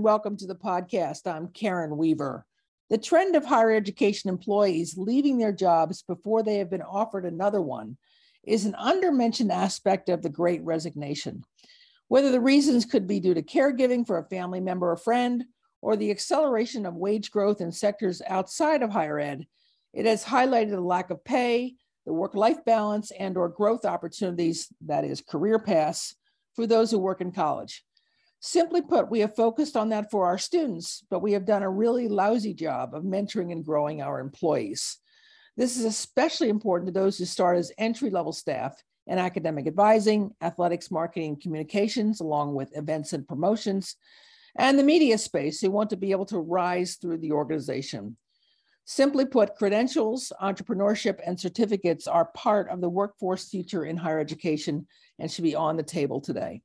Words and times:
And 0.00 0.04
welcome 0.06 0.38
to 0.38 0.46
the 0.46 0.54
podcast. 0.54 1.26
I'm 1.26 1.48
Karen 1.48 1.98
Weaver. 1.98 2.46
The 2.88 2.96
trend 2.96 3.36
of 3.36 3.44
higher 3.44 3.70
education 3.70 4.30
employees 4.30 4.96
leaving 4.96 5.36
their 5.36 5.52
jobs 5.52 6.00
before 6.00 6.42
they 6.42 6.56
have 6.56 6.70
been 6.70 6.80
offered 6.80 7.26
another 7.26 7.60
one 7.60 7.98
is 8.42 8.64
an 8.64 8.74
undermentioned 8.76 9.52
aspect 9.52 10.08
of 10.08 10.22
the 10.22 10.30
great 10.30 10.64
resignation. 10.64 11.44
Whether 12.08 12.32
the 12.32 12.40
reasons 12.40 12.86
could 12.86 13.06
be 13.06 13.20
due 13.20 13.34
to 13.34 13.42
caregiving 13.42 14.06
for 14.06 14.16
a 14.16 14.28
family 14.30 14.58
member 14.58 14.90
or 14.90 14.96
friend, 14.96 15.44
or 15.82 15.96
the 15.96 16.10
acceleration 16.10 16.86
of 16.86 16.94
wage 16.94 17.30
growth 17.30 17.60
in 17.60 17.70
sectors 17.70 18.22
outside 18.26 18.82
of 18.82 18.88
higher 18.88 19.18
ed, 19.18 19.46
it 19.92 20.06
has 20.06 20.24
highlighted 20.24 20.70
the 20.70 20.80
lack 20.80 21.10
of 21.10 21.22
pay, 21.24 21.74
the 22.06 22.14
work-life 22.14 22.64
balance, 22.64 23.10
and 23.10 23.36
or 23.36 23.50
growth 23.50 23.84
opportunities, 23.84 24.68
that 24.86 25.04
is 25.04 25.20
career 25.20 25.58
paths, 25.58 26.16
for 26.56 26.66
those 26.66 26.90
who 26.90 26.98
work 26.98 27.20
in 27.20 27.32
college. 27.32 27.84
Simply 28.42 28.80
put, 28.80 29.10
we 29.10 29.20
have 29.20 29.36
focused 29.36 29.76
on 29.76 29.90
that 29.90 30.10
for 30.10 30.24
our 30.24 30.38
students, 30.38 31.04
but 31.10 31.20
we 31.20 31.32
have 31.32 31.44
done 31.44 31.62
a 31.62 31.68
really 31.68 32.08
lousy 32.08 32.54
job 32.54 32.94
of 32.94 33.04
mentoring 33.04 33.52
and 33.52 33.64
growing 33.64 34.00
our 34.00 34.18
employees. 34.18 34.96
This 35.58 35.76
is 35.76 35.84
especially 35.84 36.48
important 36.48 36.86
to 36.88 36.92
those 36.98 37.18
who 37.18 37.26
start 37.26 37.58
as 37.58 37.70
entry 37.76 38.08
level 38.08 38.32
staff 38.32 38.82
in 39.06 39.18
academic 39.18 39.66
advising, 39.66 40.30
athletics, 40.40 40.90
marketing, 40.90 41.32
and 41.32 41.40
communications, 41.40 42.20
along 42.20 42.54
with 42.54 42.74
events 42.74 43.12
and 43.12 43.28
promotions, 43.28 43.96
and 44.56 44.78
the 44.78 44.84
media 44.84 45.18
space 45.18 45.60
who 45.60 45.70
want 45.70 45.90
to 45.90 45.96
be 45.96 46.10
able 46.10 46.26
to 46.26 46.38
rise 46.38 46.96
through 46.96 47.18
the 47.18 47.32
organization. 47.32 48.16
Simply 48.86 49.26
put, 49.26 49.54
credentials, 49.56 50.32
entrepreneurship, 50.40 51.20
and 51.26 51.38
certificates 51.38 52.06
are 52.08 52.30
part 52.34 52.70
of 52.70 52.80
the 52.80 52.88
workforce 52.88 53.50
future 53.50 53.84
in 53.84 53.98
higher 53.98 54.18
education 54.18 54.86
and 55.18 55.30
should 55.30 55.44
be 55.44 55.54
on 55.54 55.76
the 55.76 55.82
table 55.82 56.22
today. 56.22 56.62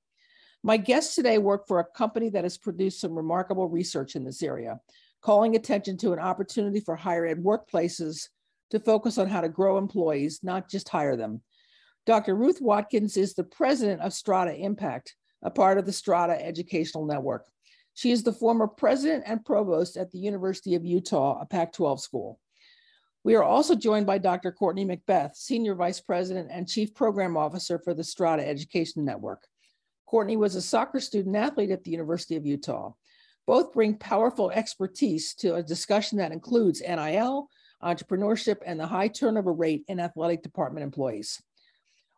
My 0.66 0.77
guests 0.77 1.13
today 1.13 1.38
work 1.38 1.67
for 1.67 1.80
a 1.80 1.85
company 1.85 2.30
that 2.30 2.44
has 2.44 2.58
produced 2.58 2.99
some 2.99 3.16
remarkable 3.16 3.69
research 3.69 4.16
in 4.16 4.23
this 4.23 4.41
area, 4.41 4.80
calling 5.22 5.55
attention 5.55 5.95
to 5.97 6.11
an 6.11 6.17
opportunity 6.17 6.80
for 6.80 6.95
higher 6.95 7.27
ed 7.27 7.44
workplaces 7.44 8.30
to 8.72 8.80
focus 8.80 9.19
on 9.19 9.27
how 9.27 9.41
to 9.41 9.47
grow 9.47 9.77
employees, 9.77 10.39
not 10.41 10.67
just 10.67 10.89
hire 10.89 11.16
them. 11.16 11.44
Dr. 12.07 12.33
Ruth 12.33 12.61
Watkins 12.61 13.16
is 13.16 13.35
the 13.35 13.44
president 13.44 14.02
of 14.02 14.11
Strada 14.11 14.55
Impact, 14.55 15.13
a 15.44 15.52
part 15.52 15.77
of 15.77 15.85
the 15.85 15.94
Strada 15.94 16.44
Educational 16.44 17.05
Network. 17.05 17.45
She 17.94 18.09
is 18.09 18.23
the 18.23 18.33
former 18.33 18.66
president 18.66 19.25
and 19.27 19.45
provost 19.45 19.97
at 19.97 20.09
the 20.09 20.17
University 20.17 20.73
of 20.73 20.83
Utah, 20.83 21.39
a 21.39 21.45
Pac 21.45 21.73
12 21.73 22.02
school. 22.02 22.39
We 23.23 23.35
are 23.35 23.44
also 23.44 23.75
joined 23.75 24.07
by 24.07 24.17
Dr. 24.17 24.52
Courtney 24.52 24.83
McBeth, 24.83 25.35
Senior 25.35 25.75
Vice 25.75 26.02
President 26.02 26.50
and 26.52 26.67
Chief 26.67 26.95
Program 26.95 27.38
Officer 27.38 27.77
for 27.77 27.94
the 27.94 28.03
Strada 28.03 28.44
Education 28.47 29.05
Network. 29.05 29.44
Courtney 30.06 30.38
was 30.38 30.56
a 30.56 30.61
soccer 30.61 31.00
student 31.00 31.36
athlete 31.36 31.72
at 31.72 31.84
the 31.84 31.92
University 31.92 32.36
of 32.36 32.45
Utah. 32.45 32.94
Both 33.48 33.73
bring 33.73 33.98
powerful 33.98 34.52
expertise 34.52 35.34
to 35.36 35.56
a 35.56 35.64
discussion 35.64 36.17
that 36.17 36.31
includes 36.31 36.81
NIL, 36.81 37.50
entrepreneurship, 37.84 38.58
and 38.66 38.80
the 38.80 38.88
high 38.88 39.08
turnover 39.08 39.53
rate 39.53 39.84
in 39.88 40.00
athletic 40.00 40.42
department 40.42 40.84
employees. 40.84 41.42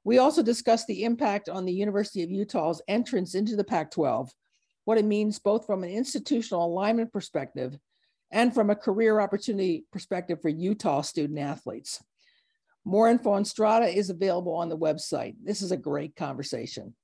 We 0.03 0.19
also 0.19 0.41
discussed 0.41 0.87
the 0.87 1.03
impact 1.03 1.49
on 1.49 1.65
the 1.65 1.73
University 1.73 2.23
of 2.23 2.31
Utah's 2.31 2.81
entrance 2.87 3.35
into 3.35 3.57
the 3.57 3.63
Pac 3.63 3.91
12, 3.91 4.31
what 4.85 4.97
it 4.97 5.03
means 5.03 5.39
both 5.39 5.65
from 5.65 5.83
an 5.83 5.89
institutional 5.89 6.65
alignment 6.65 7.11
perspective 7.11 7.77
and 8.31 8.53
from 8.53 8.69
a 8.69 8.75
career 8.75 9.19
opportunity 9.19 9.85
perspective 9.91 10.41
for 10.41 10.49
Utah 10.49 11.01
student 11.01 11.39
athletes. 11.39 12.01
More 12.85 13.09
info 13.09 13.31
on 13.31 13.43
Strada 13.43 13.87
is 13.87 14.09
available 14.09 14.53
on 14.53 14.69
the 14.69 14.77
website. 14.77 15.35
This 15.43 15.61
is 15.61 15.73
a 15.73 15.77
great 15.77 16.15
conversation. 16.15 16.95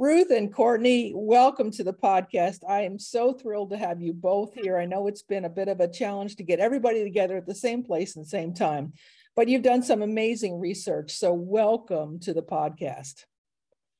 Ruth 0.00 0.30
and 0.30 0.54
Courtney, 0.54 1.10
welcome 1.12 1.72
to 1.72 1.82
the 1.82 1.92
podcast. 1.92 2.60
I 2.68 2.82
am 2.82 3.00
so 3.00 3.32
thrilled 3.32 3.70
to 3.70 3.76
have 3.76 4.00
you 4.00 4.12
both 4.12 4.54
here. 4.54 4.78
I 4.78 4.84
know 4.84 5.08
it's 5.08 5.22
been 5.22 5.44
a 5.44 5.50
bit 5.50 5.66
of 5.66 5.80
a 5.80 5.90
challenge 5.90 6.36
to 6.36 6.44
get 6.44 6.60
everybody 6.60 7.02
together 7.02 7.36
at 7.36 7.48
the 7.48 7.54
same 7.54 7.82
place 7.82 8.14
and 8.14 8.24
same 8.24 8.54
time, 8.54 8.92
but 9.34 9.48
you've 9.48 9.64
done 9.64 9.82
some 9.82 10.02
amazing 10.02 10.60
research. 10.60 11.10
So, 11.10 11.32
welcome 11.32 12.20
to 12.20 12.32
the 12.32 12.44
podcast. 12.44 13.24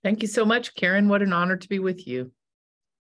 Thank 0.05 0.23
you 0.23 0.29
so 0.29 0.45
much, 0.45 0.77
Karen. 0.77 1.09
What 1.09 1.21
an 1.21 1.33
honor 1.33 1.57
to 1.57 1.69
be 1.69 1.81
with 1.81 2.07
you. 2.07 2.31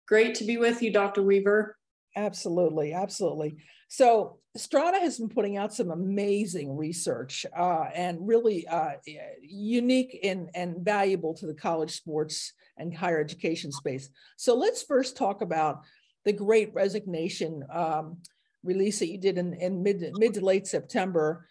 Great 0.07 0.35
to 0.35 0.44
be 0.44 0.57
with 0.57 0.84
you, 0.84 0.94
Dr. 0.94 1.23
Weaver. 1.23 1.75
Absolutely, 2.16 2.94
absolutely. 2.94 3.57
So 3.88 4.38
Strada 4.57 4.99
has 4.99 5.19
been 5.19 5.29
putting 5.29 5.57
out 5.57 5.73
some 5.73 5.91
amazing 5.91 6.77
research 6.77 7.45
uh, 7.57 7.85
and 7.93 8.25
really 8.25 8.66
uh, 8.67 8.91
unique 9.41 10.19
and, 10.23 10.49
and 10.55 10.77
valuable 10.77 11.33
to 11.33 11.45
the 11.45 11.53
college 11.53 11.91
sports 11.91 12.53
and 12.77 12.95
higher 12.95 13.19
education 13.19 13.71
space. 13.71 14.09
So 14.38 14.55
let's 14.55 14.83
first 14.83 15.17
talk 15.17 15.41
about 15.41 15.81
the 16.23 16.33
Great 16.33 16.73
Resignation 16.73 17.63
um, 17.71 18.17
release 18.63 18.99
that 18.99 19.09
you 19.09 19.17
did 19.17 19.38
in, 19.38 19.53
in 19.55 19.83
mid, 19.83 20.03
mid 20.17 20.33
to 20.35 20.41
late 20.43 20.67
September 20.67 21.45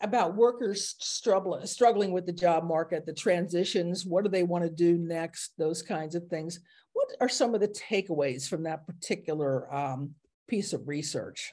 about 0.00 0.36
workers 0.36 0.94
struggling, 0.98 1.66
struggling 1.66 2.12
with 2.12 2.26
the 2.26 2.32
job 2.32 2.64
market, 2.64 3.06
the 3.06 3.12
transitions, 3.12 4.04
what 4.04 4.24
do 4.24 4.30
they 4.30 4.44
want 4.44 4.64
to 4.64 4.70
do 4.70 4.96
next, 4.96 5.52
those 5.58 5.82
kinds 5.82 6.14
of 6.14 6.26
things. 6.26 6.60
What 6.92 7.08
are 7.20 7.28
some 7.28 7.54
of 7.54 7.60
the 7.60 7.68
takeaways 7.68 8.48
from 8.48 8.64
that 8.64 8.86
particular 8.86 9.72
um, 9.74 10.14
piece 10.48 10.72
of 10.72 10.86
research? 10.86 11.52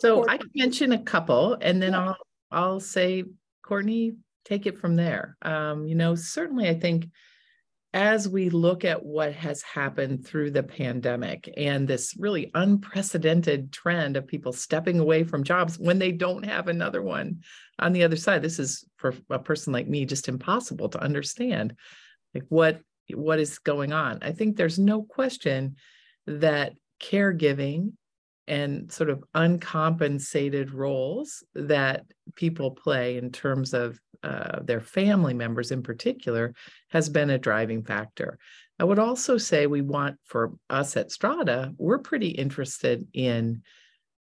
So 0.00 0.16
Courtney. 0.16 0.34
I 0.34 0.36
can 0.38 0.50
mention 0.54 0.92
a 0.92 1.02
couple, 1.02 1.56
and 1.60 1.80
then 1.82 1.92
yeah. 1.92 2.06
I'll 2.06 2.16
I'll 2.50 2.80
say, 2.80 3.24
Courtney, 3.62 4.16
take 4.44 4.66
it 4.66 4.78
from 4.78 4.96
there. 4.96 5.36
Um, 5.42 5.86
you 5.86 5.94
know, 5.94 6.14
certainly, 6.14 6.68
I 6.68 6.74
think 6.74 7.08
as 7.96 8.28
we 8.28 8.50
look 8.50 8.84
at 8.84 9.02
what 9.02 9.32
has 9.32 9.62
happened 9.62 10.26
through 10.26 10.50
the 10.50 10.62
pandemic 10.62 11.50
and 11.56 11.88
this 11.88 12.14
really 12.18 12.50
unprecedented 12.54 13.72
trend 13.72 14.18
of 14.18 14.26
people 14.26 14.52
stepping 14.52 15.00
away 15.00 15.24
from 15.24 15.42
jobs 15.42 15.78
when 15.78 15.98
they 15.98 16.12
don't 16.12 16.44
have 16.44 16.68
another 16.68 17.00
one 17.00 17.40
on 17.78 17.94
the 17.94 18.04
other 18.04 18.16
side, 18.16 18.42
this 18.42 18.58
is 18.58 18.84
for 18.96 19.14
a 19.30 19.38
person 19.38 19.72
like 19.72 19.88
me 19.88 20.04
just 20.04 20.28
impossible 20.28 20.90
to 20.90 21.00
understand. 21.00 21.74
Like 22.34 22.44
what 22.50 22.80
what 23.14 23.38
is 23.38 23.58
going 23.60 23.92
on? 23.92 24.18
I 24.20 24.32
think 24.32 24.56
there's 24.56 24.78
no 24.78 25.02
question 25.02 25.76
that 26.26 26.74
caregiving 27.00 27.92
and 28.48 28.90
sort 28.92 29.10
of 29.10 29.24
uncompensated 29.34 30.72
roles 30.72 31.42
that 31.54 32.04
people 32.34 32.70
play 32.70 33.16
in 33.16 33.30
terms 33.32 33.74
of 33.74 33.98
uh, 34.22 34.60
their 34.62 34.80
family 34.80 35.34
members 35.34 35.70
in 35.70 35.82
particular 35.82 36.54
has 36.88 37.08
been 37.08 37.30
a 37.30 37.38
driving 37.38 37.82
factor. 37.82 38.38
I 38.78 38.84
would 38.84 38.98
also 38.98 39.38
say 39.38 39.66
we 39.66 39.82
want 39.82 40.16
for 40.24 40.52
us 40.68 40.96
at 40.96 41.10
Strada, 41.10 41.72
we're 41.78 41.98
pretty 41.98 42.28
interested 42.28 43.06
in 43.12 43.62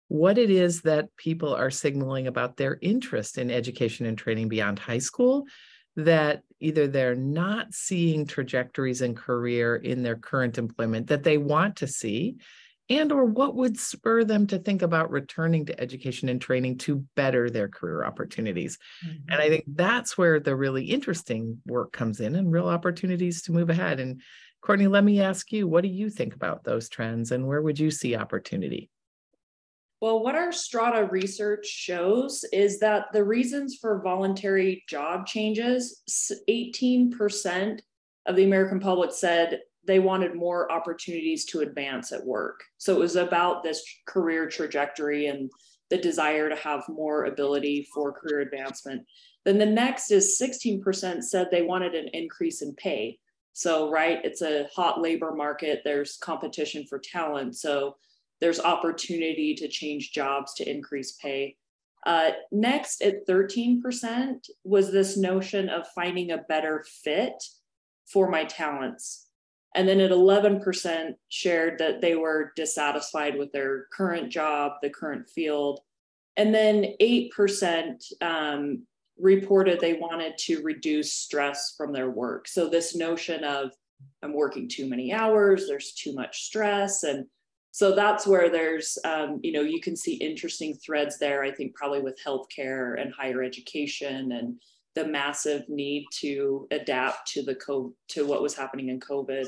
what 0.08 0.38
it 0.38 0.50
is 0.50 0.81
that 0.81 1.16
people 1.18 1.53
are 1.53 1.72
signaling 1.72 2.28
about 2.28 2.57
their 2.57 2.78
interest 2.81 3.38
in 3.38 3.50
education 3.50 4.06
and 4.06 4.18
training 4.18 4.47
beyond 4.47 4.80
high 4.80 5.00
school 5.00 5.46
that 5.96 6.44
either 6.59 6.88
they're 6.88 7.16
not 7.16 7.74
seeing 7.74 8.25
trajectories 8.25 9.02
in 9.02 9.16
career 9.16 9.78
in 9.78 10.03
their 10.03 10.16
current 10.16 10.57
employment 10.57 11.07
that 11.07 11.24
they 11.24 11.38
want 11.38 11.78
to 11.78 11.88
see 11.88 12.36
and 12.90 13.12
or 13.12 13.25
what 13.25 13.56
would 13.56 13.79
spur 13.79 14.23
them 14.23 14.46
to 14.47 14.59
think 14.59 14.81
about 14.81 15.12
returning 15.12 15.66
to 15.66 15.79
education 15.79 16.29
and 16.29 16.40
training 16.40 16.78
to 16.78 17.06
better 17.16 17.50
their 17.50 17.68
career 17.68 18.06
opportunities? 18.06 18.78
Mm-hmm. 19.06 19.31
and 19.31 19.41
i 19.41 19.50
think 19.50 19.63
that's 19.68 20.18
where 20.18 20.39
the 20.39 20.56
really 20.56 20.86
interesting 20.86 21.62
work 21.65 21.92
comes 21.92 22.19
in 22.19 22.36
and 22.36 22.51
real 22.51 22.68
opportunities 22.68 23.42
to 23.44 23.51
move 23.51 23.69
ahead. 23.69 24.00
And 24.00 24.21
courtney 24.62 24.88
let 24.88 25.04
me 25.04 25.21
ask 25.21 25.51
you 25.51 25.68
what 25.68 25.83
do 25.83 25.89
you 25.89 26.10
think 26.10 26.36
about 26.36 26.63
those 26.63 26.89
trends 26.89 27.31
and 27.31 27.48
where 27.48 27.62
would 27.62 27.80
you 27.80 27.92
see 27.92 28.15
opportunity? 28.15 28.89
Well, 30.01 30.21
what 30.21 30.36
our 30.36 30.51
strada 30.51 31.07
research 31.10 31.65
shows 31.65 32.44
is 32.51 32.80
that 32.80 33.06
the 33.13 33.24
reasons 33.24 33.77
for 33.80 34.01
voluntary 34.04 34.83
job 34.89 35.25
changes, 35.25 36.01
18% 36.50 37.80
of 38.25 38.36
the 38.36 38.44
American 38.44 38.80
public 38.80 39.12
said 39.12 39.62
they 39.86 40.00
wanted 40.00 40.36
more 40.36 40.72
opportunities 40.72 41.46
to 41.46 41.62
advance 41.62 42.12
at 42.12 42.26
work. 42.26 42.64
So 42.78 42.94
it 42.94 43.00
was 43.00 43.16
about 43.16 43.64
this 43.64 43.84
career 44.06 44.48
trajectory 44.48 45.28
and 45.28 45.52
the 45.90 45.98
desire 45.98 46.50
to 46.50 46.56
have 46.56 46.84
more 46.90 47.26
ability 47.26 47.88
for 47.94 48.12
career 48.12 48.42
advancement. 48.42 49.06
Then 49.44 49.58
the 49.60 49.66
next 49.66 50.12
is 50.12 50.40
16% 50.42 51.24
said 51.24 51.48
they 51.52 51.62
wanted 51.62 51.94
an 51.94 52.08
increase 52.14 52.62
in 52.62 52.74
pay. 52.74 53.20
So, 53.54 53.90
right, 53.90 54.20
it's 54.24 54.42
a 54.42 54.68
hot 54.76 55.00
labor 55.00 55.34
market, 55.34 55.82
there's 55.86 56.18
competition 56.18 56.86
for 56.88 57.00
talent. 57.00 57.56
So, 57.56 57.96
there's 58.42 58.60
opportunity 58.60 59.56
to 59.56 59.70
change 59.70 60.12
jobs 60.12 60.54
to 60.56 60.70
increase 60.70 61.14
pay. 61.14 61.56
Uh, 62.06 62.32
next, 62.52 63.02
at 63.02 63.26
13%, 63.26 64.50
was 64.64 64.92
this 64.92 65.16
notion 65.16 65.70
of 65.70 65.88
finding 65.96 66.32
a 66.32 66.40
better 66.50 66.84
fit 67.04 67.42
for 68.06 68.30
my 68.30 68.44
talents. 68.44 69.25
And 69.75 69.88
then 69.88 70.00
at 70.00 70.12
11% 70.12 71.13
shared 71.30 71.80
that 71.80 72.01
they 72.01 72.16
were 72.16 72.54
dissatisfied 72.56 73.38
with 73.38 73.51
their 73.51 73.88
current 73.94 74.31
job, 74.31 74.74
the 74.81 74.89
current 74.89 75.30
field. 75.30 75.81
And 76.38 76.54
then 76.54 76.94
8% 77.01 77.95
um, 78.22 78.86
reported 79.18 79.80
they 79.80 79.94
wanted 79.94 80.38
to 80.38 80.62
reduce 80.63 81.13
stress 81.13 81.75
from 81.77 81.94
their 81.94 82.10
work. 82.10 82.48
So 82.48 82.68
this 82.68 82.95
notion 82.95 83.44
of 83.44 83.72
I'm 84.22 84.33
working 84.33 84.68
too 84.68 84.89
many 84.89 85.13
hours, 85.13 85.68
there's 85.68 85.94
too 85.94 86.13
much 86.13 86.44
stress, 86.44 87.04
and 87.04 87.25
so 87.72 87.94
that's 87.94 88.25
where 88.25 88.50
there's 88.50 88.98
um, 89.04 89.39
you 89.44 89.51
know 89.51 89.62
you 89.62 89.81
can 89.81 89.95
see 89.95 90.16
interesting 90.16 90.75
threads 90.75 91.18
there. 91.18 91.44
I 91.44 91.51
think 91.51 91.75
probably 91.75 92.01
with 92.01 92.19
healthcare 92.25 93.00
and 93.00 93.13
higher 93.13 93.44
education 93.44 94.31
and 94.33 94.60
the 94.95 95.06
massive 95.06 95.68
need 95.68 96.06
to 96.19 96.68
adapt 96.72 97.27
to 97.33 97.44
the 97.44 97.56
co- 97.56 97.94
to 98.10 98.25
what 98.25 98.42
was 98.42 98.56
happening 98.56 98.89
in 98.89 99.00
COVID. 99.00 99.48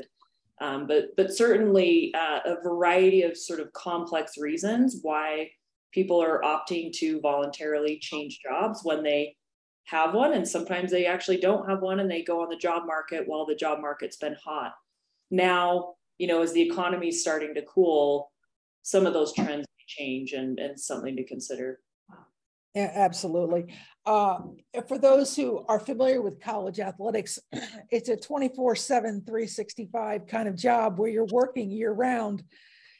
Um, 0.60 0.86
but 0.86 1.16
but 1.16 1.32
certainly 1.32 2.12
uh, 2.14 2.40
a 2.44 2.62
variety 2.62 3.22
of 3.22 3.36
sort 3.36 3.60
of 3.60 3.72
complex 3.72 4.32
reasons 4.38 4.98
why 5.02 5.50
people 5.92 6.22
are 6.22 6.42
opting 6.42 6.92
to 6.98 7.20
voluntarily 7.20 7.98
change 7.98 8.40
jobs 8.42 8.80
when 8.82 9.02
they 9.02 9.36
have 9.84 10.12
one 10.12 10.34
and 10.34 10.46
sometimes 10.46 10.90
they 10.90 11.06
actually 11.06 11.38
don't 11.38 11.68
have 11.68 11.80
one 11.80 12.00
and 12.00 12.10
they 12.10 12.22
go 12.22 12.42
on 12.42 12.50
the 12.50 12.56
job 12.56 12.82
market 12.86 13.22
while 13.26 13.46
the 13.46 13.54
job 13.54 13.80
market's 13.80 14.16
been 14.16 14.36
hot. 14.44 14.72
Now 15.30 15.94
you 16.18 16.26
know 16.26 16.42
as 16.42 16.52
the 16.52 16.62
economy 16.62 17.08
is 17.08 17.22
starting 17.22 17.54
to 17.54 17.62
cool 17.62 18.32
some 18.82 19.06
of 19.06 19.12
those 19.12 19.32
trends 19.32 19.66
change 19.86 20.32
and, 20.32 20.58
and 20.58 20.78
something 20.78 21.16
to 21.16 21.24
consider 21.24 21.80
yeah, 22.74 22.90
absolutely. 22.94 23.74
Uh, 24.04 24.38
for 24.86 24.98
those 24.98 25.34
who 25.34 25.64
are 25.68 25.80
familiar 25.80 26.22
with 26.22 26.40
college 26.40 26.80
athletics, 26.80 27.38
it's 27.90 28.08
a 28.08 28.16
24 28.16 28.76
7, 28.76 29.22
365 29.26 30.26
kind 30.26 30.48
of 30.48 30.56
job 30.56 30.98
where 30.98 31.10
you're 31.10 31.26
working 31.26 31.70
year 31.70 31.92
round. 31.92 32.42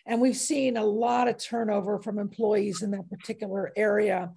And 0.07 0.21
we've 0.21 0.37
seen 0.37 0.79
a 0.79 0.85
lot 0.85 1.29
of 1.29 1.37
turnover 1.37 2.01
from 2.01 2.19
employees 2.19 2.83
in 2.83 2.91
that 2.93 3.11
particular 3.11 3.73
area. 3.77 4.31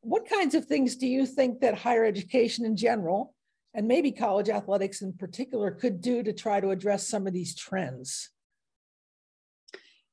What 0.00 0.28
kinds 0.28 0.54
of 0.54 0.66
things 0.66 0.94
do 0.94 1.08
you 1.08 1.26
think 1.26 1.60
that 1.60 1.76
higher 1.76 2.04
education 2.04 2.64
in 2.64 2.76
general, 2.76 3.34
and 3.74 3.88
maybe 3.88 4.12
college 4.12 4.48
athletics 4.48 5.02
in 5.02 5.12
particular, 5.12 5.72
could 5.72 6.00
do 6.00 6.22
to 6.22 6.32
try 6.32 6.60
to 6.60 6.70
address 6.70 7.08
some 7.08 7.26
of 7.26 7.32
these 7.32 7.56
trends? 7.56 8.30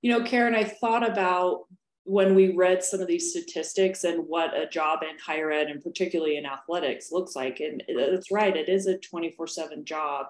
You 0.02 0.12
know, 0.12 0.24
Karen, 0.24 0.56
I 0.56 0.64
thought 0.64 1.08
about 1.08 1.66
when 2.06 2.36
we 2.36 2.56
read 2.56 2.84
some 2.84 3.02
of 3.02 3.08
these 3.08 3.32
statistics 3.32 4.04
and 4.04 4.28
what 4.28 4.56
a 4.56 4.68
job 4.68 5.00
in 5.02 5.18
higher 5.18 5.52
ed 5.52 5.68
and 5.68 5.82
particularly 5.82 6.38
in 6.38 6.46
athletics 6.46 7.12
looks 7.12 7.36
like. 7.36 7.60
And 7.60 7.84
that's 7.98 8.32
right, 8.32 8.56
it 8.56 8.70
is 8.70 8.86
a 8.86 8.98
24 9.00 9.48
7 9.48 9.84
job. 9.86 10.28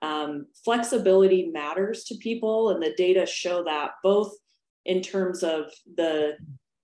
Um, 0.00 0.46
flexibility 0.64 1.50
matters 1.52 2.04
to 2.04 2.16
people, 2.16 2.70
and 2.70 2.82
the 2.82 2.94
data 2.96 3.24
show 3.24 3.62
that 3.64 3.92
both 4.02 4.32
in 4.84 5.00
terms 5.00 5.44
of 5.44 5.66
the 5.96 6.36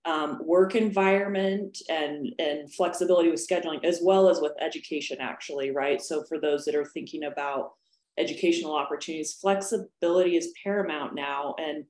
um, 0.05 0.39
work 0.45 0.75
environment 0.75 1.77
and 1.89 2.33
and 2.39 2.73
flexibility 2.73 3.29
with 3.29 3.45
scheduling 3.45 3.83
as 3.83 3.99
well 4.01 4.29
as 4.29 4.39
with 4.39 4.53
education 4.61 5.17
actually 5.19 5.71
right 5.71 6.01
so 6.01 6.23
for 6.23 6.39
those 6.39 6.63
that 6.63 6.73
are 6.73 6.85
thinking 6.85 7.25
about 7.25 7.73
educational 8.17 8.73
opportunities 8.75 9.33
flexibility 9.33 10.37
is 10.37 10.53
paramount 10.63 11.15
now 11.15 11.53
and 11.59 11.83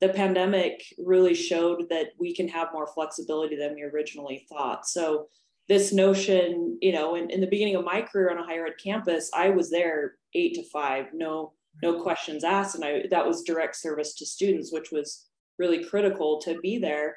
the 0.00 0.08
pandemic 0.08 0.82
really 0.98 1.34
showed 1.34 1.88
that 1.90 2.08
we 2.18 2.34
can 2.34 2.48
have 2.48 2.72
more 2.72 2.86
flexibility 2.86 3.56
than 3.56 3.74
we 3.74 3.82
originally 3.82 4.46
thought. 4.48 4.86
So 4.86 5.28
this 5.68 5.92
notion 5.92 6.78
you 6.82 6.92
know 6.92 7.14
in, 7.14 7.30
in 7.30 7.40
the 7.40 7.46
beginning 7.46 7.76
of 7.76 7.84
my 7.84 8.02
career 8.02 8.30
on 8.30 8.38
a 8.38 8.44
higher 8.44 8.66
ed 8.66 8.72
campus 8.82 9.30
i 9.32 9.50
was 9.50 9.70
there 9.70 10.14
eight 10.34 10.52
to 10.54 10.64
five 10.64 11.06
no 11.14 11.52
no 11.82 12.02
questions 12.02 12.44
asked. 12.44 12.74
And 12.74 12.84
i 12.84 13.04
that 13.10 13.26
was 13.26 13.44
direct 13.44 13.76
service 13.76 14.14
to 14.16 14.26
students 14.26 14.72
which 14.72 14.90
was 14.90 15.26
really 15.60 15.84
critical 15.84 16.40
to 16.40 16.58
be 16.60 16.78
there. 16.78 17.16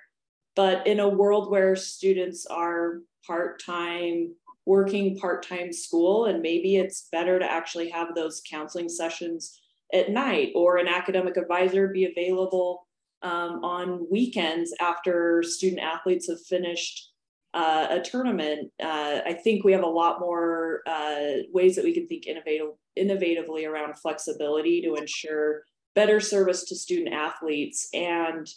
But 0.55 0.85
in 0.85 0.99
a 0.99 1.09
world 1.09 1.49
where 1.49 1.75
students 1.75 2.45
are 2.45 2.99
part 3.25 3.63
time, 3.63 4.35
working 4.65 5.17
part 5.17 5.47
time 5.47 5.73
school, 5.73 6.25
and 6.25 6.41
maybe 6.41 6.75
it's 6.75 7.07
better 7.11 7.39
to 7.39 7.51
actually 7.51 7.89
have 7.89 8.13
those 8.13 8.43
counseling 8.47 8.89
sessions 8.89 9.61
at 9.93 10.09
night 10.09 10.51
or 10.55 10.77
an 10.77 10.87
academic 10.87 11.37
advisor 11.37 11.87
be 11.87 12.05
available 12.05 12.87
um, 13.21 13.63
on 13.63 14.07
weekends 14.11 14.73
after 14.81 15.43
student 15.43 15.81
athletes 15.81 16.27
have 16.27 16.41
finished 16.45 17.11
uh, 17.53 17.87
a 17.91 18.01
tournament. 18.01 18.71
Uh, 18.81 19.19
I 19.25 19.33
think 19.43 19.63
we 19.63 19.71
have 19.71 19.83
a 19.83 19.87
lot 19.87 20.19
more 20.19 20.81
uh, 20.87 21.43
ways 21.53 21.75
that 21.75 21.85
we 21.85 21.93
can 21.93 22.07
think 22.07 22.25
innovative, 22.25 22.69
innovatively 22.97 23.69
around 23.69 23.97
flexibility 23.97 24.81
to 24.81 24.95
ensure 24.95 25.63
better 25.95 26.19
service 26.19 26.63
to 26.65 26.75
student 26.75 27.13
athletes 27.13 27.87
and 27.93 28.47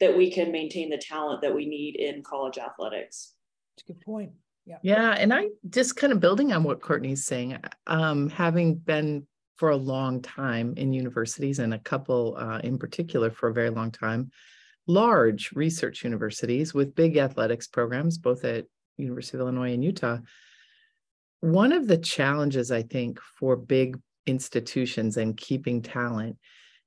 that 0.00 0.16
we 0.16 0.30
can 0.30 0.52
maintain 0.52 0.90
the 0.90 0.98
talent 0.98 1.40
that 1.40 1.54
we 1.54 1.66
need 1.66 1.96
in 1.96 2.22
college 2.22 2.58
athletics. 2.58 3.32
That's 3.76 3.88
a 3.88 3.92
good 3.92 4.00
point. 4.02 4.32
Yeah. 4.66 4.78
Yeah. 4.82 5.10
And 5.12 5.32
I 5.32 5.48
just 5.70 5.96
kind 5.96 6.12
of 6.12 6.20
building 6.20 6.52
on 6.52 6.62
what 6.62 6.80
Courtney's 6.80 7.24
saying, 7.24 7.58
um, 7.86 8.28
having 8.28 8.76
been 8.76 9.26
for 9.56 9.70
a 9.70 9.76
long 9.76 10.20
time 10.20 10.74
in 10.76 10.92
universities 10.92 11.58
and 11.58 11.74
a 11.74 11.78
couple 11.78 12.36
uh, 12.38 12.58
in 12.58 12.78
particular 12.78 13.30
for 13.30 13.48
a 13.48 13.54
very 13.54 13.70
long 13.70 13.90
time, 13.90 14.30
large 14.86 15.52
research 15.52 16.04
universities 16.04 16.74
with 16.74 16.94
big 16.94 17.16
athletics 17.16 17.66
programs, 17.66 18.18
both 18.18 18.44
at 18.44 18.66
University 18.96 19.36
of 19.36 19.42
Illinois 19.42 19.74
and 19.74 19.84
Utah. 19.84 20.18
One 21.40 21.72
of 21.72 21.86
the 21.86 21.98
challenges 21.98 22.72
I 22.72 22.82
think 22.82 23.20
for 23.20 23.56
big 23.56 23.98
institutions 24.26 25.16
and 25.16 25.36
keeping 25.36 25.82
talent 25.82 26.38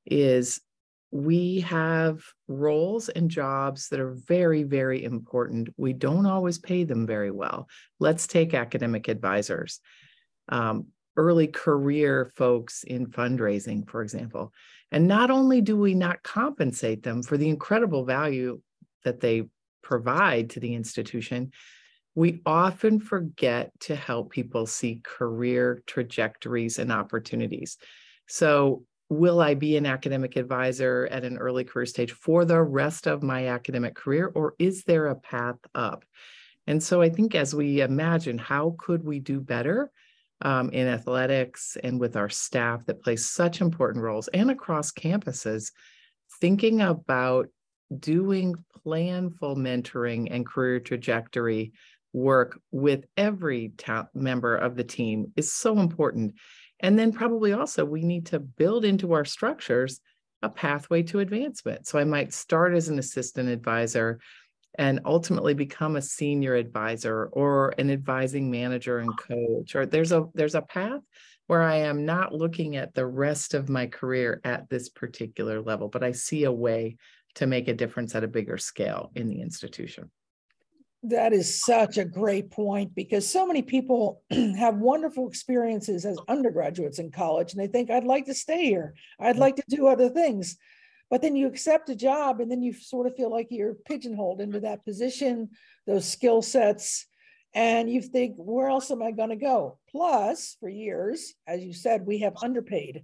is 0.05 0.59
we 1.11 1.61
have 1.61 2.21
roles 2.47 3.09
and 3.09 3.29
jobs 3.29 3.89
that 3.89 3.99
are 3.99 4.11
very, 4.11 4.63
very 4.63 5.03
important. 5.03 5.69
We 5.77 5.93
don't 5.93 6.25
always 6.25 6.59
pay 6.59 6.83
them 6.83 7.07
very 7.07 7.31
well. 7.31 7.69
Let's 7.99 8.27
take 8.27 8.53
academic 8.53 9.07
advisors, 9.07 9.79
um, 10.49 10.87
early 11.17 11.47
career 11.47 12.31
folks 12.35 12.83
in 12.83 13.07
fundraising, 13.07 13.89
for 13.89 14.01
example. 14.01 14.53
And 14.91 15.07
not 15.07 15.29
only 15.29 15.59
do 15.59 15.75
we 15.75 15.93
not 15.93 16.23
compensate 16.23 17.03
them 17.03 17.21
for 17.23 17.37
the 17.37 17.49
incredible 17.49 18.05
value 18.05 18.61
that 19.03 19.19
they 19.19 19.49
provide 19.81 20.51
to 20.51 20.59
the 20.59 20.73
institution, 20.75 21.51
we 22.15 22.41
often 22.45 22.99
forget 22.99 23.71
to 23.81 23.95
help 23.95 24.31
people 24.31 24.65
see 24.65 25.01
career 25.03 25.83
trajectories 25.85 26.79
and 26.79 26.91
opportunities. 26.91 27.77
So 28.27 28.85
will 29.09 29.39
I 29.39 29.53
be 29.53 29.77
an 29.77 29.85
academic 29.85 30.35
advisor 30.35 31.07
at 31.11 31.23
an 31.23 31.37
early 31.37 31.63
career 31.63 31.85
stage 31.85 32.11
for 32.11 32.43
the 32.43 32.61
rest 32.61 33.07
of 33.07 33.23
my 33.23 33.47
academic 33.47 33.95
career, 33.95 34.31
or 34.33 34.55
is 34.59 34.83
there 34.83 35.07
a 35.07 35.15
path 35.15 35.59
up? 35.75 36.03
And 36.65 36.81
so 36.83 37.01
I 37.01 37.09
think 37.09 37.33
as 37.35 37.55
we 37.55 37.81
imagine 37.81 38.37
how 38.37 38.75
could 38.77 39.03
we 39.03 39.19
do 39.19 39.39
better 39.39 39.91
um, 40.41 40.69
in 40.69 40.87
athletics 40.87 41.77
and 41.83 41.99
with 41.99 42.15
our 42.15 42.29
staff 42.29 42.85
that 42.85 43.01
play 43.01 43.15
such 43.15 43.61
important 43.61 44.03
roles 44.03 44.27
and 44.29 44.51
across 44.51 44.91
campuses, 44.91 45.71
thinking 46.39 46.81
about 46.81 47.47
doing 47.99 48.55
planful 48.85 49.55
mentoring 49.55 50.27
and 50.29 50.45
career 50.45 50.79
trajectory 50.79 51.71
work 52.13 52.59
with 52.71 53.05
every 53.15 53.73
ta- 53.77 54.07
member 54.13 54.55
of 54.55 54.75
the 54.75 54.83
team 54.83 55.31
is 55.35 55.53
so 55.53 55.79
important. 55.79 56.33
And 56.79 56.97
then 56.97 57.11
probably 57.11 57.53
also 57.53 57.85
we 57.85 58.03
need 58.03 58.27
to 58.27 58.39
build 58.39 58.85
into 58.85 59.13
our 59.13 59.25
structures 59.25 59.99
a 60.41 60.49
pathway 60.49 61.01
to 61.03 61.19
advancement. 61.19 61.87
So 61.87 61.97
I 61.97 62.03
might 62.03 62.33
start 62.33 62.75
as 62.75 62.89
an 62.89 62.99
assistant 62.99 63.49
advisor 63.49 64.19
and 64.75 64.99
ultimately 65.05 65.53
become 65.53 65.95
a 65.95 66.01
senior 66.01 66.55
advisor 66.55 67.29
or 67.33 67.73
an 67.77 67.89
advising 67.89 68.51
manager 68.51 68.99
and 68.99 69.09
ah. 69.11 69.23
coach 69.27 69.75
or 69.75 69.85
there's 69.85 70.11
a 70.11 70.25
there's 70.33 70.55
a 70.55 70.61
path 70.61 71.01
where 71.47 71.63
I 71.63 71.77
am 71.77 72.05
not 72.05 72.33
looking 72.33 72.75
at 72.75 72.93
the 72.93 73.05
rest 73.05 73.53
of 73.53 73.69
my 73.69 73.87
career 73.87 74.41
at 74.43 74.69
this 74.69 74.89
particular 74.89 75.61
level 75.61 75.87
but 75.87 76.03
I 76.03 76.11
see 76.11 76.43
a 76.43 76.51
way 76.51 76.97
to 77.35 77.47
make 77.47 77.67
a 77.67 77.73
difference 77.73 78.15
at 78.15 78.23
a 78.23 78.27
bigger 78.27 78.57
scale 78.57 79.11
in 79.15 79.27
the 79.27 79.41
institution. 79.41 80.09
That 81.03 81.33
is 81.33 81.63
such 81.63 81.99
a 81.99 82.05
great 82.05 82.49
point 82.49 82.95
because 82.95 83.29
so 83.29 83.45
many 83.45 83.61
people 83.61 84.23
have 84.31 84.77
wonderful 84.77 85.27
experiences 85.27 86.03
as 86.03 86.17
undergraduates 86.27 86.97
in 86.97 87.11
college 87.11 87.53
and 87.53 87.61
they 87.61 87.67
think, 87.67 87.91
I'd 87.91 88.03
like 88.03 88.25
to 88.25 88.33
stay 88.33 88.65
here. 88.65 88.95
I'd 89.19 89.35
mm. 89.35 89.39
like 89.39 89.55
to 89.57 89.63
do 89.69 89.85
other 89.85 90.09
things. 90.09 90.57
But 91.09 91.21
then 91.21 91.35
you 91.35 91.47
accept 91.47 91.89
a 91.89 91.95
job 91.95 92.41
and 92.41 92.51
then 92.51 92.61
you 92.61 92.73
sort 92.73 93.07
of 93.07 93.15
feel 93.15 93.31
like 93.31 93.47
you're 93.49 93.73
pigeonholed 93.73 94.41
into 94.41 94.59
that 94.61 94.83
position, 94.83 95.49
those 95.85 96.07
skill 96.07 96.41
sets, 96.41 97.05
and 97.53 97.89
you 97.89 98.01
think, 98.01 98.35
where 98.37 98.67
else 98.67 98.91
am 98.91 99.01
I 99.01 99.11
going 99.11 99.29
to 99.29 99.35
go? 99.35 99.79
Plus, 99.89 100.57
for 100.59 100.69
years, 100.69 101.33
as 101.47 101.63
you 101.63 101.73
said, 101.73 102.05
we 102.05 102.19
have 102.19 102.35
underpaid, 102.43 103.03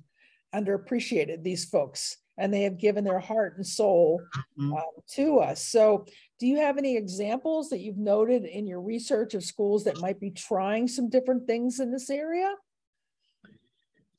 underappreciated 0.54 1.44
these 1.44 1.66
folks 1.66 2.18
and 2.38 2.54
they 2.54 2.64
have 2.64 2.78
given 2.78 3.04
their 3.04 3.20
heart 3.20 3.58
and 3.58 3.66
soul 3.66 4.22
mm-hmm. 4.60 4.74
um, 4.74 4.84
to 5.12 5.40
us. 5.40 5.66
So, 5.68 6.06
do 6.40 6.48
you 6.48 6.58
have 6.58 6.78
any 6.78 6.98
examples 6.98 7.70
that 7.70 7.80
you've 7.80 7.98
noted 7.98 8.44
in 8.44 8.68
your 8.68 8.82
research 8.82 9.34
of 9.34 9.44
schools 9.44 9.84
that 9.86 10.02
might 10.02 10.20
be 10.20 10.32
trying 10.32 10.88
some 10.88 11.10
different 11.10 11.48
things 11.48 11.80
in 11.80 11.92
this 11.92 12.10
area? 12.10 12.54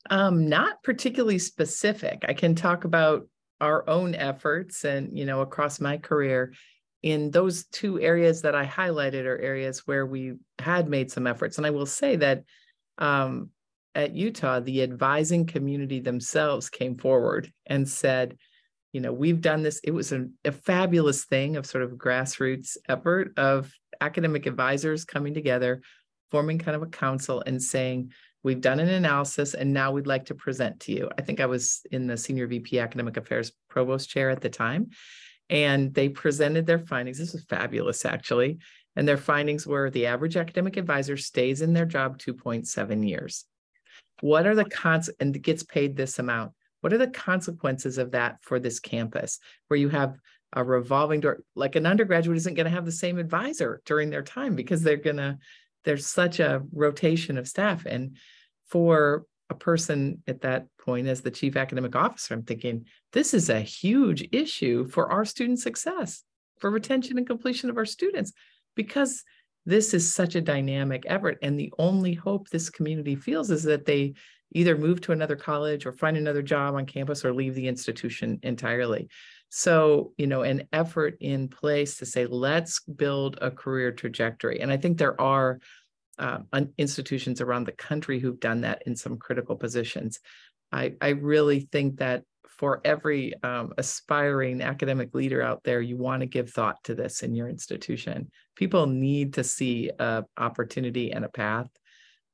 Um, 0.09 0.47
not 0.47 0.81
particularly 0.83 1.39
specific. 1.39 2.25
I 2.27 2.33
can 2.33 2.55
talk 2.55 2.83
about 2.83 3.27
our 3.61 3.87
own 3.89 4.15
efforts 4.15 4.83
and, 4.83 5.17
you 5.17 5.25
know, 5.25 5.41
across 5.41 5.79
my 5.79 5.97
career 5.97 6.53
in 7.03 7.29
those 7.29 7.65
two 7.65 7.99
areas 8.01 8.41
that 8.41 8.55
I 8.55 8.65
highlighted 8.65 9.25
are 9.25 9.37
areas 9.37 9.85
where 9.85 10.05
we 10.05 10.33
had 10.59 10.89
made 10.89 11.11
some 11.11 11.27
efforts. 11.27 11.57
And 11.57 11.65
I 11.65 11.69
will 11.69 11.85
say 11.85 12.15
that 12.15 12.43
um, 12.97 13.51
at 13.93 14.15
Utah, 14.15 14.59
the 14.59 14.81
advising 14.81 15.45
community 15.45 15.99
themselves 15.99 16.69
came 16.69 16.97
forward 16.97 17.51
and 17.67 17.87
said, 17.87 18.37
you 18.91 19.01
know, 19.01 19.13
we've 19.13 19.41
done 19.41 19.61
this. 19.61 19.79
It 19.83 19.91
was 19.91 20.11
a, 20.13 20.25
a 20.45 20.51
fabulous 20.51 21.25
thing 21.25 21.57
of 21.57 21.65
sort 21.65 21.83
of 21.83 21.91
grassroots 21.91 22.75
effort 22.89 23.33
of 23.37 23.71
academic 24.01 24.45
advisors 24.47 25.05
coming 25.05 25.33
together, 25.33 25.81
forming 26.31 26.57
kind 26.57 26.75
of 26.75 26.81
a 26.81 26.87
council 26.87 27.43
and 27.45 27.61
saying, 27.61 28.11
we've 28.45 28.61
done 28.61 28.79
an 28.79 28.89
analysis 28.89 29.55
and 29.55 29.73
now 29.73 29.91
we'd 29.91 30.05
like 30.05 30.25
to 30.25 30.35
present 30.35 30.79
to 30.79 30.91
you. 30.91 31.09
I 31.17 31.23
think 31.23 31.39
I 31.39 31.47
was 31.47 31.81
in 31.91 32.05
the 32.05 32.15
senior 32.15 32.45
VP 32.45 32.77
academic 32.77 33.17
affairs 33.17 33.51
provost 33.69 34.07
chair 34.07 34.29
at 34.29 34.39
the 34.39 34.51
time. 34.51 34.91
And 35.49 35.91
they 35.95 36.09
presented 36.09 36.67
their 36.67 36.77
findings. 36.77 37.17
This 37.17 37.33
was 37.33 37.43
fabulous, 37.45 38.05
actually. 38.05 38.59
And 38.95 39.07
their 39.07 39.17
findings 39.17 39.65
were 39.65 39.89
the 39.89 40.05
average 40.05 40.37
academic 40.37 40.77
advisor 40.77 41.17
stays 41.17 41.63
in 41.63 41.73
their 41.73 41.87
job 41.87 42.19
2.7 42.19 43.09
years. 43.09 43.45
What 44.21 44.45
are 44.45 44.55
the 44.55 44.65
cons 44.65 45.09
and 45.19 45.41
gets 45.41 45.63
paid 45.63 45.97
this 45.97 46.19
amount? 46.19 46.51
What 46.81 46.93
are 46.93 46.99
the 46.99 47.07
consequences 47.07 47.97
of 47.97 48.11
that 48.11 48.37
for 48.43 48.59
this 48.59 48.79
campus 48.79 49.39
where 49.69 49.79
you 49.79 49.89
have 49.89 50.17
a 50.53 50.63
revolving 50.63 51.19
door? 51.19 51.39
Like 51.55 51.75
an 51.75 51.87
undergraduate 51.87 52.37
isn't 52.37 52.53
going 52.53 52.65
to 52.65 52.71
have 52.71 52.85
the 52.85 52.91
same 52.91 53.17
advisor 53.17 53.81
during 53.85 54.11
their 54.11 54.21
time 54.21 54.55
because 54.55 54.83
they're 54.83 54.97
going 54.97 55.17
to, 55.17 55.39
there's 55.85 56.07
such 56.07 56.39
a 56.39 56.63
rotation 56.73 57.37
of 57.37 57.47
staff. 57.47 57.85
And 57.85 58.17
for 58.67 59.25
a 59.49 59.55
person 59.55 60.23
at 60.27 60.41
that 60.41 60.67
point 60.79 61.07
as 61.07 61.21
the 61.21 61.31
chief 61.31 61.55
academic 61.55 61.95
officer, 61.95 62.33
I'm 62.33 62.43
thinking 62.43 62.85
this 63.13 63.33
is 63.33 63.49
a 63.49 63.61
huge 63.61 64.27
issue 64.31 64.87
for 64.87 65.11
our 65.11 65.23
student 65.23 65.59
success, 65.59 66.23
for 66.59 66.69
retention 66.69 67.17
and 67.17 67.27
completion 67.27 67.69
of 67.69 67.77
our 67.77 67.85
students, 67.85 68.33
because 68.75 69.23
this 69.65 69.93
is 69.93 70.13
such 70.13 70.35
a 70.35 70.41
dynamic 70.41 71.03
effort. 71.07 71.37
And 71.41 71.57
the 71.57 71.71
only 71.79 72.13
hope 72.13 72.49
this 72.49 72.69
community 72.69 73.15
feels 73.15 73.49
is 73.49 73.63
that 73.63 73.85
they 73.85 74.13
either 74.51 74.77
move 74.77 75.01
to 75.01 75.11
another 75.11 75.35
college 75.35 75.85
or 75.85 75.91
find 75.91 76.17
another 76.17 76.41
job 76.41 76.75
on 76.75 76.85
campus 76.85 77.25
or 77.25 77.33
leave 77.33 77.55
the 77.55 77.67
institution 77.67 78.39
entirely. 78.43 79.09
So, 79.49 80.13
you 80.17 80.27
know, 80.27 80.41
an 80.41 80.67
effort 80.73 81.17
in 81.21 81.47
place 81.47 81.97
to 81.97 82.05
say, 82.05 82.25
let's 82.25 82.81
build 82.81 83.37
a 83.41 83.51
career 83.51 83.91
trajectory. 83.91 84.59
And 84.61 84.71
I 84.71 84.77
think 84.77 84.97
there 84.97 85.19
are 85.19 85.59
uh, 86.17 86.39
institutions 86.77 87.41
around 87.41 87.65
the 87.65 87.71
country 87.73 88.19
who've 88.19 88.39
done 88.39 88.61
that 88.61 88.83
in 88.85 88.95
some 88.95 89.17
critical 89.17 89.55
positions. 89.55 90.19
I, 90.71 90.93
I 91.01 91.09
really 91.09 91.61
think 91.71 91.97
that 91.97 92.23
for 92.47 92.81
every 92.85 93.33
um, 93.43 93.73
aspiring 93.77 94.61
academic 94.61 95.13
leader 95.13 95.41
out 95.41 95.61
there, 95.63 95.81
you 95.81 95.97
want 95.97 96.21
to 96.21 96.25
give 96.25 96.49
thought 96.49 96.83
to 96.85 96.95
this 96.95 97.21
in 97.21 97.35
your 97.35 97.49
institution. 97.49 98.31
People 98.55 98.87
need 98.87 99.33
to 99.33 99.43
see 99.43 99.91
a 99.99 100.23
opportunity 100.37 101.11
and 101.11 101.25
a 101.25 101.29
path 101.29 101.67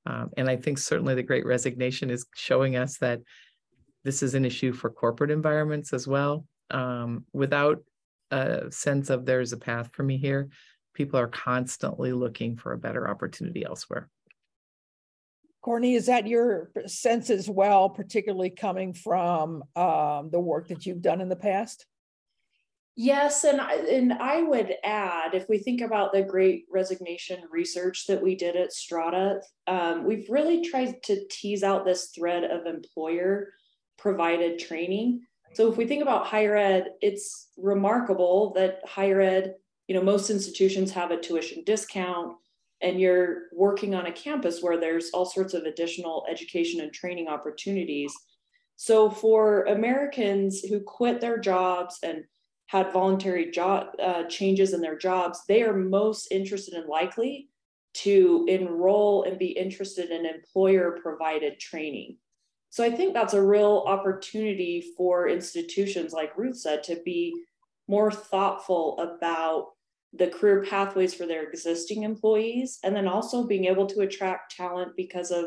um, 0.06 0.32
and 0.38 0.50
I 0.50 0.56
think 0.56 0.78
certainly 0.78 1.16
the 1.16 1.24
great 1.24 1.46
resignation 1.46 2.10
is 2.10 2.26
showing 2.36 2.76
us 2.76 2.98
that 2.98 3.22
this 4.04 4.24
is 4.24 4.34
an 4.34 4.46
issue 4.46 4.74
for 4.74 4.90
corporate 4.90 5.32
environments 5.32 5.94
as 5.94 6.08
well. 6.08 6.46
Um, 6.72 7.26
without 7.34 7.84
a 8.32 8.72
sense 8.72 9.10
of 9.10 9.26
there's 9.26 9.54
a 9.54 9.58
path 9.58 9.92
for 9.92 10.04
me 10.04 10.18
here, 10.18 10.50
people 10.94 11.20
are 11.20 11.28
constantly 11.28 12.14
looking 12.14 12.58
for 12.58 12.74
a 12.74 12.78
better 12.78 13.10
opportunity 13.10 13.64
elsewhere. 13.66 14.10
Courtney, 15.62 15.94
is 15.94 16.08
that 16.08 16.28
your 16.28 16.72
sense 16.88 17.30
as 17.30 17.48
well, 17.48 17.90
particularly 17.90 18.50
coming 18.50 18.94
from 18.94 19.64
um, 19.76 20.30
the 20.32 20.40
work 20.40 20.70
that 20.70 20.86
you've 20.86 21.04
done 21.04 21.22
in 21.22 21.30
the 21.30 21.36
past? 21.36 21.86
Yes, 22.96 23.46
and 23.46 23.62
I, 23.62 23.76
and 23.76 24.14
I 24.14 24.42
would 24.42 24.74
add, 24.84 25.34
if 25.34 25.48
we 25.48 25.60
think 25.60 25.82
about 25.82 26.12
the 26.12 26.24
Great 26.24 26.66
Resignation 26.70 27.42
research 27.50 28.06
that 28.08 28.22
we 28.22 28.36
did 28.36 28.56
at 28.56 28.74
Strada, 28.74 29.42
um, 29.68 30.04
we've 30.04 30.28
really 30.30 30.62
tried 30.70 31.02
to 31.04 31.26
tease 31.30 31.64
out 31.64 31.86
this 31.86 32.10
thread 32.10 32.44
of 32.44 32.66
employer 32.66 33.54
provided 33.98 34.60
training. 34.60 35.22
So 35.54 35.70
if 35.70 35.78
we 35.78 35.86
think 35.86 36.02
about 36.02 36.28
higher 36.28 36.56
ed, 36.56 36.92
it's 37.02 37.50
remarkable 37.58 38.54
that 38.56 38.82
higher 38.86 39.22
ed, 39.22 39.56
you 39.88 39.96
know, 39.96 40.02
most 40.02 40.30
institutions 40.30 40.92
have 40.92 41.12
a 41.12 41.20
tuition 41.20 41.64
discount, 41.66 42.36
and 42.82 43.00
you're 43.00 43.44
working 43.54 43.94
on 43.94 44.08
a 44.08 44.12
campus 44.12 44.62
where 44.62 44.80
there's 44.80 45.10
all 45.14 45.26
sorts 45.26 45.54
of 45.54 45.64
additional 45.64 46.26
education 46.30 46.82
and 46.82 46.94
training 46.94 47.28
opportunities. 47.28 48.14
So 48.76 49.10
for 49.10 49.66
Americans 49.66 50.62
who 50.62 50.80
quit 50.80 51.22
their 51.22 51.38
jobs 51.38 52.00
and 52.02 52.24
had 52.68 52.94
voluntary 52.94 53.52
job 53.52 53.88
uh, 54.02 54.24
changes 54.24 54.74
in 54.74 54.82
their 54.82 54.98
jobs, 54.98 55.42
they 55.48 55.62
are 55.62 55.74
most 55.74 56.32
interested 56.32 56.74
and 56.74 56.88
likely 56.88 57.50
to 57.94 58.46
enroll 58.48 59.24
and 59.24 59.38
be 59.38 59.48
interested 59.48 60.10
in 60.10 60.26
employer 60.26 60.98
provided 61.04 61.60
training. 61.60 62.18
So 62.72 62.86
I 62.86 62.90
think 62.90 63.14
that's 63.14 63.34
a 63.34 63.44
real 63.44 63.84
opportunity 63.86 64.94
for 64.96 65.28
institutions, 65.28 66.14
like 66.14 66.38
Ruth 66.38 66.58
said, 66.58 66.84
to 66.84 67.02
be 67.04 67.44
more 67.88 68.10
thoughtful 68.10 68.98
about 68.98 69.72
the 70.14 70.28
career 70.28 70.64
pathways 70.64 71.14
for 71.14 71.26
their 71.26 71.44
existing 71.44 72.04
employees, 72.04 72.80
and 72.84 72.96
then 72.96 73.08
also 73.08 73.46
being 73.46 73.66
able 73.66 73.88
to 73.88 74.02
attract 74.02 74.56
talent 74.56 74.94
because 74.96 75.32
of 75.32 75.46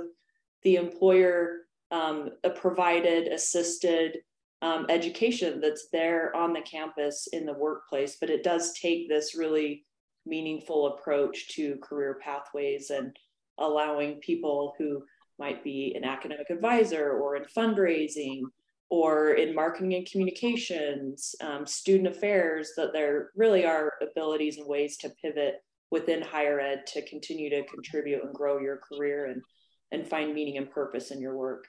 the 0.63 0.77
employer 0.77 1.63
um, 1.91 2.31
provided, 2.57 3.29
assisted 3.29 4.19
um, 4.61 4.87
education 4.91 5.61
that's 5.61 5.89
there 5.93 6.35
on 6.37 6.53
the 6.53 6.61
campus 6.63 7.29
in 7.33 7.47
the 7.47 7.53
workplace, 7.55 8.17
but 8.21 8.31
it 8.31 8.43
does 8.43 8.75
take 8.75 9.09
this 9.09 9.35
really 9.35 9.85
meaningful 10.27 10.95
approach 10.95 11.49
to 11.49 11.77
career 11.83 12.19
pathways 12.23 12.91
and 12.91 13.17
allowing 13.59 14.17
people 14.17 14.75
who 14.79 15.03
might 15.39 15.65
be 15.65 15.95
an 15.97 16.05
academic 16.05 16.51
advisor 16.51 17.13
or 17.13 17.37
in 17.37 17.45
fundraising 17.57 18.43
or 18.91 19.33
in 19.33 19.55
marketing 19.55 19.95
and 19.95 20.07
communications, 20.07 21.35
um, 21.41 21.67
student 21.67 22.09
affairs, 22.09 22.73
that 22.77 22.93
there 22.93 23.31
really 23.35 23.65
are 23.65 23.93
abilities 24.03 24.59
and 24.59 24.67
ways 24.67 24.97
to 24.99 25.11
pivot 25.23 25.55
within 25.91 26.23
higher 26.23 26.61
ed 26.61 26.87
to 26.87 27.07
continue 27.09 27.51
to 27.51 27.65
contribute 27.67 28.23
and 28.23 28.35
grow 28.35 28.59
your 28.59 28.79
career 28.79 29.27
and, 29.27 29.43
and 29.91 30.09
find 30.09 30.35
meaning 30.35 30.59
and 30.59 30.71
purpose 30.71 31.11
in 31.11 31.21
your 31.21 31.37
work. 31.37 31.67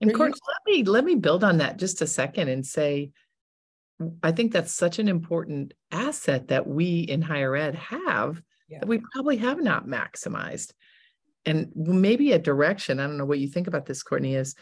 And 0.00 0.14
Courtney, 0.14 0.38
let 0.46 0.74
me 0.74 0.82
let 0.84 1.04
me 1.04 1.14
build 1.14 1.42
on 1.42 1.58
that 1.58 1.78
just 1.78 2.02
a 2.02 2.06
second 2.06 2.48
and 2.48 2.66
say, 2.66 3.12
I 4.22 4.32
think 4.32 4.52
that's 4.52 4.72
such 4.72 4.98
an 4.98 5.08
important 5.08 5.72
asset 5.90 6.48
that 6.48 6.66
we 6.66 7.00
in 7.00 7.22
higher 7.22 7.56
ed 7.56 7.74
have 7.76 8.42
yeah. 8.68 8.80
that 8.80 8.88
we 8.88 9.00
probably 9.12 9.38
have 9.38 9.62
not 9.62 9.86
maximized. 9.86 10.72
And 11.46 11.70
maybe 11.74 12.32
a 12.32 12.38
direction, 12.38 12.98
I 12.98 13.06
don't 13.06 13.16
know 13.16 13.24
what 13.24 13.38
you 13.38 13.48
think 13.48 13.68
about 13.68 13.86
this, 13.86 14.02
Courtney, 14.02 14.34
is 14.34 14.54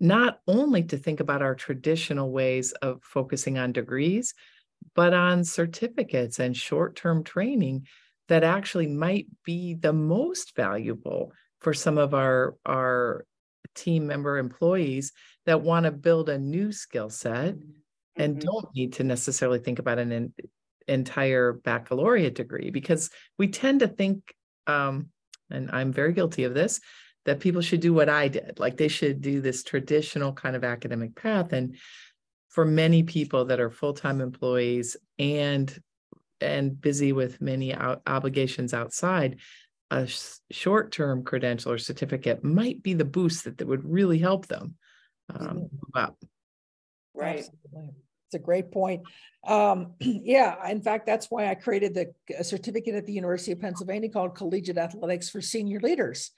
not 0.00 0.40
only 0.48 0.82
to 0.84 0.96
think 0.96 1.20
about 1.20 1.42
our 1.42 1.54
traditional 1.54 2.32
ways 2.32 2.72
of 2.82 3.02
focusing 3.04 3.58
on 3.58 3.72
degrees, 3.72 4.34
but 4.94 5.14
on 5.14 5.44
certificates 5.44 6.40
and 6.40 6.56
short 6.56 6.96
term 6.96 7.22
training 7.22 7.86
that 8.28 8.42
actually 8.42 8.88
might 8.88 9.26
be 9.44 9.74
the 9.74 9.92
most 9.92 10.56
valuable 10.56 11.32
for 11.60 11.74
some 11.74 11.98
of 11.98 12.14
our, 12.14 12.56
our 12.66 13.26
team 13.74 14.06
member 14.06 14.38
employees 14.38 15.12
that 15.46 15.60
want 15.60 15.84
to 15.84 15.92
build 15.92 16.28
a 16.28 16.38
new 16.38 16.72
skill 16.72 17.10
set 17.10 17.54
mm-hmm. 17.54 17.70
and 18.16 18.40
don't 18.40 18.74
need 18.74 18.94
to 18.94 19.04
necessarily 19.04 19.58
think 19.58 19.78
about 19.78 19.98
an 19.98 20.32
entire 20.88 21.52
baccalaureate 21.52 22.34
degree 22.34 22.70
because 22.70 23.10
we 23.38 23.48
tend 23.48 23.80
to 23.80 23.88
think 23.88 24.34
um, 24.66 25.08
and 25.52 25.70
i'm 25.70 25.92
very 25.92 26.12
guilty 26.12 26.44
of 26.44 26.54
this 26.54 26.80
that 27.24 27.40
people 27.40 27.62
should 27.62 27.80
do 27.80 27.94
what 27.94 28.08
i 28.08 28.28
did 28.28 28.58
like 28.58 28.76
they 28.76 28.88
should 28.88 29.20
do 29.20 29.40
this 29.40 29.62
traditional 29.62 30.32
kind 30.32 30.56
of 30.56 30.64
academic 30.64 31.14
path 31.14 31.52
and 31.52 31.76
for 32.48 32.64
many 32.64 33.02
people 33.02 33.46
that 33.46 33.60
are 33.60 33.70
full-time 33.70 34.20
employees 34.20 34.96
and 35.18 35.80
and 36.40 36.80
busy 36.80 37.12
with 37.12 37.40
many 37.40 37.72
out, 37.72 38.02
obligations 38.06 38.74
outside 38.74 39.38
a 39.92 40.08
short-term 40.50 41.22
credential 41.22 41.72
or 41.72 41.78
certificate 41.78 42.42
might 42.42 42.82
be 42.82 42.94
the 42.94 43.04
boost 43.04 43.44
that, 43.44 43.58
that 43.58 43.68
would 43.68 43.84
really 43.84 44.18
help 44.18 44.46
them 44.46 44.74
um, 45.34 45.58
move 45.58 45.94
up. 45.94 46.16
Right. 47.14 47.40
Absolutely. 47.40 47.94
It's 48.32 48.42
a 48.42 48.44
great 48.44 48.70
point. 48.72 49.02
Um, 49.46 49.92
yeah, 50.00 50.56
in 50.70 50.80
fact, 50.80 51.06
that's 51.06 51.30
why 51.30 51.48
I 51.48 51.54
created 51.54 51.94
the 51.94 52.42
certificate 52.42 52.94
at 52.94 53.04
the 53.04 53.12
University 53.12 53.52
of 53.52 53.60
Pennsylvania 53.60 54.08
called 54.08 54.34
Collegiate 54.34 54.78
Athletics 54.78 55.28
for 55.28 55.42
Senior 55.42 55.80
Leaders. 55.80 56.30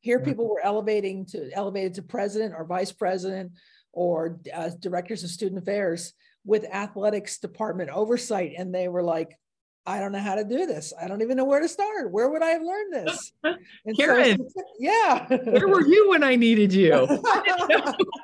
Here, 0.00 0.18
mm-hmm. 0.18 0.28
people 0.30 0.48
were 0.48 0.64
elevating 0.64 1.26
to 1.26 1.50
elevated 1.52 1.94
to 1.94 2.02
president 2.02 2.54
or 2.56 2.64
vice 2.64 2.90
president 2.90 3.52
or 3.92 4.40
uh, 4.52 4.70
directors 4.80 5.24
of 5.24 5.30
student 5.30 5.60
affairs 5.60 6.14
with 6.46 6.64
athletics 6.64 7.38
department 7.38 7.90
oversight, 7.90 8.54
and 8.56 8.74
they 8.74 8.88
were 8.88 9.02
like, 9.02 9.38
I 9.84 10.00
don't 10.00 10.12
know 10.12 10.20
how 10.20 10.36
to 10.36 10.44
do 10.44 10.64
this. 10.64 10.94
I 11.00 11.08
don't 11.08 11.20
even 11.20 11.36
know 11.36 11.44
where 11.44 11.60
to 11.60 11.68
start. 11.68 12.10
Where 12.10 12.30
would 12.30 12.42
I 12.42 12.50
have 12.50 12.62
learned 12.62 12.94
this? 12.94 13.32
And 13.84 13.96
Karen, 13.96 14.38
so, 14.38 14.62
yeah. 14.78 15.26
where 15.26 15.68
were 15.68 15.84
you 15.84 16.10
when 16.10 16.22
I 16.22 16.36
needed 16.36 16.72
you? 16.72 16.92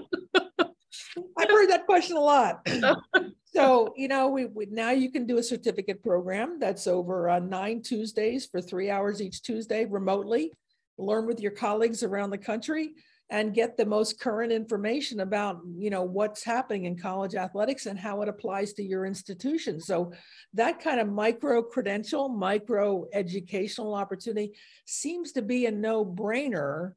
I've 1.37 1.49
heard 1.49 1.69
that 1.69 1.85
question 1.85 2.17
a 2.17 2.21
lot. 2.21 2.67
so 3.45 3.93
you 3.97 4.07
know 4.07 4.29
we, 4.29 4.45
we, 4.45 4.65
now 4.67 4.91
you 4.91 5.11
can 5.11 5.25
do 5.25 5.37
a 5.37 5.43
certificate 5.43 6.03
program 6.03 6.57
that's 6.59 6.87
over 6.87 7.29
uh, 7.29 7.39
nine 7.39 7.81
tuesdays 7.81 8.45
for 8.45 8.61
three 8.61 8.89
hours 8.89 9.21
each 9.21 9.41
tuesday 9.41 9.85
remotely. 9.85 10.51
Learn 10.97 11.25
with 11.25 11.39
your 11.39 11.51
colleagues 11.51 12.03
around 12.03 12.29
the 12.29 12.37
country 12.37 12.91
and 13.31 13.53
get 13.53 13.77
the 13.77 13.85
most 13.85 14.19
current 14.19 14.51
information 14.51 15.19
about 15.19 15.61
you 15.77 15.89
know 15.89 16.03
what's 16.03 16.43
happening 16.43 16.85
in 16.85 16.97
college 16.97 17.35
athletics 17.35 17.85
and 17.85 17.99
how 17.99 18.21
it 18.21 18.29
applies 18.29 18.73
to 18.73 18.83
your 18.83 19.05
institution. 19.05 19.79
So 19.79 20.11
that 20.53 20.79
kind 20.79 20.99
of 20.99 21.07
micro 21.07 21.61
credential 21.61 22.29
micro 22.29 23.05
educational 23.13 23.93
opportunity 23.93 24.53
seems 24.85 25.31
to 25.33 25.41
be 25.41 25.65
a 25.65 25.71
no 25.71 26.05
brainer 26.05 26.93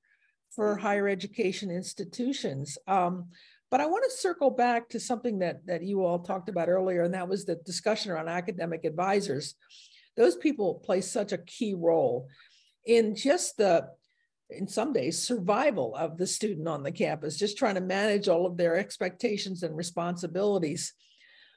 for 0.54 0.76
higher 0.76 1.08
education 1.08 1.70
institutions. 1.70 2.76
Um, 2.86 3.28
but 3.72 3.80
I 3.80 3.86
want 3.86 4.04
to 4.04 4.18
circle 4.18 4.50
back 4.50 4.90
to 4.90 5.00
something 5.00 5.38
that, 5.38 5.66
that 5.66 5.82
you 5.82 6.04
all 6.04 6.18
talked 6.18 6.50
about 6.50 6.68
earlier, 6.68 7.04
and 7.04 7.14
that 7.14 7.26
was 7.26 7.46
the 7.46 7.54
discussion 7.54 8.12
around 8.12 8.28
academic 8.28 8.84
advisors. 8.84 9.54
Those 10.14 10.36
people 10.36 10.74
play 10.84 11.00
such 11.00 11.32
a 11.32 11.38
key 11.38 11.72
role 11.72 12.28
in 12.84 13.16
just 13.16 13.56
the, 13.56 13.88
in 14.50 14.68
some 14.68 14.92
days, 14.92 15.26
survival 15.26 15.96
of 15.96 16.18
the 16.18 16.26
student 16.26 16.68
on 16.68 16.82
the 16.82 16.92
campus, 16.92 17.38
just 17.38 17.56
trying 17.56 17.76
to 17.76 17.80
manage 17.80 18.28
all 18.28 18.44
of 18.44 18.58
their 18.58 18.76
expectations 18.76 19.62
and 19.62 19.74
responsibilities. 19.74 20.92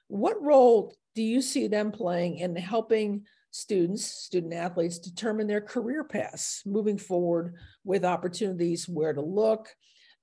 What 0.08 0.42
role 0.42 0.96
do 1.16 1.22
you 1.22 1.42
see 1.42 1.68
them 1.68 1.92
playing 1.92 2.38
in 2.38 2.56
helping 2.56 3.26
students, 3.52 4.06
student 4.06 4.54
athletes, 4.54 5.00
determine 5.00 5.48
their 5.48 5.60
career 5.60 6.06
paths 6.06 6.62
moving 6.66 6.98
forward 6.98 7.56
with 7.84 8.06
opportunities, 8.06 8.88
where 8.88 9.12
to 9.12 9.22
look, 9.22 9.68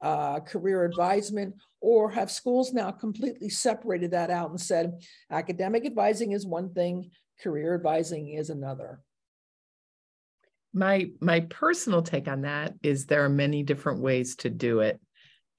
uh, 0.03 0.41
career 0.41 0.85
advisement, 0.85 1.55
or 1.81 2.11
have 2.11 2.31
schools 2.31 2.73
now 2.73 2.91
completely 2.91 3.49
separated 3.49 4.11
that 4.11 4.31
out 4.31 4.51
and 4.51 4.61
said 4.61 5.01
academic 5.31 5.87
advising 5.87 6.33
is 6.33 6.45
one 6.45 6.75
thing, 6.75 7.11
career 7.41 7.75
advising 7.75 8.29
is 8.29 8.51
another? 8.51 9.01
My 10.75 11.11
my 11.21 11.41
personal 11.41 12.03
take 12.03 12.29
on 12.29 12.43
that 12.43 12.75
is 12.83 13.07
there 13.07 13.25
are 13.25 13.29
many 13.29 13.63
different 13.63 14.01
ways 14.01 14.37
to 14.37 14.51
do 14.51 14.81
it. 14.81 15.01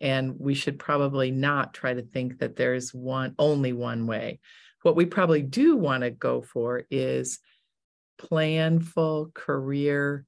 And 0.01 0.37
we 0.37 0.53
should 0.53 0.79
probably 0.79 1.31
not 1.31 1.73
try 1.73 1.93
to 1.93 2.01
think 2.01 2.39
that 2.39 2.57
there's 2.57 2.93
one 2.93 3.35
only 3.39 3.71
one 3.71 4.05
way. 4.07 4.39
What 4.81 4.97
we 4.97 5.05
probably 5.05 5.41
do 5.41 5.77
want 5.77 6.03
to 6.03 6.09
go 6.09 6.41
for 6.41 6.83
is 6.91 7.39
planful 8.19 9.33
career 9.33 10.25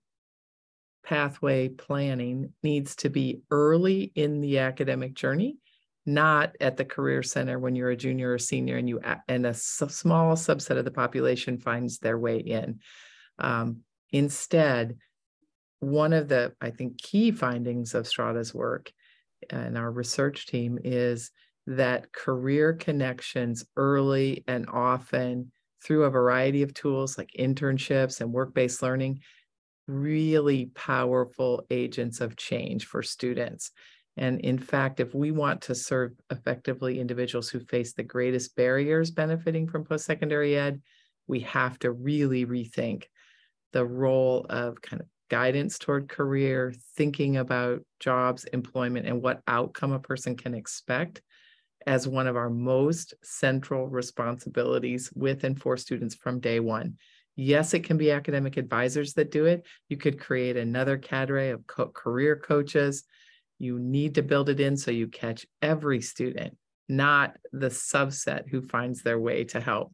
pathway 1.06 1.70
planning 1.70 2.52
needs 2.64 2.96
to 2.98 3.10
be 3.10 3.42
early 3.52 4.12
in 4.16 4.42
the 4.42 4.60
academic 4.60 5.14
journey 5.14 5.58
not 6.06 6.56
at 6.62 6.78
the 6.78 6.86
career 6.86 7.24
center 7.24 7.58
when 7.58 7.76
you're 7.76 7.90
a 7.90 7.98
junior 7.98 8.34
or 8.34 8.38
senior 8.38 8.78
and 8.78 8.88
you 8.88 9.00
and 9.28 9.46
a 9.46 9.54
small 9.54 10.36
subset 10.36 10.78
of 10.78 10.86
the 10.86 10.92
population 10.92 11.58
finds 11.58 11.98
their 11.98 12.20
way 12.20 12.38
in. 12.38 12.80
Um, 13.40 13.78
instead 14.12 14.98
one 15.80 16.14
of 16.14 16.28
the 16.30 16.54
i 16.62 16.70
think 16.70 16.98
key 16.98 17.32
findings 17.32 17.94
of 17.94 18.08
strada's 18.08 18.54
work 18.54 18.92
and 19.50 19.78
our 19.78 19.92
research 19.92 20.48
team 20.48 20.80
is 20.84 21.32
that 21.68 22.12
career 22.14 22.74
connections 22.74 23.66
early 23.76 24.44
and 24.48 24.68
often 24.70 25.52
through 25.84 26.04
a 26.04 26.10
variety 26.10 26.62
of 26.64 26.74
tools 26.74 27.18
like 27.18 27.30
internships 27.38 28.22
and 28.22 28.32
work-based 28.32 28.82
learning 28.82 29.20
really 29.88 30.68
powerful 30.76 31.66
agents 31.70 32.22
of 32.22 32.36
change 32.36 32.86
for 32.86 33.04
students. 33.04 33.72
And 34.18 34.40
in 34.42 34.58
fact, 34.58 35.00
if 35.00 35.14
we 35.14 35.32
want 35.32 35.62
to 35.64 35.76
serve 35.76 36.14
effectively 36.32 37.00
individuals 37.00 37.50
who 37.50 37.60
face 37.60 37.94
the 37.94 38.04
greatest 38.04 38.56
barriers 38.56 39.12
benefiting 39.12 39.68
from 39.68 39.84
post 39.84 40.06
secondary 40.06 40.56
ed, 40.58 40.82
we 41.28 41.42
have 41.42 41.78
to 41.80 41.92
really 41.92 42.46
rethink 42.46 43.06
the 43.74 43.86
role 43.86 44.46
of 44.50 44.82
kind 44.82 45.02
of 45.02 45.08
guidance 45.30 45.78
toward 45.80 46.08
career, 46.08 46.74
thinking 46.96 47.38
about 47.38 47.82
jobs, 48.00 48.46
employment, 48.46 49.08
and 49.08 49.22
what 49.22 49.42
outcome 49.48 49.92
a 49.92 50.00
person 50.00 50.36
can 50.36 50.54
expect 50.54 51.22
as 51.88 52.08
one 52.08 52.28
of 52.28 52.36
our 52.36 52.50
most 52.50 53.14
central 53.24 53.88
responsibilities 53.88 55.12
with 55.16 55.44
and 55.44 55.62
for 55.62 55.78
students 55.78 56.16
from 56.16 56.40
day 56.40 56.60
one. 56.60 56.98
Yes, 57.36 57.74
it 57.74 57.84
can 57.84 57.98
be 57.98 58.12
academic 58.12 58.58
advisors 58.58 59.14
that 59.14 59.32
do 59.32 59.46
it. 59.46 59.66
You 59.90 59.98
could 59.98 60.20
create 60.20 60.56
another 60.56 60.98
cadre 60.98 61.50
of 61.50 61.68
co- 61.68 61.90
career 61.90 62.36
coaches. 62.36 63.04
You 63.60 63.80
need 63.80 64.16
to 64.16 64.24
build 64.24 64.50
it 64.50 64.60
in 64.60 64.78
so 64.78 64.92
you 64.92 65.08
catch 65.08 65.46
every 65.62 66.02
student, 66.02 66.58
not 66.88 67.36
the 67.52 67.70
subset 67.70 68.48
who 68.50 68.62
finds 68.62 69.02
their 69.02 69.20
way 69.20 69.44
to 69.46 69.60
help. 69.60 69.94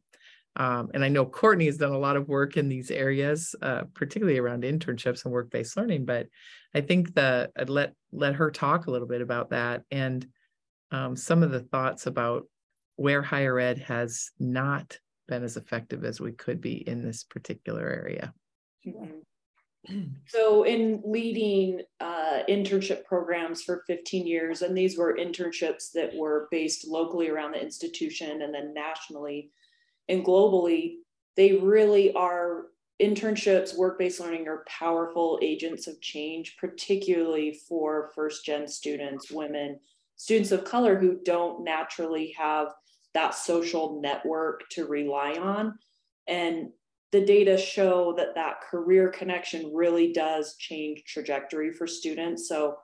Um, 0.54 0.90
and 0.92 1.02
I 1.02 1.08
know 1.08 1.24
Courtney 1.24 1.66
has 1.66 1.78
done 1.78 1.92
a 1.92 1.98
lot 1.98 2.16
of 2.16 2.28
work 2.28 2.56
in 2.56 2.68
these 2.68 2.90
areas, 2.90 3.54
uh, 3.62 3.84
particularly 3.94 4.38
around 4.38 4.64
internships 4.64 5.24
and 5.24 5.32
work-based 5.32 5.76
learning. 5.76 6.04
But 6.04 6.28
I 6.74 6.82
think 6.82 7.14
that 7.14 7.52
I'd 7.56 7.70
let 7.70 7.94
let 8.12 8.34
her 8.34 8.50
talk 8.50 8.86
a 8.86 8.90
little 8.90 9.08
bit 9.08 9.22
about 9.22 9.50
that 9.50 9.82
and 9.90 10.26
um, 10.90 11.16
some 11.16 11.42
of 11.42 11.50
the 11.50 11.60
thoughts 11.60 12.06
about 12.06 12.44
where 12.96 13.22
higher 13.22 13.58
ed 13.58 13.78
has 13.78 14.30
not 14.38 14.98
been 15.32 15.44
as 15.44 15.56
effective 15.56 16.04
as 16.04 16.20
we 16.20 16.32
could 16.32 16.60
be 16.60 16.86
in 16.86 17.02
this 17.02 17.24
particular 17.24 17.88
area. 17.88 18.34
So, 20.28 20.64
in 20.64 21.02
leading 21.04 21.80
uh, 21.98 22.40
internship 22.48 23.04
programs 23.04 23.62
for 23.62 23.82
15 23.86 24.26
years, 24.26 24.60
and 24.60 24.76
these 24.76 24.98
were 24.98 25.16
internships 25.16 25.90
that 25.94 26.14
were 26.14 26.48
based 26.50 26.86
locally 26.86 27.30
around 27.30 27.52
the 27.52 27.62
institution 27.62 28.42
and 28.42 28.54
then 28.54 28.74
nationally 28.74 29.50
and 30.08 30.24
globally, 30.24 30.96
they 31.36 31.54
really 31.54 32.12
are 32.12 32.66
internships, 33.00 33.76
work 33.76 33.98
based 33.98 34.20
learning 34.20 34.46
are 34.46 34.64
powerful 34.68 35.38
agents 35.42 35.86
of 35.86 36.00
change, 36.00 36.56
particularly 36.58 37.58
for 37.66 38.12
first 38.14 38.44
gen 38.44 38.68
students, 38.68 39.30
women, 39.30 39.80
students 40.14 40.52
of 40.52 40.64
color 40.64 40.98
who 40.98 41.18
don't 41.24 41.64
naturally 41.64 42.32
have 42.38 42.68
that 43.14 43.34
social 43.34 44.00
network 44.00 44.68
to 44.70 44.86
rely 44.86 45.32
on. 45.32 45.78
And 46.26 46.70
the 47.12 47.24
data 47.24 47.58
show 47.58 48.14
that 48.16 48.34
that 48.34 48.62
career 48.62 49.10
connection 49.10 49.70
really 49.74 50.12
does 50.12 50.56
change 50.56 51.04
trajectory 51.06 51.70
for 51.72 51.86
students. 51.86 52.48
So 52.48 52.76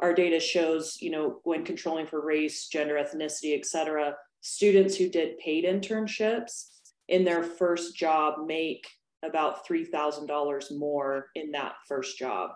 our 0.00 0.14
data 0.14 0.40
shows, 0.40 0.96
you 1.00 1.10
know, 1.10 1.40
when 1.44 1.64
controlling 1.64 2.06
for 2.06 2.24
race, 2.24 2.68
gender, 2.68 2.94
ethnicity, 2.94 3.56
et 3.56 3.66
cetera, 3.66 4.14
students 4.40 4.96
who 4.96 5.08
did 5.08 5.38
paid 5.38 5.64
internships 5.64 6.68
in 7.08 7.24
their 7.24 7.42
first 7.42 7.94
job 7.94 8.46
make 8.46 8.86
about 9.22 9.66
$3,000 9.66 10.78
more 10.78 11.26
in 11.34 11.50
that 11.52 11.74
first 11.86 12.18
job. 12.18 12.50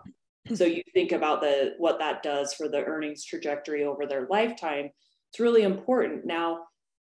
So 0.53 0.65
you 0.65 0.81
think 0.93 1.11
about 1.11 1.41
the 1.41 1.75
what 1.77 1.99
that 1.99 2.23
does 2.23 2.53
for 2.53 2.67
the 2.67 2.83
earnings 2.83 3.23
trajectory 3.23 3.83
over 3.83 4.05
their 4.05 4.27
lifetime. 4.29 4.89
It's 5.31 5.39
really 5.39 5.63
important. 5.63 6.25
Now, 6.25 6.65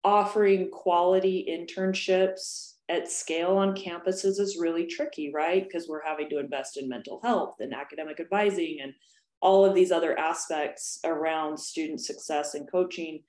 offering 0.08 0.72
quality 0.72 1.46
internships 1.50 2.76
at 2.88 3.12
scale 3.12 3.58
on 3.58 3.76
campuses 3.76 4.39
is 4.39 4.58
really 4.58 4.86
tricky, 4.86 5.34
right? 5.34 5.65
Because 5.65 5.89
we're 5.89 6.06
having 6.06 6.30
to 6.30 6.39
invest 6.39 6.78
in 6.78 6.88
mental 6.88 7.20
health 7.22 7.56
and 7.60 7.74
academic 7.74 8.22
advising 8.22 8.78
and 8.82 8.93
all 9.41 9.65
of 9.65 9.76
these 9.76 9.91
other 9.91 10.17
aspects 10.17 10.98
around 11.04 11.60
student 11.60 12.00
success 12.00 12.54
and 12.54 12.72
coaching. 12.72 13.22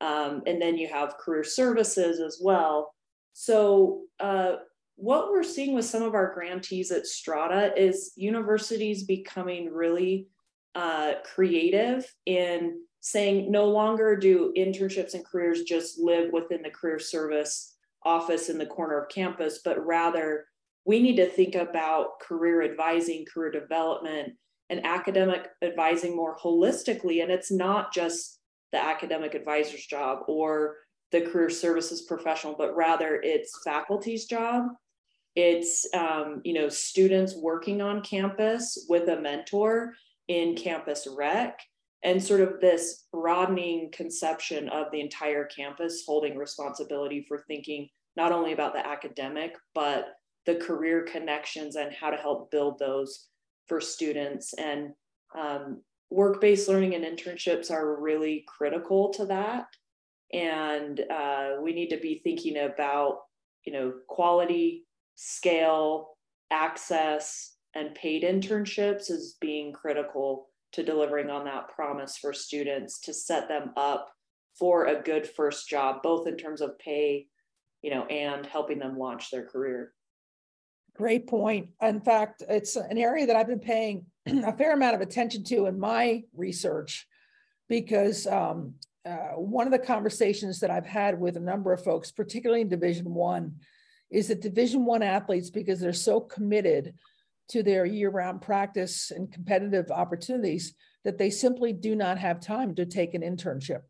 Um, 0.00 0.40
and 0.46 0.60
then 0.60 0.78
you 0.78 0.88
have 0.88 1.18
career 1.18 1.44
services 1.44 2.18
as 2.18 2.40
well. 2.42 2.94
So, 3.34 4.04
uh, 4.18 4.52
what 4.96 5.30
we're 5.30 5.42
seeing 5.42 5.74
with 5.74 5.84
some 5.84 6.02
of 6.02 6.14
our 6.14 6.32
grantees 6.32 6.90
at 6.90 7.06
Strada 7.06 7.72
is 7.76 8.12
universities 8.16 9.04
becoming 9.04 9.70
really 9.70 10.28
uh, 10.74 11.14
creative 11.24 12.10
in 12.24 12.80
saying 13.02 13.50
no 13.50 13.66
longer 13.66 14.14
do 14.16 14.52
internships 14.56 15.14
and 15.14 15.26
careers 15.26 15.62
just 15.62 15.98
live 15.98 16.32
within 16.32 16.62
the 16.62 16.70
career 16.70 17.00
service 17.00 17.76
office 18.04 18.48
in 18.48 18.58
the 18.58 18.66
corner 18.66 18.96
of 18.96 19.08
campus, 19.08 19.60
but 19.64 19.84
rather 19.84 20.46
we 20.84 21.02
need 21.02 21.16
to 21.16 21.26
think 21.26 21.56
about 21.56 22.20
career 22.20 22.62
advising, 22.62 23.26
career 23.32 23.50
development, 23.50 24.32
and 24.70 24.86
academic 24.86 25.48
advising 25.62 26.16
more 26.16 26.36
holistically. 26.38 27.22
And 27.22 27.30
it's 27.30 27.50
not 27.50 27.92
just 27.92 28.38
the 28.70 28.82
academic 28.82 29.34
advisor's 29.34 29.84
job 29.84 30.20
or 30.28 30.76
the 31.10 31.22
career 31.22 31.50
services 31.50 32.02
professional, 32.02 32.54
but 32.56 32.74
rather 32.76 33.20
it's 33.22 33.62
faculty's 33.64 34.26
job. 34.26 34.66
It's 35.34 35.86
um, 35.92 36.40
you 36.44 36.54
know 36.54 36.68
students 36.68 37.34
working 37.34 37.82
on 37.82 38.02
campus 38.02 38.86
with 38.88 39.08
a 39.08 39.20
mentor 39.20 39.94
in 40.28 40.54
campus 40.54 41.08
rec 41.16 41.58
and 42.04 42.22
sort 42.22 42.40
of 42.40 42.60
this 42.60 43.04
broadening 43.12 43.90
conception 43.92 44.68
of 44.68 44.86
the 44.90 45.00
entire 45.00 45.44
campus 45.44 46.04
holding 46.06 46.36
responsibility 46.36 47.24
for 47.28 47.44
thinking 47.46 47.88
not 48.16 48.32
only 48.32 48.52
about 48.52 48.72
the 48.72 48.86
academic 48.86 49.54
but 49.74 50.14
the 50.46 50.56
career 50.56 51.06
connections 51.10 51.76
and 51.76 51.92
how 51.92 52.10
to 52.10 52.16
help 52.16 52.50
build 52.50 52.78
those 52.78 53.28
for 53.68 53.80
students. 53.80 54.54
And 54.54 54.90
um, 55.38 55.82
work-based 56.10 56.68
learning 56.68 56.94
and 56.94 57.04
internships 57.04 57.70
are 57.70 58.00
really 58.00 58.44
critical 58.46 59.10
to 59.14 59.26
that. 59.26 59.66
And 60.32 61.00
uh, 61.10 61.52
we 61.62 61.72
need 61.72 61.90
to 61.90 61.98
be 61.98 62.20
thinking 62.24 62.56
about 62.58 63.18
you 63.64 63.72
know 63.72 63.92
quality 64.08 64.84
scale 65.14 66.16
access 66.50 67.54
and 67.74 67.94
paid 67.94 68.24
internships 68.24 69.10
as 69.10 69.36
being 69.40 69.72
critical 69.72 70.48
to 70.72 70.82
delivering 70.82 71.30
on 71.30 71.44
that 71.44 71.68
promise 71.68 72.16
for 72.16 72.32
students 72.32 73.00
to 73.00 73.14
set 73.14 73.48
them 73.48 73.70
up 73.76 74.10
for 74.58 74.86
a 74.86 75.02
good 75.02 75.26
first 75.26 75.68
job 75.68 76.02
both 76.02 76.26
in 76.26 76.36
terms 76.36 76.60
of 76.60 76.78
pay 76.78 77.26
you 77.82 77.90
know 77.90 78.04
and 78.06 78.46
helping 78.46 78.78
them 78.78 78.98
launch 78.98 79.30
their 79.30 79.46
career 79.46 79.92
Great 80.94 81.26
point. 81.26 81.70
In 81.80 82.00
fact, 82.00 82.42
it's 82.48 82.76
an 82.76 82.98
area 82.98 83.26
that 83.26 83.36
I've 83.36 83.46
been 83.46 83.58
paying 83.58 84.04
a 84.26 84.52
fair 84.52 84.74
amount 84.74 84.94
of 84.94 85.00
attention 85.00 85.42
to 85.44 85.66
in 85.66 85.78
my 85.78 86.22
research 86.34 87.06
because 87.68 88.26
um, 88.26 88.74
uh, 89.06 89.36
one 89.36 89.66
of 89.66 89.72
the 89.72 89.78
conversations 89.78 90.60
that 90.60 90.70
I've 90.70 90.86
had 90.86 91.18
with 91.18 91.36
a 91.36 91.40
number 91.40 91.72
of 91.72 91.82
folks, 91.82 92.12
particularly 92.12 92.60
in 92.60 92.68
Division 92.68 93.14
One, 93.14 93.56
is 94.10 94.28
that 94.28 94.42
Division 94.42 94.84
One 94.84 95.02
athletes, 95.02 95.48
because 95.48 95.80
they're 95.80 95.94
so 95.94 96.20
committed 96.20 96.94
to 97.52 97.62
their 97.62 97.86
year-round 97.86 98.42
practice 98.42 99.10
and 99.10 99.32
competitive 99.32 99.90
opportunities, 99.90 100.74
that 101.04 101.18
they 101.18 101.30
simply 101.30 101.72
do 101.72 101.96
not 101.96 102.18
have 102.18 102.40
time 102.40 102.74
to 102.74 102.86
take 102.86 103.14
an 103.14 103.22
internship. 103.22 103.82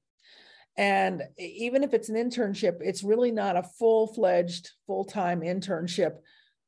And 0.77 1.23
even 1.39 1.83
if 1.83 1.93
it's 1.93 2.09
an 2.09 2.17
internship, 2.17 2.79
it's 2.81 3.03
really 3.03 3.31
not 3.31 3.57
a 3.57 3.63
full-fledged, 3.63 4.71
full-time 4.87 5.41
internship 5.41 6.15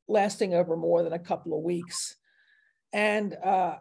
lasting 0.09 0.53
over 0.53 0.77
more 0.77 1.03
than 1.03 1.15
a 1.15 1.19
couple 1.19 1.57
of 1.57 1.65
weeks. 1.65 2.15
And 2.93 3.35
uh, 3.43 3.77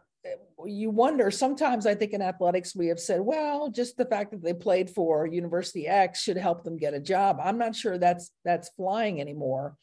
you 0.65 0.89
wonder 0.89 1.29
sometimes, 1.29 1.85
I 1.85 1.95
think 1.95 2.13
in 2.13 2.21
athletics, 2.21 2.73
we 2.73 2.87
have 2.87 2.99
said, 2.99 3.19
well, 3.19 3.69
just 3.69 3.97
the 3.97 4.05
fact 4.05 4.31
that 4.31 4.41
they 4.41 4.53
played 4.53 4.89
for 4.89 5.27
University 5.27 5.85
X 5.85 6.21
should 6.21 6.37
help 6.37 6.63
them 6.63 6.77
get 6.77 6.93
a 6.93 6.99
job. 6.99 7.39
I'm 7.43 7.57
not 7.57 7.75
sure 7.75 7.97
that's 7.97 8.31
that's 8.45 8.69
flying 8.77 9.19
anymore. 9.19 9.75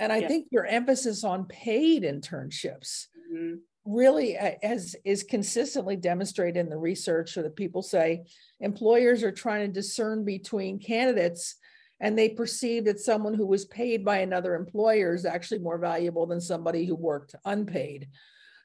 And 0.00 0.10
I 0.10 0.26
think 0.26 0.46
your 0.50 0.64
emphasis 0.64 1.24
on 1.24 1.44
paid 1.44 2.04
internships 2.04 3.08
mm-hmm. 3.30 3.56
really 3.84 4.32
has 4.62 4.96
is 5.04 5.22
consistently 5.22 5.94
demonstrated 5.94 6.56
in 6.56 6.70
the 6.70 6.78
research 6.78 7.34
so 7.34 7.42
that 7.42 7.54
people 7.54 7.82
say 7.82 8.24
employers 8.60 9.22
are 9.22 9.30
trying 9.30 9.66
to 9.66 9.72
discern 9.72 10.24
between 10.24 10.78
candidates 10.78 11.56
and 12.00 12.18
they 12.18 12.30
perceive 12.30 12.86
that 12.86 12.98
someone 12.98 13.34
who 13.34 13.46
was 13.46 13.66
paid 13.66 14.02
by 14.02 14.18
another 14.18 14.54
employer 14.54 15.14
is 15.14 15.26
actually 15.26 15.58
more 15.58 15.76
valuable 15.76 16.26
than 16.26 16.40
somebody 16.40 16.86
who 16.86 16.94
worked 16.94 17.34
unpaid. 17.44 18.08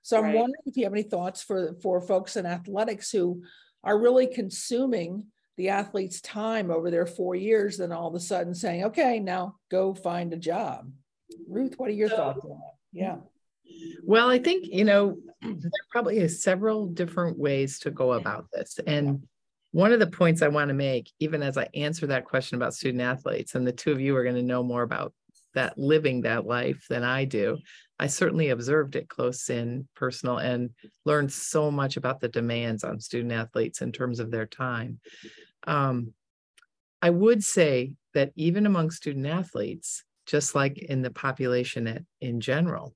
So 0.03 0.17
I'm 0.17 0.33
wondering 0.33 0.61
if 0.65 0.77
you 0.77 0.85
have 0.85 0.93
any 0.93 1.03
thoughts 1.03 1.43
for 1.43 1.75
for 1.81 1.99
folks 1.99 2.37
in 2.37 2.45
athletics 2.45 3.11
who 3.11 3.43
are 3.83 3.99
really 3.99 4.27
consuming 4.27 5.25
the 5.57 5.69
athlete's 5.69 6.21
time 6.21 6.71
over 6.71 6.89
their 6.89 7.05
four 7.05 7.35
years, 7.35 7.77
then 7.77 7.91
all 7.91 8.07
of 8.07 8.15
a 8.15 8.19
sudden 8.21 8.55
saying, 8.55 8.85
"Okay, 8.85 9.19
now 9.19 9.57
go 9.69 9.93
find 9.93 10.31
a 10.31 10.37
job." 10.37 10.91
Ruth, 11.47 11.75
what 11.77 11.89
are 11.89 11.93
your 11.93 12.09
so, 12.09 12.15
thoughts 12.15 12.43
on 12.43 12.49
that? 12.51 12.73
Yeah. 12.91 13.17
Well, 14.03 14.29
I 14.29 14.39
think 14.39 14.67
you 14.71 14.85
know 14.85 15.17
there 15.41 15.71
probably 15.91 16.17
is 16.17 16.43
several 16.43 16.87
different 16.87 17.37
ways 17.37 17.79
to 17.79 17.91
go 17.91 18.13
about 18.13 18.47
this, 18.53 18.79
and 18.85 19.23
one 19.71 19.91
of 19.91 19.99
the 19.99 20.07
points 20.07 20.41
I 20.41 20.47
want 20.47 20.69
to 20.69 20.73
make, 20.73 21.11
even 21.19 21.43
as 21.43 21.57
I 21.57 21.67
answer 21.73 22.07
that 22.07 22.25
question 22.25 22.55
about 22.55 22.73
student 22.73 23.01
athletes, 23.01 23.55
and 23.55 23.67
the 23.67 23.73
two 23.73 23.91
of 23.91 23.99
you 23.99 24.15
are 24.15 24.23
going 24.23 24.35
to 24.35 24.41
know 24.41 24.63
more 24.63 24.83
about 24.83 25.13
that 25.53 25.77
living 25.77 26.21
that 26.21 26.45
life 26.45 26.85
than 26.89 27.03
I 27.03 27.25
do. 27.25 27.57
I 27.99 28.07
certainly 28.07 28.49
observed 28.49 28.95
it 28.95 29.09
close 29.09 29.49
in 29.49 29.87
personal 29.95 30.37
and 30.37 30.69
learned 31.05 31.31
so 31.31 31.71
much 31.71 31.97
about 31.97 32.19
the 32.19 32.27
demands 32.27 32.83
on 32.83 32.99
student 32.99 33.33
athletes 33.33 33.81
in 33.81 33.91
terms 33.91 34.19
of 34.19 34.31
their 34.31 34.45
time. 34.45 34.99
Um, 35.65 36.13
I 37.01 37.09
would 37.09 37.43
say 37.43 37.93
that 38.13 38.31
even 38.35 38.65
among 38.65 38.91
student 38.91 39.25
athletes, 39.25 40.03
just 40.25 40.55
like 40.55 40.77
in 40.77 41.01
the 41.01 41.11
population 41.11 41.87
at, 41.87 42.03
in 42.21 42.39
general, 42.39 42.95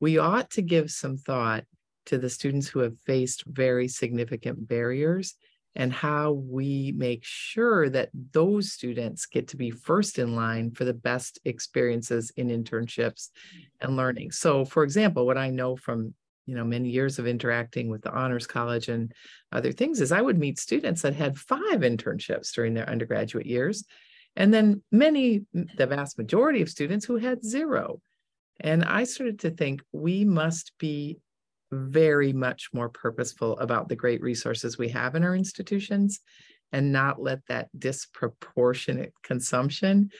we 0.00 0.18
ought 0.18 0.50
to 0.50 0.62
give 0.62 0.90
some 0.90 1.16
thought 1.16 1.64
to 2.06 2.18
the 2.18 2.28
students 2.28 2.68
who 2.68 2.80
have 2.80 2.98
faced 3.00 3.44
very 3.46 3.88
significant 3.88 4.68
barriers 4.68 5.34
and 5.76 5.92
how 5.92 6.32
we 6.32 6.92
make 6.96 7.24
sure 7.24 7.88
that 7.88 8.10
those 8.32 8.72
students 8.72 9.26
get 9.26 9.48
to 9.48 9.56
be 9.56 9.70
first 9.70 10.18
in 10.18 10.36
line 10.36 10.70
for 10.70 10.84
the 10.84 10.94
best 10.94 11.40
experiences 11.44 12.30
in 12.36 12.48
internships 12.48 13.30
and 13.80 13.96
learning. 13.96 14.30
So, 14.30 14.64
for 14.64 14.84
example, 14.84 15.26
what 15.26 15.38
I 15.38 15.50
know 15.50 15.76
from 15.76 16.14
you 16.46 16.54
know 16.54 16.64
many 16.64 16.90
years 16.90 17.18
of 17.18 17.26
interacting 17.26 17.88
with 17.88 18.02
the 18.02 18.12
honors 18.12 18.46
college 18.46 18.88
and 18.88 19.12
other 19.50 19.72
things 19.72 20.02
is 20.02 20.12
i 20.12 20.20
would 20.20 20.38
meet 20.38 20.58
students 20.58 21.00
that 21.00 21.14
had 21.14 21.38
five 21.38 21.80
internships 21.80 22.52
during 22.52 22.74
their 22.74 22.88
undergraduate 22.88 23.46
years 23.46 23.84
and 24.36 24.52
then 24.52 24.82
many 24.90 25.44
the 25.52 25.86
vast 25.86 26.18
majority 26.18 26.62
of 26.62 26.68
students 26.68 27.04
who 27.04 27.16
had 27.16 27.44
zero 27.44 28.00
and 28.60 28.84
i 28.84 29.04
started 29.04 29.38
to 29.38 29.50
think 29.50 29.82
we 29.92 30.24
must 30.24 30.72
be 30.78 31.18
very 31.72 32.32
much 32.32 32.68
more 32.72 32.88
purposeful 32.88 33.58
about 33.58 33.88
the 33.88 33.96
great 33.96 34.20
resources 34.20 34.78
we 34.78 34.88
have 34.88 35.14
in 35.14 35.24
our 35.24 35.34
institutions 35.34 36.20
and 36.72 36.92
not 36.92 37.20
let 37.22 37.40
that 37.48 37.68
disproportionate 37.78 39.12
consumption 39.22 40.10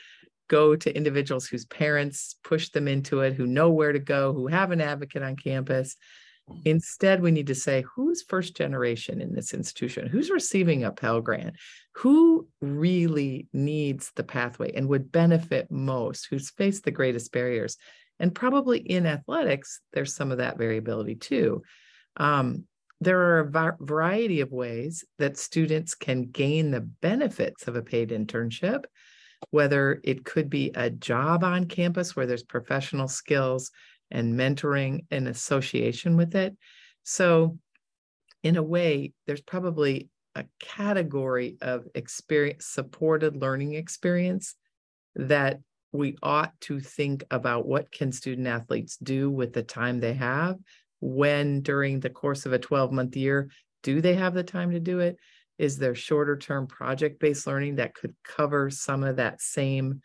go 0.49 0.77
to 0.77 0.97
individuals 0.97 1.47
whose 1.47 1.65
parents 1.65 2.37
push 2.45 2.69
them 2.71 2.87
into 2.87 3.21
it, 3.21 3.35
who 3.35 3.47
know 3.47 3.71
where 3.71 3.93
to 3.93 3.99
go, 3.99 4.33
who 4.33 4.47
have 4.47 4.71
an 4.71 4.81
advocate 4.81 5.23
on 5.23 5.37
campus. 5.37 5.97
Instead, 6.65 7.23
we 7.23 7.31
need 7.31 7.47
to 7.47 7.55
say 7.55 7.85
who's 7.95 8.23
first 8.23 8.57
generation 8.57 9.21
in 9.21 9.35
this 9.35 9.55
institution? 9.55 10.07
Who's 10.07 10.31
receiving 10.31 10.85
a 10.85 10.93
Pell 10.93 11.21
Grant? 11.21 11.57
Who 11.97 12.49
really 12.61 13.49
needs 13.53 14.13
the 14.15 14.25
pathway 14.25 14.73
and 14.73 14.89
would 14.89 15.11
benefit 15.11 15.71
most? 15.71 16.27
Who's 16.29 16.51
faced 16.51 16.85
the 16.85 16.91
greatest 16.91 17.33
barriers? 17.33 17.77
And 18.19 18.35
probably 18.35 18.79
in 18.79 19.07
athletics, 19.07 19.81
there's 19.93 20.15
some 20.15 20.31
of 20.31 20.39
that 20.39 20.59
variability 20.59 21.15
too. 21.15 21.63
Um, 22.17 22.65
there 23.01 23.21
are 23.21 23.41
a 23.41 23.77
variety 23.81 24.41
of 24.41 24.53
ways 24.53 25.05
that 25.19 25.37
students 25.37 25.95
can 25.95 26.31
gain 26.31 26.71
the 26.71 26.81
benefits 26.81 27.67
of 27.67 27.77
a 27.77 27.83
paid 27.83 28.11
internship, 28.11 28.85
whether 29.51 30.01
it 30.05 30.25
could 30.25 30.49
be 30.49 30.71
a 30.75 30.91
job 30.91 31.45
on 31.45 31.67
campus 31.67 32.15
where 32.15 32.27
there's 32.27 32.43
professional 32.43 33.09
skills 33.09 33.71
and 34.15 34.39
mentoring 34.39 35.05
in 35.11 35.27
association 35.27 36.17
with 36.17 36.35
it. 36.35 36.57
So, 37.03 37.59
in 38.43 38.57
a 38.57 38.63
way, 38.63 39.13
there's 39.27 39.43
probably 39.43 40.09
a 40.35 40.45
category 40.61 41.57
of 41.61 41.87
experience 41.95 42.67
supported 42.67 43.37
learning 43.37 43.75
experience 43.75 44.55
that 45.17 45.61
we 45.93 46.17
ought 46.23 46.53
to 46.61 46.81
think 46.81 47.23
about 47.31 47.67
what 47.67 47.93
can 47.93 48.11
student 48.11 48.49
athletes 48.49 48.97
do 48.97 49.31
with 49.31 49.53
the 49.53 49.63
time 49.63 50.01
they 50.01 50.15
have 50.15 50.57
when 51.01 51.61
during 51.61 52.01
the 52.01 52.11
course 52.11 52.47
of 52.47 52.53
a 52.53 52.59
12 52.59 52.91
month 52.91 53.17
year 53.17 53.49
do 53.83 54.01
they 54.01 54.15
have 54.15 54.35
the 54.35 54.43
time 54.43 54.73
to 54.73 54.81
do 54.81 54.99
it 54.99 55.17
is 55.59 55.79
there 55.79 55.95
shorter 55.95 56.37
term 56.37 56.67
project 56.67 57.21
based 57.21 57.47
learning 57.47 57.77
that 57.77 57.95
could 57.95 58.15
cover 58.25 58.71
some 58.71 59.05
of 59.05 59.17
that 59.17 59.41
same 59.41 60.01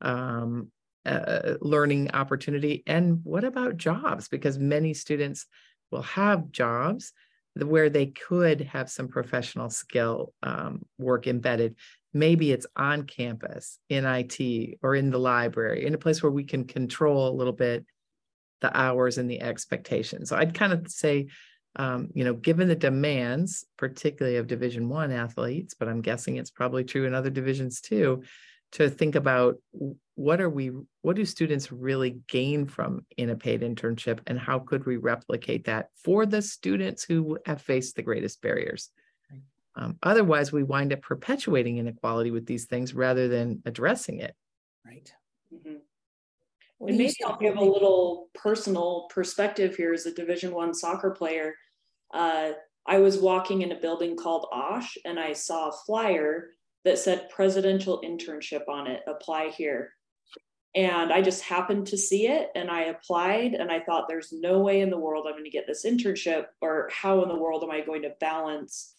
um, 0.00 0.70
uh, 1.06 1.54
learning 1.60 2.10
opportunity 2.12 2.82
and 2.86 3.20
what 3.24 3.44
about 3.44 3.76
jobs 3.76 4.28
because 4.28 4.58
many 4.58 4.94
students 4.94 5.46
will 5.90 6.02
have 6.02 6.50
jobs 6.50 7.12
where 7.54 7.88
they 7.88 8.06
could 8.06 8.62
have 8.62 8.90
some 8.90 9.06
professional 9.06 9.70
skill 9.70 10.32
um, 10.42 10.82
work 10.98 11.26
embedded 11.26 11.76
maybe 12.14 12.52
it's 12.52 12.66
on 12.76 13.02
campus 13.02 13.78
in 13.88 14.06
IT 14.06 14.78
or 14.82 14.94
in 14.94 15.10
the 15.10 15.18
library, 15.18 15.84
in 15.84 15.94
a 15.94 15.98
place 15.98 16.22
where 16.22 16.32
we 16.32 16.44
can 16.44 16.64
control 16.64 17.28
a 17.28 17.36
little 17.36 17.52
bit 17.52 17.84
the 18.60 18.74
hours 18.74 19.18
and 19.18 19.28
the 19.28 19.42
expectations. 19.42 20.30
So 20.30 20.36
I'd 20.36 20.54
kind 20.54 20.72
of 20.72 20.88
say, 20.88 21.26
um, 21.76 22.08
you 22.14 22.24
know, 22.24 22.32
given 22.32 22.68
the 22.68 22.76
demands, 22.76 23.66
particularly 23.76 24.38
of 24.38 24.46
Division 24.46 24.88
One 24.88 25.10
athletes, 25.10 25.74
but 25.74 25.88
I'm 25.88 26.00
guessing 26.00 26.36
it's 26.36 26.50
probably 26.50 26.84
true 26.84 27.04
in 27.04 27.14
other 27.14 27.30
divisions 27.30 27.80
too, 27.80 28.22
to 28.72 28.88
think 28.88 29.16
about 29.16 29.56
what 30.16 30.40
are 30.40 30.50
we, 30.50 30.70
what 31.02 31.16
do 31.16 31.24
students 31.24 31.72
really 31.72 32.20
gain 32.28 32.66
from 32.66 33.04
in 33.16 33.30
a 33.30 33.36
paid 33.36 33.62
internship, 33.62 34.20
and 34.26 34.38
how 34.38 34.58
could 34.60 34.86
we 34.86 34.96
replicate 34.96 35.64
that 35.64 35.88
for 35.96 36.24
the 36.26 36.40
students 36.40 37.02
who 37.02 37.38
have 37.46 37.60
faced 37.60 37.96
the 37.96 38.02
greatest 38.02 38.40
barriers? 38.40 38.90
Um, 39.76 39.98
otherwise, 40.02 40.52
we 40.52 40.62
wind 40.62 40.92
up 40.92 41.02
perpetuating 41.02 41.78
inequality 41.78 42.30
with 42.30 42.46
these 42.46 42.66
things 42.66 42.94
rather 42.94 43.26
than 43.26 43.60
addressing 43.66 44.20
it. 44.20 44.34
Right. 44.86 45.12
Mm-hmm. 45.52 45.78
Well, 46.78 46.88
and 46.88 46.98
maybe 46.98 47.14
I'll 47.26 47.38
give 47.38 47.56
a 47.56 47.64
little 47.64 48.28
personal 48.34 49.08
perspective 49.10 49.74
here 49.74 49.92
as 49.92 50.06
a 50.06 50.14
Division 50.14 50.54
One 50.54 50.74
soccer 50.74 51.10
player. 51.10 51.54
Uh, 52.12 52.52
I 52.86 52.98
was 52.98 53.18
walking 53.18 53.62
in 53.62 53.72
a 53.72 53.80
building 53.80 54.16
called 54.16 54.46
Osh, 54.52 54.96
and 55.04 55.18
I 55.18 55.32
saw 55.32 55.70
a 55.70 55.76
flyer 55.86 56.50
that 56.84 56.98
said 56.98 57.30
presidential 57.30 58.00
internship 58.04 58.68
on 58.68 58.86
it. 58.86 59.00
Apply 59.08 59.48
here. 59.48 59.90
And 60.74 61.12
I 61.12 61.22
just 61.22 61.42
happened 61.42 61.86
to 61.88 61.96
see 61.96 62.26
it 62.26 62.50
and 62.56 62.68
I 62.68 62.84
applied 62.84 63.54
and 63.54 63.70
I 63.70 63.78
thought 63.80 64.08
there's 64.08 64.32
no 64.32 64.58
way 64.58 64.80
in 64.80 64.90
the 64.90 64.98
world 64.98 65.26
I'm 65.26 65.34
going 65.34 65.44
to 65.44 65.50
get 65.50 65.68
this 65.68 65.84
internship 65.84 66.46
or 66.60 66.90
how 66.92 67.22
in 67.22 67.28
the 67.28 67.36
world 67.36 67.62
am 67.62 67.70
I 67.70 67.80
going 67.80 68.02
to 68.02 68.12
balance 68.20 68.94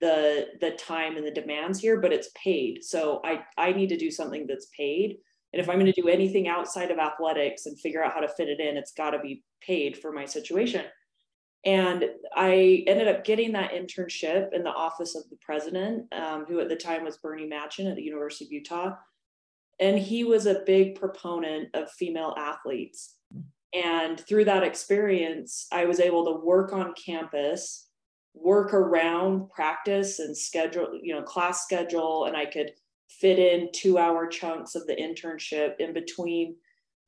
the 0.00 0.48
the 0.60 0.72
time 0.72 1.16
and 1.16 1.26
the 1.26 1.30
demands 1.30 1.80
here? 1.80 2.00
But 2.00 2.12
it's 2.12 2.30
paid 2.34 2.84
so 2.84 3.20
i 3.24 3.42
i 3.56 3.72
need 3.72 3.88
to 3.88 3.96
do 3.96 4.10
something 4.10 4.46
that's 4.46 4.68
paid 4.76 5.18
and 5.52 5.60
if 5.60 5.68
i'm 5.68 5.78
going 5.78 5.92
to 5.92 6.00
do 6.00 6.08
anything 6.08 6.48
outside 6.48 6.90
of 6.90 6.98
athletics 6.98 7.66
and 7.66 7.78
figure 7.78 8.02
out 8.02 8.12
how 8.12 8.20
to 8.20 8.28
fit 8.28 8.48
it 8.48 8.60
in 8.60 8.76
it's 8.76 8.92
got 8.92 9.10
to 9.10 9.18
be 9.18 9.42
paid 9.60 9.96
for 9.96 10.12
my 10.12 10.24
situation. 10.24 10.84
And 11.64 12.04
i 12.34 12.84
ended 12.86 13.08
up 13.08 13.24
getting 13.24 13.52
that 13.52 13.72
internship 13.72 14.52
in 14.52 14.64
the 14.64 14.70
office 14.70 15.14
of 15.14 15.28
the 15.30 15.38
president 15.40 16.12
um, 16.12 16.44
who 16.46 16.60
at 16.60 16.68
the 16.68 16.76
time 16.76 17.04
was 17.04 17.18
bernie 17.18 17.46
machen 17.46 17.86
at 17.86 17.96
the 17.96 18.02
university 18.02 18.44
of 18.44 18.52
utah 18.52 18.94
and 19.82 19.98
he 19.98 20.24
was 20.24 20.46
a 20.46 20.62
big 20.64 20.94
proponent 20.94 21.68
of 21.74 21.90
female 21.90 22.34
athletes 22.38 23.16
and 23.74 24.20
through 24.20 24.44
that 24.44 24.62
experience 24.62 25.66
i 25.72 25.84
was 25.84 26.00
able 26.00 26.24
to 26.24 26.44
work 26.44 26.72
on 26.72 26.94
campus 26.94 27.88
work 28.34 28.72
around 28.72 29.50
practice 29.50 30.18
and 30.18 30.36
schedule, 30.36 30.98
you 31.02 31.14
know, 31.14 31.22
class 31.22 31.62
schedule, 31.64 32.24
and 32.24 32.36
I 32.36 32.46
could 32.46 32.72
fit 33.08 33.38
in 33.38 33.68
two 33.72 33.98
hour 33.98 34.26
chunks 34.26 34.74
of 34.74 34.86
the 34.86 34.94
internship 34.94 35.74
in 35.78 35.92
between 35.92 36.56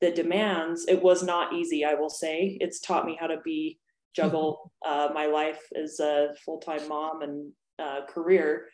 the 0.01 0.11
demands. 0.11 0.85
It 0.87 1.01
was 1.01 1.23
not 1.23 1.53
easy, 1.53 1.83
I 1.83 1.95
will 1.95 2.09
say. 2.09 2.57
It's 2.61 2.79
taught 2.79 3.05
me 3.05 3.17
how 3.19 3.27
to 3.27 3.37
be 3.43 3.79
juggle 4.15 4.71
uh, 4.85 5.09
my 5.13 5.25
life 5.25 5.61
as 5.75 5.99
a 5.99 6.29
full 6.45 6.59
time 6.59 6.87
mom 6.87 7.21
and 7.21 7.51
uh, 7.79 8.05
career. 8.07 8.67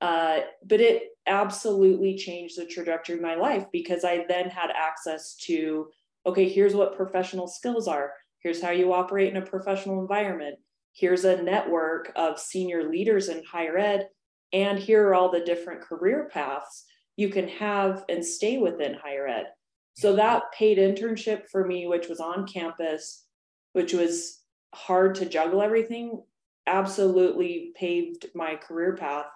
Uh, 0.00 0.40
but 0.64 0.80
it 0.80 1.10
absolutely 1.26 2.16
changed 2.16 2.56
the 2.56 2.64
trajectory 2.64 3.16
of 3.16 3.20
my 3.20 3.34
life 3.34 3.66
because 3.72 4.04
I 4.04 4.24
then 4.28 4.48
had 4.48 4.70
access 4.70 5.34
to 5.46 5.88
okay, 6.26 6.48
here's 6.48 6.74
what 6.74 6.96
professional 6.96 7.48
skills 7.48 7.88
are. 7.88 8.12
Here's 8.40 8.60
how 8.60 8.70
you 8.70 8.92
operate 8.92 9.30
in 9.30 9.42
a 9.42 9.46
professional 9.46 10.00
environment 10.00 10.58
here's 10.98 11.24
a 11.24 11.42
network 11.42 12.10
of 12.16 12.40
senior 12.40 12.90
leaders 12.90 13.28
in 13.28 13.42
higher 13.44 13.78
ed, 13.78 14.08
and 14.52 14.78
here 14.78 15.06
are 15.06 15.14
all 15.14 15.30
the 15.30 15.44
different 15.44 15.80
career 15.80 16.28
paths 16.32 16.86
you 17.16 17.28
can 17.28 17.46
have 17.46 18.04
and 18.08 18.24
stay 18.24 18.58
within 18.58 18.94
higher 18.94 19.28
ed. 19.28 19.46
So 19.94 20.16
that 20.16 20.50
paid 20.52 20.78
internship 20.78 21.48
for 21.50 21.64
me, 21.66 21.86
which 21.86 22.08
was 22.08 22.20
on 22.20 22.46
campus, 22.46 23.26
which 23.72 23.92
was 23.92 24.40
hard 24.74 25.14
to 25.16 25.26
juggle 25.26 25.62
everything, 25.62 26.22
absolutely 26.66 27.72
paved 27.76 28.26
my 28.34 28.56
career 28.56 28.96
path 28.96 29.26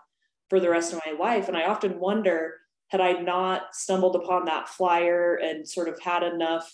for 0.52 0.60
the 0.60 0.68
rest 0.68 0.92
of 0.92 1.00
my 1.06 1.12
life. 1.12 1.48
And 1.48 1.56
I 1.56 1.64
often 1.64 1.98
wonder 1.98 2.56
had 2.88 3.00
I 3.00 3.12
not 3.12 3.74
stumbled 3.74 4.16
upon 4.16 4.44
that 4.44 4.68
flyer 4.68 5.36
and 5.36 5.66
sort 5.66 5.88
of 5.88 5.98
had 5.98 6.22
enough 6.22 6.70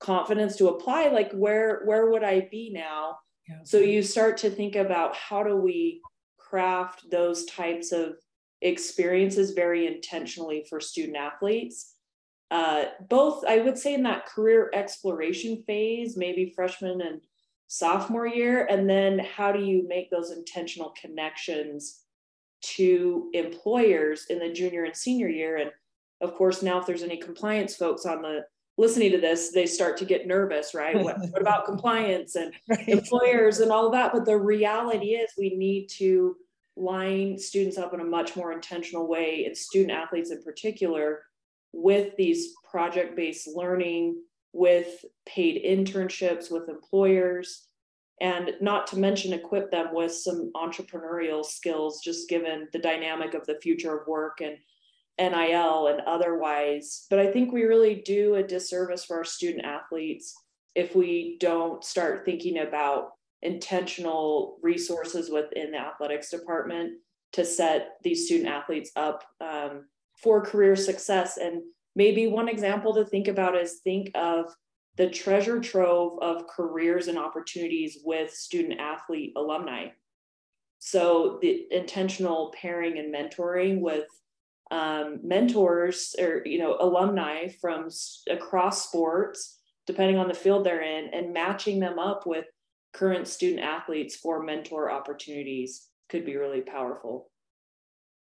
confidence 0.00 0.56
to 0.56 0.68
apply, 0.68 1.08
like 1.08 1.32
where 1.32 1.80
where 1.86 2.10
would 2.10 2.22
I 2.22 2.46
be 2.50 2.70
now? 2.74 3.16
So 3.64 3.78
you 3.78 4.02
start 4.02 4.36
to 4.38 4.50
think 4.50 4.76
about 4.76 5.16
how 5.16 5.42
do 5.42 5.56
we 5.56 6.02
craft 6.36 7.10
those 7.10 7.46
types 7.46 7.90
of 7.90 8.16
experiences 8.60 9.52
very 9.52 9.86
intentionally 9.86 10.66
for 10.68 10.78
student 10.78 11.16
athletes. 11.16 11.94
Uh, 12.50 12.84
both, 13.08 13.46
I 13.48 13.60
would 13.60 13.78
say, 13.78 13.94
in 13.94 14.02
that 14.02 14.26
career 14.26 14.70
exploration 14.74 15.64
phase, 15.66 16.18
maybe 16.18 16.52
freshman 16.54 17.00
and 17.00 17.22
sophomore 17.68 18.26
year, 18.26 18.66
and 18.66 18.90
then 18.90 19.20
how 19.20 19.52
do 19.52 19.64
you 19.64 19.88
make 19.88 20.10
those 20.10 20.32
intentional 20.32 20.92
connections 21.00 22.01
to 22.62 23.30
employers 23.32 24.26
in 24.30 24.38
the 24.38 24.52
junior 24.52 24.84
and 24.84 24.96
senior 24.96 25.28
year? 25.28 25.58
And 25.58 25.70
of 26.20 26.34
course, 26.34 26.62
now 26.62 26.78
if 26.78 26.86
there's 26.86 27.02
any 27.02 27.16
compliance 27.16 27.76
folks 27.76 28.06
on 28.06 28.22
the 28.22 28.44
listening 28.78 29.10
to 29.12 29.18
this, 29.18 29.50
they 29.52 29.66
start 29.66 29.96
to 29.98 30.04
get 30.04 30.26
nervous, 30.26 30.74
right? 30.74 30.98
What, 30.98 31.18
what 31.18 31.40
about 31.40 31.64
compliance 31.66 32.36
and 32.36 32.52
right. 32.68 32.88
employers 32.88 33.60
and 33.60 33.70
all 33.70 33.86
of 33.86 33.92
that? 33.92 34.12
But 34.12 34.24
the 34.24 34.36
reality 34.36 35.10
is, 35.10 35.30
we 35.36 35.56
need 35.56 35.88
to 35.98 36.36
line 36.76 37.38
students 37.38 37.76
up 37.76 37.92
in 37.92 38.00
a 38.00 38.04
much 38.04 38.34
more 38.34 38.52
intentional 38.52 39.06
way, 39.06 39.44
and 39.44 39.56
student 39.56 39.92
athletes 39.92 40.30
in 40.30 40.42
particular, 40.42 41.22
with 41.72 42.16
these 42.16 42.54
project 42.70 43.16
based 43.16 43.48
learning, 43.54 44.22
with 44.52 45.04
paid 45.26 45.62
internships 45.64 46.50
with 46.50 46.68
employers. 46.68 47.68
And 48.22 48.52
not 48.60 48.86
to 48.86 48.98
mention, 48.98 49.32
equip 49.32 49.72
them 49.72 49.88
with 49.92 50.14
some 50.14 50.52
entrepreneurial 50.54 51.44
skills, 51.44 52.00
just 52.04 52.28
given 52.28 52.68
the 52.72 52.78
dynamic 52.78 53.34
of 53.34 53.44
the 53.46 53.58
future 53.60 53.98
of 53.98 54.06
work 54.06 54.40
and 54.40 54.56
NIL 55.18 55.88
and 55.88 56.00
otherwise. 56.02 57.06
But 57.10 57.18
I 57.18 57.32
think 57.32 57.52
we 57.52 57.64
really 57.64 57.96
do 57.96 58.36
a 58.36 58.42
disservice 58.42 59.04
for 59.04 59.18
our 59.18 59.24
student 59.24 59.64
athletes 59.64 60.32
if 60.76 60.94
we 60.94 61.36
don't 61.40 61.82
start 61.82 62.24
thinking 62.24 62.58
about 62.58 63.10
intentional 63.42 64.58
resources 64.62 65.28
within 65.28 65.72
the 65.72 65.78
athletics 65.78 66.30
department 66.30 66.92
to 67.32 67.44
set 67.44 67.96
these 68.04 68.26
student 68.26 68.48
athletes 68.48 68.92
up 68.94 69.24
um, 69.40 69.86
for 70.22 70.40
career 70.40 70.76
success. 70.76 71.38
And 71.38 71.62
maybe 71.96 72.28
one 72.28 72.48
example 72.48 72.94
to 72.94 73.04
think 73.04 73.26
about 73.26 73.56
is 73.56 73.80
think 73.82 74.12
of 74.14 74.54
the 74.96 75.08
treasure 75.08 75.60
trove 75.60 76.18
of 76.20 76.46
careers 76.46 77.08
and 77.08 77.18
opportunities 77.18 77.98
with 78.04 78.32
student 78.32 78.78
athlete 78.78 79.32
alumni. 79.36 79.88
So 80.78 81.38
the 81.40 81.66
intentional 81.70 82.52
pairing 82.60 82.98
and 82.98 83.14
mentoring 83.14 83.80
with 83.80 84.06
um, 84.72 85.20
mentors 85.22 86.14
or 86.18 86.42
you 86.46 86.58
know 86.58 86.76
alumni 86.80 87.48
from 87.60 87.88
across 88.30 88.88
sports 88.88 89.58
depending 89.86 90.16
on 90.16 90.28
the 90.28 90.34
field 90.34 90.64
they're 90.64 90.80
in 90.80 91.12
and 91.12 91.34
matching 91.34 91.78
them 91.78 91.98
up 91.98 92.26
with 92.26 92.46
current 92.94 93.28
student 93.28 93.60
athletes 93.60 94.16
for 94.16 94.42
mentor 94.42 94.90
opportunities 94.90 95.88
could 96.08 96.24
be 96.24 96.36
really 96.36 96.62
powerful 96.62 97.30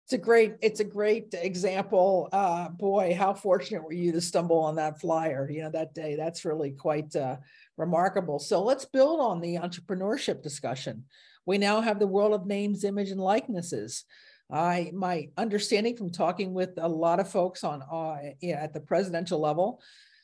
it's 0.10 0.16
a 0.16 0.26
great 0.26 0.56
it's 0.64 0.80
a 0.80 0.84
great 0.84 1.36
example 1.36 2.30
uh 2.32 2.68
boy 2.70 3.14
how 3.16 3.32
fortunate 3.32 3.84
were 3.84 3.94
you 3.94 4.12
to 4.12 4.20
stumble 4.20 4.58
on 4.58 4.76
that 4.76 5.00
flyer 5.00 5.48
you 5.52 5.62
know 5.62 5.70
that 5.70 5.94
day. 5.94 6.16
That's 6.16 6.46
really 6.46 6.72
quite 6.72 7.16
uh 7.16 7.36
remarkable. 7.78 8.40
So 8.40 8.64
let's 8.64 8.86
build 8.86 9.20
on 9.20 9.40
the 9.40 9.58
entrepreneurship 9.58 10.42
discussion. 10.42 11.04
We 11.46 11.60
now 11.60 11.80
have 11.82 12.00
the 12.00 12.08
world 12.08 12.34
of 12.34 12.48
names 12.48 12.84
image 12.84 13.12
and 13.12 13.22
likenesses. 13.22 14.04
I 14.52 14.90
my 14.96 15.30
understanding 15.38 15.96
from 15.96 16.10
talking 16.10 16.56
with 16.56 16.72
a 16.78 16.90
lot 16.90 17.20
of 17.20 17.30
folks 17.30 17.64
on 17.64 17.84
uh, 17.84 18.48
at 18.48 18.74
the 18.74 18.82
presidential 18.82 19.40
level, 19.40 19.80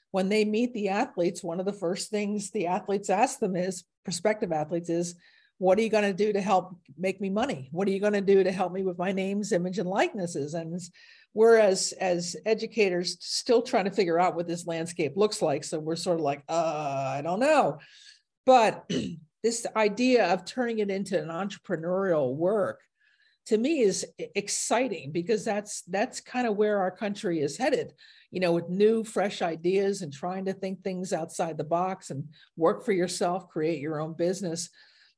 when 0.10 0.30
they 0.30 0.46
meet 0.46 0.74
the 0.74 0.90
athletes, 0.90 1.44
one 1.44 1.60
of 1.60 1.68
the 1.68 1.74
first 1.74 2.10
things 2.10 2.50
the 2.50 2.66
athletes 2.66 3.12
ask 3.12 3.38
them 3.38 3.56
is 3.56 3.84
prospective 4.04 4.52
athletes 4.52 4.90
is, 4.90 5.14
"What 5.58 5.78
are 5.78 5.82
you 5.82 5.90
going 5.90 6.04
to 6.04 6.14
do 6.14 6.34
to 6.34 6.42
help 6.42 6.76
make 6.98 7.22
me 7.22 7.30
money? 7.30 7.70
What 7.72 7.88
are 7.88 7.92
you 7.92 8.00
going 8.00 8.14
to 8.14 8.22
do 8.22 8.44
to 8.44 8.52
help 8.52 8.74
me 8.74 8.84
with 8.84 8.98
my 8.98 9.12
names, 9.12 9.52
image, 9.52 9.80
and 9.80 9.90
likenesses?" 9.90 10.54
And 10.54 10.80
we're 11.34 11.58
as 11.58 11.94
as 11.94 12.36
educators 12.46 13.18
still 13.20 13.62
trying 13.62 13.86
to 13.86 13.92
figure 13.92 14.20
out 14.20 14.36
what 14.36 14.48
this 14.48 14.68
landscape 14.68 15.14
looks 15.16 15.42
like. 15.42 15.64
So 15.64 15.80
we're 15.80 15.96
sort 15.96 16.20
of 16.20 16.24
like, 16.24 16.44
uh, 16.50 17.14
I 17.18 17.22
don't 17.22 17.40
know, 17.40 17.80
but 18.46 18.90
this 19.44 19.68
idea 19.76 20.34
of 20.34 20.46
turning 20.46 20.80
it 20.80 20.90
into 20.90 21.22
an 21.22 21.30
entrepreneurial 21.30 22.36
work 22.36 22.82
to 23.46 23.58
me 23.58 23.82
is 23.82 24.06
exciting 24.18 25.12
because 25.12 25.46
that's 25.46 25.82
that's 25.84 26.20
kind 26.20 26.48
of 26.48 26.56
where 26.56 26.80
our 26.80 26.92
country 26.92 27.42
is 27.42 27.58
headed 27.58 27.94
you 28.32 28.40
know 28.40 28.52
with 28.52 28.70
new 28.70 29.04
fresh 29.04 29.42
ideas 29.42 30.02
and 30.02 30.12
trying 30.12 30.46
to 30.46 30.54
think 30.54 30.82
things 30.82 31.14
outside 31.14 31.58
the 31.58 31.64
box 31.64 32.10
and 32.10 32.28
work 32.58 32.84
for 32.84 32.92
yourself 32.92 33.48
create 33.48 33.80
your 33.80 34.02
own 34.02 34.14
business 34.14 34.70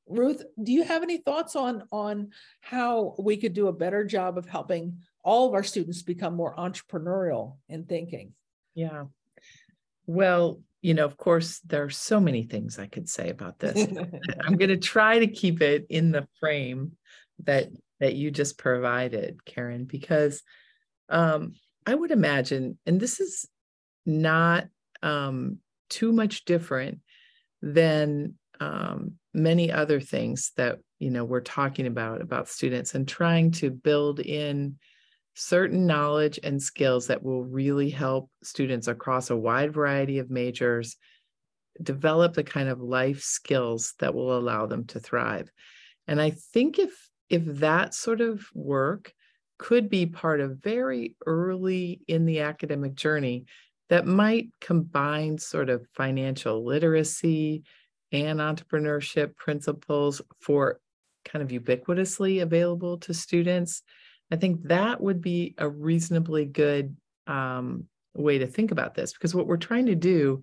ruth 0.08 0.42
do 0.62 0.72
you 0.72 0.84
have 0.84 1.02
any 1.02 1.18
thoughts 1.18 1.56
on 1.56 1.84
on 1.92 2.30
how 2.60 3.14
we 3.18 3.36
could 3.36 3.54
do 3.54 3.68
a 3.68 3.72
better 3.72 4.04
job 4.04 4.38
of 4.38 4.46
helping 4.48 4.98
all 5.22 5.48
of 5.48 5.54
our 5.54 5.64
students 5.64 6.02
become 6.02 6.34
more 6.34 6.54
entrepreneurial 6.56 7.56
in 7.68 7.84
thinking? 7.84 8.32
Yeah. 8.74 9.04
Well 10.06 10.60
you 10.80 10.94
know 10.94 11.04
of 11.04 11.16
course 11.16 11.58
there 11.66 11.82
are 11.82 11.90
so 11.90 12.20
many 12.20 12.44
things 12.44 12.78
i 12.78 12.86
could 12.86 13.08
say 13.08 13.30
about 13.30 13.58
this. 13.58 13.86
I'm 14.44 14.56
going 14.56 14.68
to 14.68 14.76
try 14.76 15.18
to 15.18 15.26
keep 15.26 15.60
it 15.60 15.86
in 15.88 16.12
the 16.12 16.26
frame 16.38 16.92
that 17.44 17.68
that 18.00 18.14
you 18.14 18.30
just 18.30 18.58
provided, 18.58 19.44
Karen, 19.44 19.84
because 19.84 20.42
um, 21.08 21.54
I 21.86 21.94
would 21.94 22.10
imagine, 22.10 22.78
and 22.86 23.00
this 23.00 23.20
is 23.20 23.48
not 24.06 24.68
um, 25.02 25.58
too 25.88 26.12
much 26.12 26.44
different 26.44 27.00
than 27.60 28.34
um, 28.60 29.12
many 29.34 29.70
other 29.70 30.00
things 30.00 30.52
that 30.56 30.78
you 30.98 31.10
know 31.10 31.24
we're 31.24 31.40
talking 31.40 31.86
about 31.86 32.20
about 32.20 32.48
students 32.48 32.94
and 32.94 33.06
trying 33.06 33.50
to 33.52 33.70
build 33.70 34.20
in 34.20 34.76
certain 35.34 35.86
knowledge 35.86 36.40
and 36.42 36.60
skills 36.60 37.06
that 37.06 37.22
will 37.22 37.44
really 37.44 37.90
help 37.90 38.28
students 38.42 38.88
across 38.88 39.30
a 39.30 39.36
wide 39.36 39.72
variety 39.72 40.18
of 40.18 40.30
majors 40.30 40.96
develop 41.80 42.34
the 42.34 42.42
kind 42.42 42.68
of 42.68 42.80
life 42.80 43.22
skills 43.22 43.94
that 44.00 44.12
will 44.12 44.36
allow 44.36 44.66
them 44.66 44.84
to 44.84 44.98
thrive. 44.98 45.50
And 46.08 46.20
i 46.20 46.30
think 46.30 46.78
if 46.78 47.08
if 47.30 47.44
that 47.44 47.94
sort 47.94 48.20
of 48.20 48.46
work 48.54 49.12
could 49.58 49.88
be 49.88 50.06
part 50.06 50.40
of 50.40 50.58
very 50.58 51.16
early 51.26 52.00
in 52.08 52.24
the 52.24 52.40
academic 52.40 52.94
journey 52.94 53.44
that 53.88 54.06
might 54.06 54.48
combine 54.60 55.38
sort 55.38 55.68
of 55.68 55.86
financial 55.94 56.64
literacy 56.64 57.64
and 58.12 58.40
entrepreneurship 58.40 59.36
principles 59.36 60.22
for 60.40 60.80
kind 61.24 61.42
of 61.42 61.50
ubiquitously 61.50 62.42
available 62.42 62.98
to 62.98 63.14
students. 63.14 63.82
I 64.30 64.36
think 64.36 64.64
that 64.64 65.00
would 65.00 65.20
be 65.20 65.54
a 65.58 65.68
reasonably 65.68 66.44
good 66.44 66.96
um, 67.26 67.84
way 68.14 68.38
to 68.38 68.46
think 68.46 68.70
about 68.70 68.94
this 68.94 69.12
because 69.12 69.34
what 69.34 69.46
we're 69.46 69.56
trying 69.56 69.86
to 69.86 69.94
do 69.94 70.42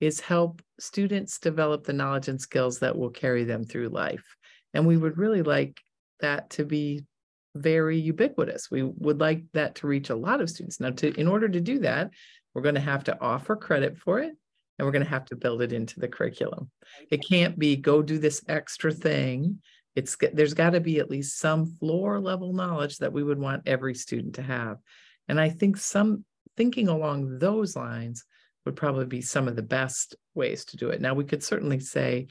is 0.00 0.20
help 0.20 0.62
students 0.78 1.38
develop 1.38 1.84
the 1.84 1.92
knowledge 1.92 2.28
and 2.28 2.40
skills 2.40 2.78
that 2.78 2.96
will 2.96 3.10
carry 3.10 3.44
them 3.44 3.64
through 3.64 3.88
life. 3.88 4.24
And 4.72 4.86
we 4.86 4.96
would 4.96 5.18
really 5.18 5.42
like 5.42 5.78
that 6.20 6.50
to 6.50 6.64
be 6.64 7.04
very 7.54 7.98
ubiquitous. 7.98 8.70
We 8.70 8.82
would 8.82 9.20
like 9.20 9.42
that 9.52 9.76
to 9.76 9.86
reach 9.86 10.10
a 10.10 10.14
lot 10.16 10.40
of 10.40 10.48
students. 10.48 10.80
Now, 10.80 10.90
to 10.90 11.12
in 11.18 11.28
order 11.28 11.48
to 11.48 11.60
do 11.60 11.80
that, 11.80 12.10
we're 12.54 12.62
going 12.62 12.76
to 12.76 12.80
have 12.80 13.04
to 13.04 13.20
offer 13.20 13.56
credit 13.56 13.98
for 13.98 14.20
it 14.20 14.34
and 14.80 14.86
we're 14.86 14.92
going 14.92 15.04
to 15.04 15.10
have 15.10 15.26
to 15.26 15.36
build 15.36 15.60
it 15.60 15.74
into 15.74 16.00
the 16.00 16.08
curriculum. 16.08 16.70
It 17.10 17.22
can't 17.28 17.58
be 17.58 17.76
go 17.76 18.00
do 18.00 18.18
this 18.18 18.42
extra 18.48 18.90
thing. 18.90 19.60
It's 19.94 20.16
there's 20.32 20.54
got 20.54 20.70
to 20.70 20.80
be 20.80 21.00
at 21.00 21.10
least 21.10 21.38
some 21.38 21.66
floor 21.66 22.18
level 22.18 22.54
knowledge 22.54 22.96
that 22.96 23.12
we 23.12 23.22
would 23.22 23.38
want 23.38 23.64
every 23.66 23.94
student 23.94 24.36
to 24.36 24.42
have. 24.42 24.78
And 25.28 25.38
I 25.38 25.50
think 25.50 25.76
some 25.76 26.24
thinking 26.56 26.88
along 26.88 27.40
those 27.40 27.76
lines 27.76 28.24
would 28.64 28.74
probably 28.74 29.04
be 29.04 29.20
some 29.20 29.48
of 29.48 29.54
the 29.54 29.62
best 29.62 30.16
ways 30.34 30.64
to 30.64 30.78
do 30.78 30.88
it. 30.88 31.02
Now, 31.02 31.12
we 31.12 31.24
could 31.24 31.44
certainly 31.44 31.80
say 31.80 32.28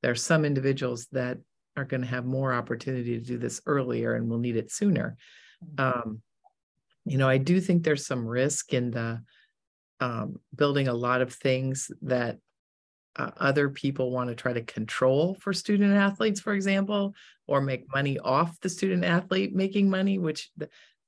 there 0.00 0.12
are 0.12 0.14
some 0.14 0.44
individuals 0.44 1.08
that 1.10 1.38
are 1.76 1.84
going 1.84 2.02
to 2.02 2.06
have 2.06 2.26
more 2.26 2.52
opportunity 2.52 3.18
to 3.18 3.24
do 3.24 3.38
this 3.38 3.60
earlier 3.66 4.14
and 4.14 4.30
will 4.30 4.38
need 4.38 4.56
it 4.56 4.70
sooner. 4.70 5.16
Mm-hmm. 5.64 6.00
Um, 6.00 6.22
you 7.04 7.18
know, 7.18 7.28
I 7.28 7.38
do 7.38 7.60
think 7.60 7.82
there's 7.82 8.06
some 8.06 8.24
risk 8.24 8.72
in 8.72 8.92
the 8.92 9.20
um, 10.00 10.40
building 10.54 10.88
a 10.88 10.94
lot 10.94 11.20
of 11.20 11.32
things 11.32 11.90
that 12.02 12.38
uh, 13.16 13.30
other 13.38 13.68
people 13.68 14.10
want 14.10 14.28
to 14.28 14.34
try 14.34 14.52
to 14.52 14.62
control 14.62 15.34
for 15.40 15.52
student 15.52 15.92
athletes, 15.94 16.40
for 16.40 16.52
example, 16.52 17.14
or 17.46 17.60
make 17.60 17.92
money 17.92 18.18
off 18.18 18.60
the 18.60 18.68
student 18.68 19.04
athlete 19.04 19.54
making 19.54 19.90
money, 19.90 20.18
which 20.18 20.50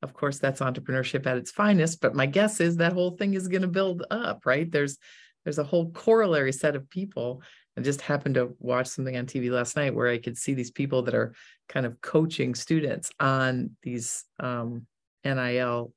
of 0.02 0.14
course 0.14 0.38
that's 0.38 0.60
entrepreneurship 0.60 1.26
at 1.26 1.36
its 1.36 1.50
finest. 1.50 2.00
But 2.00 2.14
my 2.14 2.26
guess 2.26 2.60
is 2.60 2.76
that 2.78 2.94
whole 2.94 3.12
thing 3.12 3.34
is 3.34 3.48
going 3.48 3.62
to 3.62 3.68
build 3.68 4.04
up, 4.10 4.44
right? 4.44 4.70
There's 4.70 4.98
there's 5.44 5.58
a 5.58 5.64
whole 5.64 5.90
corollary 5.92 6.52
set 6.52 6.76
of 6.76 6.90
people 6.90 7.42
I 7.80 7.82
just 7.82 8.02
happened 8.02 8.34
to 8.34 8.54
watch 8.58 8.88
something 8.88 9.16
on 9.16 9.26
TV 9.26 9.50
last 9.50 9.76
night 9.76 9.94
where 9.94 10.08
I 10.08 10.18
could 10.18 10.36
see 10.36 10.54
these 10.54 10.70
people 10.70 11.02
that 11.02 11.14
are 11.14 11.32
kind 11.68 11.86
of 11.86 12.00
coaching 12.00 12.54
students 12.54 13.10
on 13.20 13.70
these 13.82 14.24
um, 14.38 14.86
NIL 15.24 15.92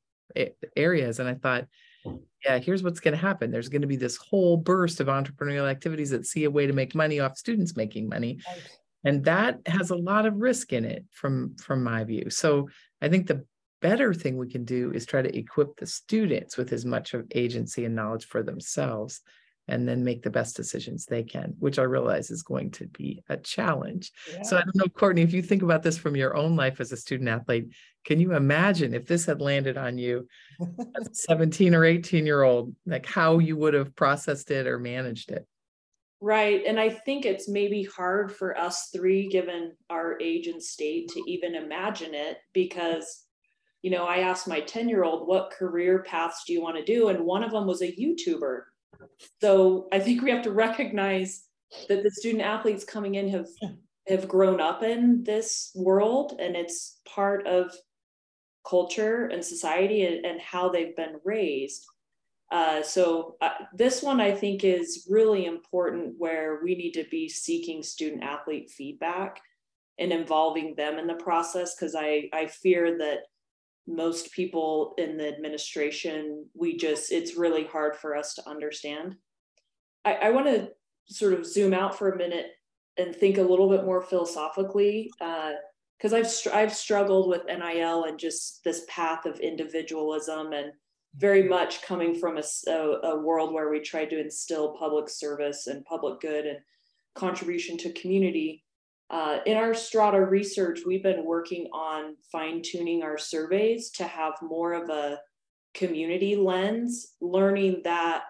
areas. 0.77 1.19
And 1.19 1.27
I 1.27 1.33
thought, 1.33 1.65
yeah, 2.43 2.59
here's 2.59 2.83
what's 2.83 2.99
going 2.99 3.13
to 3.13 3.21
happen. 3.21 3.51
There's 3.51 3.69
going 3.69 3.81
to 3.81 3.87
be 3.87 3.95
this 3.95 4.17
whole 4.17 4.57
burst 4.57 4.99
of 4.99 5.07
entrepreneurial 5.07 5.69
activities 5.69 6.09
that 6.09 6.25
see 6.25 6.43
a 6.43 6.51
way 6.51 6.67
to 6.67 6.73
make 6.73 6.95
money 6.95 7.19
off 7.19 7.37
students 7.37 7.75
making 7.75 8.09
money. 8.09 8.39
Right. 8.47 8.61
And 9.05 9.23
that 9.25 9.59
has 9.65 9.89
a 9.89 9.95
lot 9.95 10.25
of 10.25 10.35
risk 10.35 10.73
in 10.73 10.85
it 10.85 11.05
from 11.11 11.55
from 11.57 11.83
my 11.83 12.03
view. 12.03 12.29
So 12.29 12.69
I 13.01 13.09
think 13.09 13.27
the 13.27 13.45
better 13.81 14.13
thing 14.13 14.37
we 14.37 14.49
can 14.49 14.63
do 14.63 14.91
is 14.93 15.05
try 15.05 15.21
to 15.21 15.37
equip 15.37 15.75
the 15.75 15.85
students 15.85 16.57
with 16.57 16.71
as 16.71 16.85
much 16.85 17.13
of 17.13 17.27
agency 17.35 17.83
and 17.83 17.95
knowledge 17.95 18.25
for 18.25 18.41
themselves 18.41 19.21
and 19.67 19.87
then 19.87 20.03
make 20.03 20.23
the 20.23 20.29
best 20.29 20.55
decisions 20.55 21.05
they 21.05 21.23
can, 21.23 21.55
which 21.59 21.79
I 21.79 21.83
realize 21.83 22.31
is 22.31 22.43
going 22.43 22.71
to 22.71 22.87
be 22.87 23.23
a 23.29 23.37
challenge. 23.37 24.11
Yeah. 24.31 24.43
So 24.43 24.57
I 24.57 24.61
don't 24.61 24.75
know, 24.75 24.87
Courtney, 24.87 25.21
if 25.21 25.33
you 25.33 25.41
think 25.41 25.61
about 25.61 25.83
this 25.83 25.97
from 25.97 26.15
your 26.15 26.35
own 26.35 26.55
life 26.55 26.81
as 26.81 26.91
a 26.91 26.97
student 26.97 27.29
athlete, 27.29 27.73
can 28.05 28.19
you 28.19 28.35
imagine 28.35 28.93
if 28.93 29.05
this 29.05 29.25
had 29.25 29.39
landed 29.39 29.77
on 29.77 29.97
you 29.97 30.27
as 30.99 31.07
a 31.07 31.13
17 31.13 31.73
or 31.73 31.85
18 31.85 32.25
year 32.25 32.43
old, 32.43 32.75
like 32.85 33.05
how 33.05 33.39
you 33.39 33.55
would 33.55 33.73
have 33.73 33.95
processed 33.95 34.51
it 34.51 34.67
or 34.67 34.79
managed 34.79 35.31
it? 35.31 35.47
Right. 36.19 36.63
And 36.65 36.79
I 36.79 36.89
think 36.89 37.25
it's 37.25 37.49
maybe 37.49 37.83
hard 37.83 38.33
for 38.33 38.57
us 38.57 38.89
three, 38.93 39.27
given 39.27 39.73
our 39.89 40.17
age 40.21 40.47
and 40.47 40.61
state, 40.61 41.09
to 41.09 41.23
even 41.27 41.55
imagine 41.55 42.13
it 42.13 42.37
because, 42.53 43.25
you 43.81 43.91
know, 43.91 44.05
I 44.05 44.19
asked 44.19 44.47
my 44.47 44.61
10 44.61 44.87
year 44.87 45.03
old, 45.03 45.27
what 45.27 45.51
career 45.51 46.03
paths 46.03 46.43
do 46.47 46.53
you 46.53 46.61
want 46.61 46.77
to 46.77 46.85
do? 46.85 47.09
And 47.09 47.25
one 47.25 47.43
of 47.43 47.51
them 47.51 47.67
was 47.67 47.81
a 47.81 47.91
YouTuber. 47.91 48.61
So 49.41 49.87
I 49.91 49.99
think 49.99 50.21
we 50.21 50.31
have 50.31 50.43
to 50.43 50.51
recognize 50.51 51.43
that 51.87 52.03
the 52.03 52.11
student 52.11 52.43
athletes 52.43 52.83
coming 52.83 53.15
in 53.15 53.29
have 53.29 53.47
have 54.07 54.27
grown 54.27 54.59
up 54.59 54.83
in 54.83 55.23
this 55.23 55.71
world 55.75 56.35
and 56.39 56.55
it's 56.55 56.99
part 57.05 57.47
of 57.47 57.73
culture 58.67 59.27
and 59.27 59.43
society 59.43 60.05
and, 60.05 60.25
and 60.25 60.41
how 60.41 60.69
they've 60.69 60.95
been 60.95 61.15
raised. 61.23 61.85
Uh, 62.51 62.83
so 62.83 63.35
uh, 63.41 63.49
this 63.73 64.03
one 64.03 64.19
I 64.19 64.31
think 64.31 64.63
is 64.63 65.07
really 65.09 65.45
important 65.45 66.15
where 66.17 66.59
we 66.63 66.75
need 66.75 66.91
to 66.91 67.05
be 67.09 67.27
seeking 67.29 67.81
student 67.81 68.23
athlete 68.23 68.69
feedback 68.69 69.41
and 69.99 70.11
involving 70.11 70.75
them 70.75 70.97
in 70.99 71.07
the 71.07 71.15
process 71.15 71.75
because 71.75 71.95
I, 71.95 72.29
I 72.33 72.47
fear 72.47 72.97
that 72.99 73.19
most 73.87 74.31
people 74.31 74.93
in 74.97 75.17
the 75.17 75.27
administration, 75.27 76.45
we 76.53 76.77
just, 76.77 77.11
it's 77.11 77.35
really 77.35 77.65
hard 77.65 77.95
for 77.95 78.15
us 78.15 78.33
to 78.35 78.49
understand. 78.49 79.15
I, 80.05 80.13
I 80.13 80.29
want 80.31 80.47
to 80.47 80.69
sort 81.05 81.33
of 81.33 81.45
zoom 81.45 81.73
out 81.73 81.97
for 81.97 82.11
a 82.11 82.17
minute 82.17 82.47
and 82.97 83.15
think 83.15 83.37
a 83.37 83.43
little 83.43 83.69
bit 83.69 83.85
more 83.85 84.01
philosophically, 84.01 85.11
because 85.17 86.13
uh, 86.13 86.17
I've 86.17 86.29
str- 86.29 86.53
I've 86.53 86.73
struggled 86.73 87.27
with 87.27 87.45
NIL 87.45 88.05
and 88.05 88.19
just 88.19 88.63
this 88.63 88.85
path 88.87 89.25
of 89.25 89.39
individualism 89.39 90.53
and 90.53 90.71
very 91.15 91.43
much 91.43 91.81
coming 91.81 92.15
from 92.15 92.37
a, 92.37 92.43
a, 92.67 92.99
a 93.03 93.19
world 93.19 93.53
where 93.53 93.69
we 93.69 93.79
tried 93.79 94.09
to 94.09 94.19
instill 94.19 94.75
public 94.77 95.09
service 95.09 95.67
and 95.67 95.85
public 95.85 96.19
good 96.21 96.45
and 96.45 96.59
contribution 97.15 97.77
to 97.77 97.93
community. 97.93 98.62
Uh, 99.13 99.37
in 99.45 99.57
our 99.57 99.75
strada 99.75 100.19
research, 100.19 100.79
we've 100.87 101.03
been 101.03 101.23
working 101.23 101.67
on 101.71 102.15
fine 102.31 102.63
tuning 102.63 103.03
our 103.03 103.15
surveys 103.15 103.91
to 103.91 104.05
have 104.05 104.33
more 104.41 104.73
of 104.73 104.89
a 104.89 105.19
community 105.75 106.35
lens, 106.35 107.13
learning 107.21 107.79
that 107.83 108.23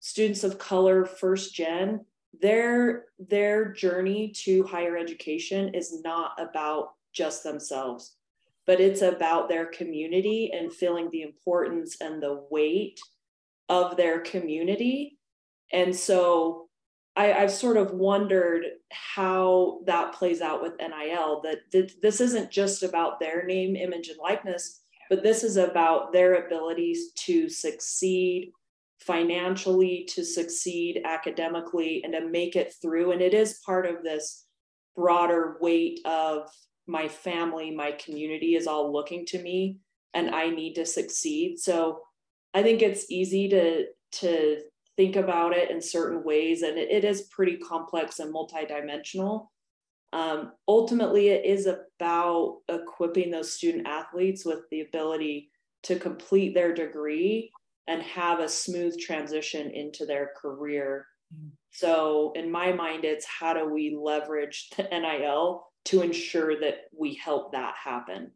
students 0.00 0.44
of 0.44 0.58
color, 0.58 1.06
first 1.06 1.54
gen, 1.54 2.04
their, 2.38 3.06
their 3.18 3.72
journey 3.72 4.30
to 4.44 4.62
higher 4.64 4.98
education 4.98 5.72
is 5.72 6.02
not 6.04 6.32
about 6.38 6.90
just 7.14 7.42
themselves, 7.42 8.16
but 8.66 8.78
it's 8.78 9.00
about 9.00 9.48
their 9.48 9.64
community 9.64 10.50
and 10.52 10.70
feeling 10.70 11.08
the 11.12 11.22
importance 11.22 11.96
and 12.02 12.22
the 12.22 12.44
weight 12.50 13.00
of 13.70 13.96
their 13.96 14.20
community. 14.20 15.18
And 15.72 15.96
so 15.96 16.65
I, 17.16 17.26
have 17.26 17.50
sort 17.50 17.78
of 17.78 17.92
wondered 17.92 18.64
how 18.90 19.80
that 19.86 20.12
plays 20.12 20.42
out 20.42 20.62
with 20.62 20.74
NIL. 20.78 21.40
That 21.42 21.70
th- 21.72 21.96
this 22.02 22.20
isn't 22.20 22.50
just 22.50 22.82
about 22.82 23.18
their 23.18 23.44
name, 23.46 23.74
image, 23.74 24.08
and 24.08 24.18
likeness, 24.18 24.82
but 25.08 25.22
this 25.22 25.42
is 25.42 25.56
about 25.56 26.12
their 26.12 26.46
abilities 26.46 27.12
to 27.24 27.48
succeed 27.48 28.52
financially, 29.00 30.06
to 30.10 30.24
succeed 30.24 31.02
academically, 31.04 32.02
and 32.04 32.12
to 32.12 32.28
make 32.28 32.54
it 32.54 32.74
through. 32.82 33.12
And 33.12 33.22
it 33.22 33.32
is 33.32 33.60
part 33.64 33.86
of 33.86 34.02
this 34.02 34.44
broader 34.94 35.56
weight 35.60 36.00
of 36.04 36.48
my 36.86 37.08
family, 37.08 37.70
my 37.70 37.92
community 37.92 38.54
is 38.54 38.66
all 38.66 38.92
looking 38.92 39.26
to 39.26 39.42
me, 39.42 39.78
and 40.14 40.34
I 40.34 40.50
need 40.50 40.74
to 40.74 40.86
succeed. 40.86 41.58
So 41.58 42.00
I 42.54 42.62
think 42.62 42.82
it's 42.82 43.10
easy 43.10 43.48
to 43.48 43.86
to 44.20 44.60
think 44.96 45.16
about 45.16 45.56
it 45.56 45.70
in 45.70 45.80
certain 45.80 46.22
ways, 46.24 46.62
and 46.62 46.78
it, 46.78 46.90
it 46.90 47.04
is 47.04 47.22
pretty 47.22 47.56
complex 47.56 48.18
and 48.18 48.32
multidimensional. 48.32 49.48
Um, 50.12 50.52
ultimately, 50.68 51.28
it 51.28 51.44
is 51.44 51.66
about 51.66 52.58
equipping 52.68 53.30
those 53.30 53.52
student 53.52 53.86
athletes 53.86 54.44
with 54.44 54.60
the 54.70 54.80
ability 54.82 55.50
to 55.84 55.98
complete 55.98 56.54
their 56.54 56.74
degree 56.74 57.50
and 57.86 58.02
have 58.02 58.40
a 58.40 58.48
smooth 58.48 58.98
transition 58.98 59.70
into 59.70 60.06
their 60.06 60.30
career. 60.40 61.06
Mm. 61.34 61.50
So, 61.70 62.32
in 62.34 62.50
my 62.50 62.72
mind, 62.72 63.04
it's 63.04 63.26
how 63.26 63.52
do 63.52 63.68
we 63.68 63.96
leverage 64.00 64.70
the 64.76 64.84
NIL 64.84 65.66
to 65.86 66.02
ensure 66.02 66.58
that 66.60 66.86
we 66.98 67.14
help 67.14 67.52
that 67.52 67.74
happen 67.76 68.32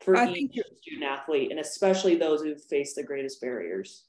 for 0.00 0.16
I 0.16 0.28
each 0.32 0.58
student 0.80 1.04
athlete, 1.04 1.50
and 1.50 1.60
especially 1.60 2.16
those 2.16 2.42
who 2.42 2.56
face 2.56 2.94
the 2.94 3.02
greatest 3.02 3.40
barriers. 3.40 4.04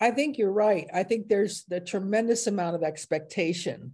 I 0.00 0.10
think 0.10 0.36
you're 0.36 0.52
right. 0.52 0.88
I 0.92 1.02
think 1.02 1.28
there's 1.28 1.64
the 1.64 1.80
tremendous 1.80 2.46
amount 2.46 2.76
of 2.76 2.82
expectation 2.82 3.92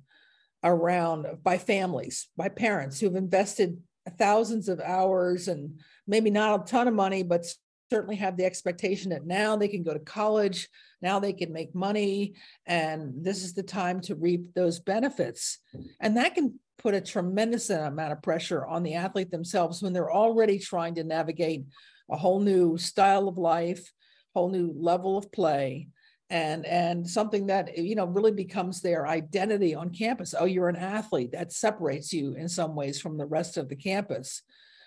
around 0.64 1.26
uh, 1.26 1.34
by 1.42 1.58
families, 1.58 2.28
by 2.36 2.48
parents 2.48 3.00
who've 3.00 3.14
invested 3.14 3.80
thousands 4.18 4.68
of 4.68 4.80
hours 4.80 5.48
and 5.48 5.80
maybe 6.06 6.30
not 6.30 6.60
a 6.60 6.64
ton 6.64 6.88
of 6.88 6.94
money, 6.94 7.22
but 7.22 7.46
certainly 7.90 8.16
have 8.16 8.36
the 8.36 8.44
expectation 8.44 9.10
that 9.10 9.26
now 9.26 9.54
they 9.54 9.68
can 9.68 9.82
go 9.82 9.92
to 9.92 10.00
college, 10.00 10.68
now 11.02 11.20
they 11.20 11.32
can 11.32 11.52
make 11.52 11.74
money, 11.74 12.34
and 12.66 13.12
this 13.22 13.44
is 13.44 13.52
the 13.52 13.62
time 13.62 14.00
to 14.00 14.14
reap 14.14 14.54
those 14.54 14.80
benefits. 14.80 15.58
And 16.00 16.16
that 16.16 16.34
can 16.34 16.58
put 16.78 16.94
a 16.94 17.00
tremendous 17.00 17.70
amount 17.70 18.12
of 18.12 18.22
pressure 18.22 18.64
on 18.66 18.82
the 18.82 18.94
athlete 18.94 19.30
themselves 19.30 19.82
when 19.82 19.92
they're 19.92 20.12
already 20.12 20.58
trying 20.58 20.94
to 20.94 21.04
navigate 21.04 21.64
a 22.10 22.16
whole 22.16 22.40
new 22.40 22.78
style 22.78 23.28
of 23.28 23.38
life, 23.38 23.92
whole 24.34 24.50
new 24.50 24.72
level 24.76 25.18
of 25.18 25.30
play 25.32 25.88
and 26.30 26.64
and 26.64 27.08
something 27.08 27.46
that 27.46 27.76
you 27.76 27.94
know 27.94 28.06
really 28.06 28.32
becomes 28.32 28.80
their 28.80 29.06
identity 29.06 29.74
on 29.74 29.90
campus. 29.90 30.34
Oh 30.38 30.46
you're 30.46 30.68
an 30.68 30.76
athlete. 30.76 31.32
That 31.32 31.52
separates 31.52 32.12
you 32.12 32.34
in 32.34 32.48
some 32.48 32.74
ways 32.74 33.00
from 33.00 33.18
the 33.18 33.26
rest 33.26 33.56
of 33.56 33.68
the 33.68 33.76
campus. 33.76 34.42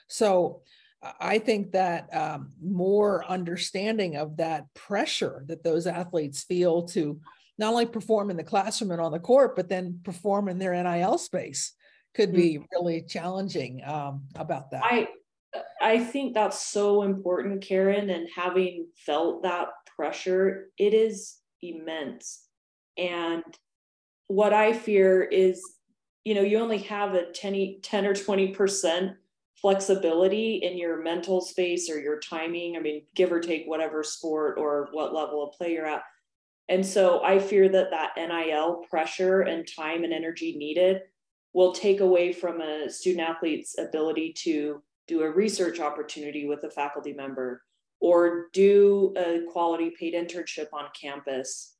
So 0.07 0.61
i 1.19 1.37
think 1.37 1.71
that 1.71 2.11
um, 2.15 2.51
more 2.63 3.23
understanding 3.25 4.15
of 4.15 4.37
that 4.37 4.65
pressure 4.73 5.43
that 5.47 5.63
those 5.63 5.85
athletes 5.85 6.43
feel 6.43 6.81
to 6.81 7.19
not 7.59 7.73
only 7.73 7.85
perform 7.85 8.31
in 8.31 8.37
the 8.37 8.43
classroom 8.43 8.89
and 8.89 8.99
on 8.99 9.11
the 9.11 9.19
court 9.19 9.55
but 9.55 9.69
then 9.69 9.99
perform 10.03 10.49
in 10.49 10.57
their 10.57 10.73
nil 10.73 11.19
space 11.19 11.73
could 12.15 12.33
be 12.33 12.55
mm-hmm. 12.55 12.63
really 12.71 13.01
challenging 13.01 13.83
um, 13.85 14.23
about 14.35 14.71
that. 14.71 14.83
I 14.83 15.09
i 15.81 15.97
think 15.97 16.33
that's 16.33 16.59
so 16.59 17.03
important 17.03 17.61
karen 17.61 18.09
and 18.09 18.27
having 18.35 18.87
felt 18.95 19.43
that 19.43 19.69
pressure, 19.95 20.69
it 20.77 20.93
is 20.93 21.37
immense. 21.61 22.43
And 22.97 23.43
what 24.27 24.53
I 24.53 24.73
fear 24.73 25.23
is, 25.23 25.61
you 26.23 26.35
know, 26.35 26.41
you 26.41 26.59
only 26.59 26.79
have 26.79 27.13
a 27.13 27.31
10, 27.31 27.77
10 27.81 28.05
or 28.05 28.13
20% 28.13 29.15
flexibility 29.55 30.55
in 30.57 30.77
your 30.77 31.01
mental 31.01 31.41
space 31.41 31.89
or 31.89 31.99
your 31.99 32.19
timing. 32.19 32.75
I 32.75 32.79
mean, 32.79 33.03
give 33.15 33.31
or 33.31 33.39
take 33.39 33.65
whatever 33.65 34.03
sport 34.03 34.57
or 34.57 34.89
what 34.91 35.13
level 35.13 35.43
of 35.43 35.53
play 35.53 35.73
you're 35.73 35.85
at. 35.85 36.03
And 36.67 36.85
so 36.85 37.23
I 37.23 37.39
fear 37.39 37.69
that 37.69 37.91
that 37.91 38.13
NIL 38.17 38.83
pressure 38.89 39.41
and 39.41 39.67
time 39.67 40.03
and 40.03 40.11
energy 40.11 40.57
needed 40.57 41.01
will 41.53 41.71
take 41.71 41.99
away 41.99 42.33
from 42.33 42.59
a 42.59 42.89
student 42.89 43.29
athlete's 43.29 43.77
ability 43.77 44.33
to 44.33 44.81
do 45.07 45.21
a 45.21 45.29
research 45.29 45.79
opportunity 45.79 46.47
with 46.47 46.63
a 46.63 46.69
faculty 46.69 47.13
member 47.13 47.61
or 47.99 48.47
do 48.53 49.13
a 49.17 49.41
quality 49.51 49.91
paid 49.97 50.13
internship 50.13 50.67
on 50.73 50.85
campus 50.99 51.75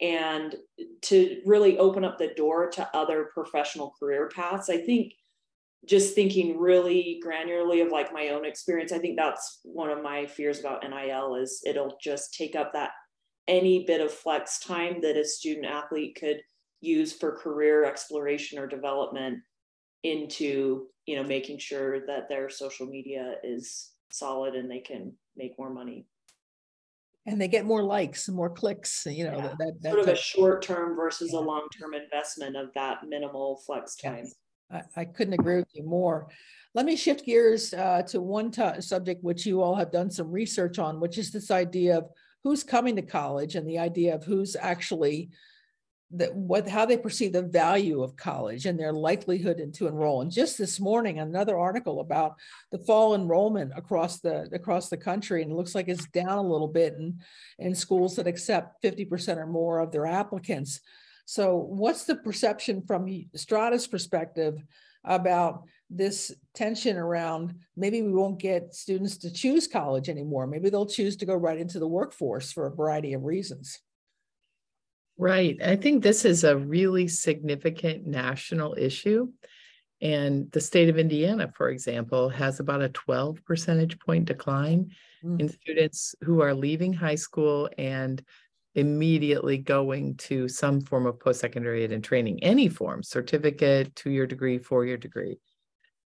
and 0.00 0.56
to 1.02 1.40
really 1.46 1.78
open 1.78 2.04
up 2.04 2.18
the 2.18 2.34
door 2.36 2.68
to 2.68 2.88
other 2.94 3.30
professional 3.32 3.94
career 3.98 4.28
paths. 4.34 4.68
I 4.68 4.78
think 4.78 5.12
just 5.86 6.14
thinking 6.14 6.58
really 6.58 7.20
granularly 7.24 7.84
of 7.84 7.92
like 7.92 8.12
my 8.12 8.30
own 8.30 8.44
experience, 8.44 8.92
I 8.92 8.98
think 8.98 9.16
that's 9.16 9.60
one 9.62 9.90
of 9.90 10.02
my 10.02 10.26
fears 10.26 10.58
about 10.58 10.82
NIL 10.82 11.36
is 11.36 11.62
it'll 11.64 11.96
just 12.02 12.34
take 12.34 12.56
up 12.56 12.72
that 12.72 12.90
any 13.46 13.84
bit 13.84 14.00
of 14.00 14.12
flex 14.12 14.58
time 14.58 15.00
that 15.02 15.16
a 15.16 15.24
student 15.24 15.66
athlete 15.66 16.16
could 16.18 16.40
use 16.80 17.12
for 17.12 17.36
career 17.36 17.84
exploration 17.84 18.58
or 18.58 18.66
development 18.66 19.38
into 20.04 20.86
you 21.06 21.16
know 21.16 21.24
making 21.24 21.58
sure 21.58 22.06
that 22.06 22.28
their 22.28 22.48
social 22.48 22.86
media 22.86 23.34
is 23.42 23.90
solid 24.10 24.54
and 24.54 24.70
they 24.70 24.78
can 24.78 25.12
make 25.36 25.58
more 25.58 25.70
money. 25.70 26.06
And 27.26 27.40
they 27.40 27.48
get 27.48 27.64
more 27.64 27.82
likes 27.82 28.28
and 28.28 28.36
more 28.36 28.50
clicks, 28.50 29.06
you 29.06 29.24
know, 29.24 29.38
yeah. 29.38 29.54
that, 29.58 29.80
that, 29.80 29.92
sort 29.92 30.02
of 30.02 30.08
a 30.08 30.16
short 30.16 30.62
term 30.62 30.94
versus 30.94 31.30
yeah. 31.32 31.38
a 31.38 31.40
long 31.40 31.66
term 31.78 31.94
investment 31.94 32.54
of 32.54 32.68
that 32.74 32.98
minimal 33.08 33.62
flex 33.66 33.96
time. 33.96 34.26
I, 34.70 34.82
I, 34.94 35.04
couldn't 35.06 35.32
agree 35.32 35.56
with 35.56 35.68
you 35.72 35.84
more. 35.84 36.28
Let 36.74 36.84
me 36.84 36.96
shift 36.96 37.24
gears 37.24 37.72
uh, 37.72 38.02
to 38.08 38.20
one 38.20 38.50
t- 38.50 38.80
subject 38.80 39.24
which 39.24 39.46
you 39.46 39.62
all 39.62 39.74
have 39.74 39.90
done 39.90 40.10
some 40.10 40.30
research 40.30 40.78
on, 40.78 41.00
which 41.00 41.16
is 41.16 41.30
this 41.30 41.50
idea 41.50 41.98
of 41.98 42.10
who's 42.42 42.62
coming 42.62 42.94
to 42.96 43.02
college 43.02 43.54
and 43.54 43.66
the 43.66 43.78
idea 43.78 44.14
of 44.14 44.24
who's 44.24 44.54
actually 44.54 45.30
that 46.16 46.34
what 46.34 46.68
how 46.68 46.86
they 46.86 46.96
perceive 46.96 47.32
the 47.32 47.42
value 47.42 48.02
of 48.02 48.16
college 48.16 48.66
and 48.66 48.78
their 48.78 48.92
likelihood 48.92 49.62
to 49.74 49.86
enroll. 49.86 50.22
And 50.22 50.30
just 50.30 50.56
this 50.56 50.78
morning, 50.78 51.18
another 51.18 51.58
article 51.58 52.00
about 52.00 52.36
the 52.70 52.78
fall 52.78 53.14
enrollment 53.14 53.72
across 53.76 54.20
the 54.20 54.48
across 54.52 54.88
the 54.88 54.96
country, 54.96 55.42
and 55.42 55.50
it 55.50 55.54
looks 55.54 55.74
like 55.74 55.88
it's 55.88 56.06
down 56.06 56.38
a 56.38 56.42
little 56.42 56.68
bit 56.68 56.94
in, 56.94 57.20
in 57.58 57.74
schools 57.74 58.16
that 58.16 58.26
accept 58.26 58.82
50% 58.82 59.38
or 59.38 59.46
more 59.46 59.80
of 59.80 59.90
their 59.90 60.06
applicants. 60.06 60.80
So, 61.26 61.56
what's 61.56 62.04
the 62.04 62.16
perception 62.16 62.82
from 62.82 63.08
Strada's 63.34 63.86
perspective 63.86 64.62
about 65.04 65.64
this 65.90 66.32
tension 66.54 66.96
around 66.96 67.54
maybe 67.76 68.02
we 68.02 68.12
won't 68.12 68.38
get 68.38 68.74
students 68.74 69.16
to 69.18 69.32
choose 69.32 69.66
college 69.66 70.08
anymore? 70.08 70.46
Maybe 70.46 70.70
they'll 70.70 70.86
choose 70.86 71.16
to 71.16 71.26
go 71.26 71.34
right 71.34 71.58
into 71.58 71.78
the 71.78 71.88
workforce 71.88 72.52
for 72.52 72.66
a 72.66 72.74
variety 72.74 73.14
of 73.14 73.24
reasons. 73.24 73.80
Right. 75.16 75.56
I 75.62 75.76
think 75.76 76.02
this 76.02 76.24
is 76.24 76.44
a 76.44 76.56
really 76.56 77.06
significant 77.06 78.06
national 78.06 78.74
issue. 78.76 79.28
And 80.00 80.50
the 80.50 80.60
state 80.60 80.88
of 80.88 80.98
Indiana, 80.98 81.52
for 81.54 81.68
example, 81.68 82.28
has 82.28 82.60
about 82.60 82.82
a 82.82 82.88
12 82.88 83.44
percentage 83.44 83.98
point 84.00 84.24
decline 84.24 84.90
mm. 85.24 85.40
in 85.40 85.48
students 85.48 86.14
who 86.22 86.42
are 86.42 86.52
leaving 86.52 86.92
high 86.92 87.14
school 87.14 87.70
and 87.78 88.22
immediately 88.74 89.56
going 89.56 90.16
to 90.16 90.48
some 90.48 90.80
form 90.80 91.06
of 91.06 91.20
post-secondary 91.20 91.84
and 91.84 92.02
training, 92.02 92.42
any 92.42 92.68
form, 92.68 93.02
certificate, 93.04 93.94
two-year 93.94 94.26
degree, 94.26 94.58
four-year 94.58 94.96
degree. 94.96 95.38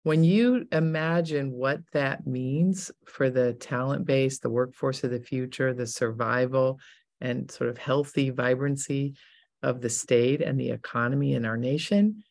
When 0.02 0.24
you 0.24 0.66
imagine 0.72 1.52
what 1.52 1.80
that 1.92 2.26
means 2.26 2.90
for 3.06 3.30
the 3.30 3.54
talent 3.54 4.04
base, 4.04 4.40
the 4.40 4.50
workforce 4.50 5.04
of 5.04 5.10
the 5.10 5.20
future, 5.20 5.72
the 5.72 5.86
survival 5.86 6.80
and 7.20 7.50
sort 7.50 7.70
of 7.70 7.78
healthy 7.78 8.30
vibrancy 8.30 9.14
of 9.62 9.80
the 9.80 9.90
state 9.90 10.40
and 10.40 10.60
the 10.60 10.70
economy 10.70 11.34
in 11.34 11.44
our 11.44 11.56
nation 11.56 12.22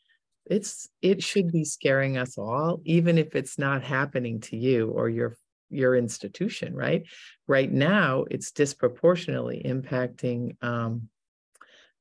it's 0.45 0.89
it 1.01 1.23
should 1.23 1.51
be 1.51 1.63
scaring 1.63 2.17
us 2.17 2.37
all 2.37 2.81
even 2.85 3.17
if 3.17 3.35
it's 3.35 3.57
not 3.57 3.83
happening 3.83 4.39
to 4.39 4.55
you 4.55 4.89
or 4.91 5.09
your 5.09 5.35
your 5.69 5.95
institution 5.95 6.75
right? 6.75 7.03
Right 7.47 7.71
now 7.71 8.25
it's 8.29 8.51
disproportionately 8.51 9.61
impacting 9.65 10.63
um, 10.63 11.09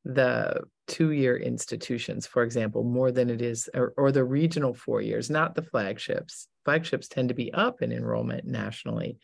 the 0.05 0.61
two-year 0.87 1.37
institutions 1.37 2.27
for 2.27 2.43
example 2.43 2.85
more 2.85 3.11
than 3.11 3.31
it 3.31 3.41
is 3.41 3.71
or, 3.73 3.95
or 3.97 4.13
the 4.13 4.23
regional 4.23 4.75
four 4.75 5.01
years 5.01 5.31
not 5.31 5.55
the 5.55 5.63
flagships. 5.63 6.49
Flagships 6.65 7.09
tend 7.09 7.31
to 7.31 7.35
be 7.35 7.53
up 7.53 7.81
in 7.81 7.93
enrollment 7.93 8.45
nationally 8.45 9.19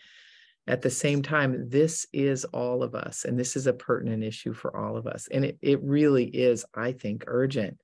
at 0.66 0.82
the 0.82 0.90
same 0.90 1.22
time, 1.22 1.68
this 1.68 2.06
is 2.12 2.44
all 2.46 2.82
of 2.82 2.94
us, 2.94 3.24
and 3.24 3.38
this 3.38 3.56
is 3.56 3.66
a 3.66 3.72
pertinent 3.72 4.22
issue 4.22 4.52
for 4.52 4.76
all 4.76 4.96
of 4.96 5.06
us. 5.06 5.28
And 5.32 5.44
it, 5.44 5.58
it 5.62 5.82
really 5.82 6.26
is, 6.26 6.64
I 6.74 6.92
think, 6.92 7.24
urgent. 7.26 7.78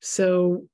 So 0.00 0.66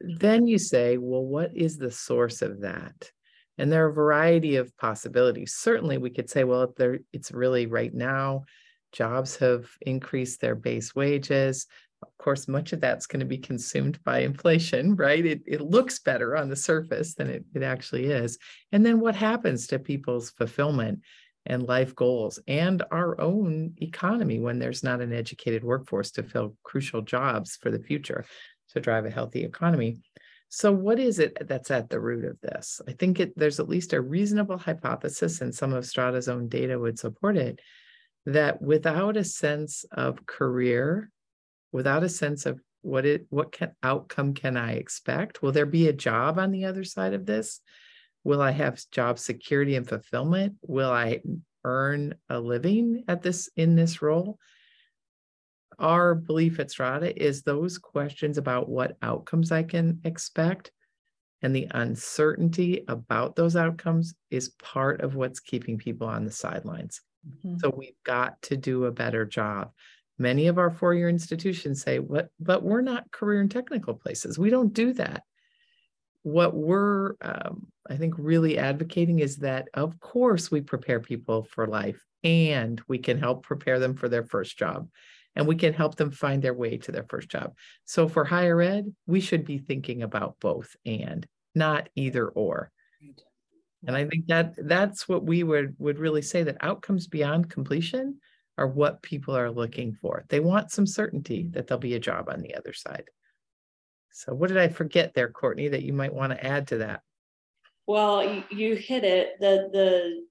then 0.00 0.46
you 0.46 0.58
say, 0.58 0.98
well, 0.98 1.24
what 1.24 1.56
is 1.56 1.76
the 1.76 1.90
source 1.90 2.42
of 2.42 2.60
that? 2.60 3.10
And 3.58 3.70
there 3.70 3.84
are 3.84 3.90
a 3.90 3.94
variety 3.94 4.56
of 4.56 4.76
possibilities. 4.76 5.54
Certainly, 5.54 5.98
we 5.98 6.10
could 6.10 6.30
say, 6.30 6.44
well, 6.44 6.72
it's 7.12 7.32
really 7.32 7.66
right 7.66 7.92
now, 7.92 8.44
jobs 8.92 9.36
have 9.36 9.70
increased 9.80 10.40
their 10.40 10.54
base 10.54 10.94
wages 10.94 11.66
of 12.02 12.16
course, 12.18 12.48
much 12.48 12.72
of 12.72 12.80
that's 12.80 13.06
going 13.06 13.20
to 13.20 13.26
be 13.26 13.38
consumed 13.38 14.02
by 14.04 14.20
inflation, 14.20 14.96
right? 14.96 15.24
It, 15.24 15.42
it 15.46 15.60
looks 15.60 15.98
better 16.00 16.36
on 16.36 16.48
the 16.48 16.56
surface 16.56 17.14
than 17.14 17.28
it, 17.28 17.44
it 17.54 17.62
actually 17.62 18.06
is. 18.06 18.38
And 18.72 18.84
then 18.84 19.00
what 19.00 19.14
happens 19.14 19.66
to 19.68 19.78
people's 19.78 20.30
fulfillment 20.30 21.00
and 21.46 21.64
life 21.64 21.94
goals 21.94 22.38
and 22.46 22.82
our 22.90 23.20
own 23.20 23.74
economy 23.80 24.38
when 24.38 24.58
there's 24.58 24.82
not 24.84 25.00
an 25.00 25.12
educated 25.12 25.64
workforce 25.64 26.10
to 26.12 26.22
fill 26.22 26.56
crucial 26.62 27.02
jobs 27.02 27.56
for 27.56 27.70
the 27.70 27.82
future 27.82 28.24
to 28.70 28.80
drive 28.80 29.06
a 29.06 29.10
healthy 29.10 29.44
economy? 29.44 29.98
So, 30.48 30.70
what 30.70 30.98
is 30.98 31.18
it 31.18 31.48
that's 31.48 31.70
at 31.70 31.88
the 31.88 31.98
root 31.98 32.26
of 32.26 32.38
this? 32.42 32.80
I 32.86 32.92
think 32.92 33.20
it, 33.20 33.32
there's 33.36 33.58
at 33.58 33.70
least 33.70 33.94
a 33.94 34.02
reasonable 34.02 34.58
hypothesis, 34.58 35.40
and 35.40 35.54
some 35.54 35.72
of 35.72 35.84
Strada's 35.84 36.28
own 36.28 36.48
data 36.48 36.78
would 36.78 36.98
support 36.98 37.38
it, 37.38 37.58
that 38.26 38.60
without 38.60 39.16
a 39.16 39.24
sense 39.24 39.86
of 39.92 40.26
career 40.26 41.10
without 41.72 42.04
a 42.04 42.08
sense 42.08 42.46
of 42.46 42.60
what 42.82 43.06
it 43.06 43.26
what 43.30 43.52
can 43.52 43.72
outcome 43.82 44.34
can 44.34 44.56
I 44.56 44.72
expect? 44.72 45.42
Will 45.42 45.52
there 45.52 45.66
be 45.66 45.88
a 45.88 45.92
job 45.92 46.38
on 46.38 46.50
the 46.50 46.66
other 46.66 46.84
side 46.84 47.14
of 47.14 47.26
this? 47.26 47.60
Will 48.24 48.42
I 48.42 48.50
have 48.50 48.82
job 48.90 49.18
security 49.18 49.76
and 49.76 49.88
fulfillment? 49.88 50.54
Will 50.62 50.90
I 50.90 51.22
earn 51.64 52.14
a 52.28 52.38
living 52.38 53.04
at 53.08 53.22
this 53.22 53.48
in 53.56 53.76
this 53.76 54.02
role? 54.02 54.38
Our 55.78 56.14
belief 56.14 56.60
at 56.60 56.70
Strada 56.70 57.20
is 57.20 57.42
those 57.42 57.78
questions 57.78 58.38
about 58.38 58.68
what 58.68 58.96
outcomes 59.02 59.50
I 59.50 59.62
can 59.62 60.00
expect 60.04 60.70
and 61.42 61.54
the 61.54 61.66
uncertainty 61.72 62.84
about 62.86 63.34
those 63.34 63.56
outcomes 63.56 64.14
is 64.30 64.50
part 64.50 65.00
of 65.00 65.16
what's 65.16 65.40
keeping 65.40 65.76
people 65.76 66.06
on 66.06 66.24
the 66.24 66.30
sidelines. 66.30 67.00
Mm-hmm. 67.28 67.58
So 67.58 67.74
we've 67.76 68.00
got 68.04 68.40
to 68.42 68.56
do 68.56 68.84
a 68.84 68.92
better 68.92 69.24
job 69.24 69.72
Many 70.18 70.46
of 70.46 70.58
our 70.58 70.70
four 70.70 70.94
year 70.94 71.08
institutions 71.08 71.82
say, 71.82 71.98
what, 71.98 72.28
but 72.38 72.62
we're 72.62 72.82
not 72.82 73.10
career 73.10 73.40
and 73.40 73.50
technical 73.50 73.94
places. 73.94 74.38
We 74.38 74.50
don't 74.50 74.72
do 74.72 74.92
that. 74.94 75.22
What 76.22 76.54
we're, 76.54 77.14
um, 77.20 77.66
I 77.88 77.96
think, 77.96 78.14
really 78.16 78.58
advocating 78.58 79.18
is 79.18 79.38
that, 79.38 79.68
of 79.74 79.98
course, 79.98 80.50
we 80.50 80.60
prepare 80.60 81.00
people 81.00 81.42
for 81.42 81.66
life 81.66 82.04
and 82.22 82.80
we 82.86 82.98
can 82.98 83.18
help 83.18 83.42
prepare 83.42 83.78
them 83.80 83.94
for 83.94 84.08
their 84.08 84.22
first 84.22 84.56
job 84.56 84.88
and 85.34 85.46
we 85.46 85.56
can 85.56 85.72
help 85.72 85.96
them 85.96 86.10
find 86.10 86.42
their 86.42 86.54
way 86.54 86.76
to 86.76 86.92
their 86.92 87.06
first 87.08 87.28
job. 87.28 87.54
So 87.84 88.08
for 88.08 88.24
higher 88.24 88.60
ed, 88.60 88.94
we 89.06 89.20
should 89.20 89.44
be 89.44 89.58
thinking 89.58 90.02
about 90.02 90.36
both 90.40 90.76
and 90.84 91.26
not 91.54 91.88
either 91.94 92.28
or. 92.28 92.70
And 93.86 93.96
I 93.96 94.04
think 94.04 94.26
that 94.28 94.54
that's 94.56 95.08
what 95.08 95.24
we 95.24 95.42
would 95.42 95.74
would 95.78 95.98
really 95.98 96.22
say 96.22 96.44
that 96.44 96.58
outcomes 96.60 97.08
beyond 97.08 97.50
completion 97.50 98.20
are 98.58 98.66
what 98.66 99.02
people 99.02 99.36
are 99.36 99.50
looking 99.50 99.94
for. 99.94 100.24
They 100.28 100.40
want 100.40 100.70
some 100.70 100.86
certainty 100.86 101.48
that 101.52 101.66
there'll 101.66 101.80
be 101.80 101.94
a 101.94 102.00
job 102.00 102.28
on 102.28 102.40
the 102.40 102.54
other 102.54 102.72
side. 102.72 103.04
So, 104.10 104.34
what 104.34 104.48
did 104.48 104.58
I 104.58 104.68
forget 104.68 105.14
there, 105.14 105.30
Courtney, 105.30 105.68
that 105.68 105.82
you 105.82 105.92
might 105.92 106.12
want 106.12 106.32
to 106.32 106.44
add 106.44 106.68
to 106.68 106.78
that? 106.78 107.02
Well, 107.86 108.44
you, 108.50 108.76
hit 108.76 109.04
it. 109.04 109.40
The 109.40 109.68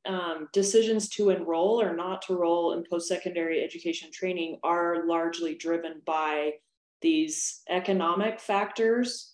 the 0.05 0.11
um, 0.11 0.47
decisions 0.53 1.09
to 1.09 1.31
enroll 1.31 1.81
or 1.81 1.95
not 1.95 2.21
to 2.23 2.33
enroll 2.33 2.73
in 2.73 2.83
post 2.89 3.07
secondary 3.07 3.63
education 3.63 4.09
training 4.11 4.59
are 4.63 5.05
largely 5.05 5.55
driven 5.55 6.01
by 6.05 6.53
these 7.01 7.61
economic 7.69 8.39
factors 8.39 9.33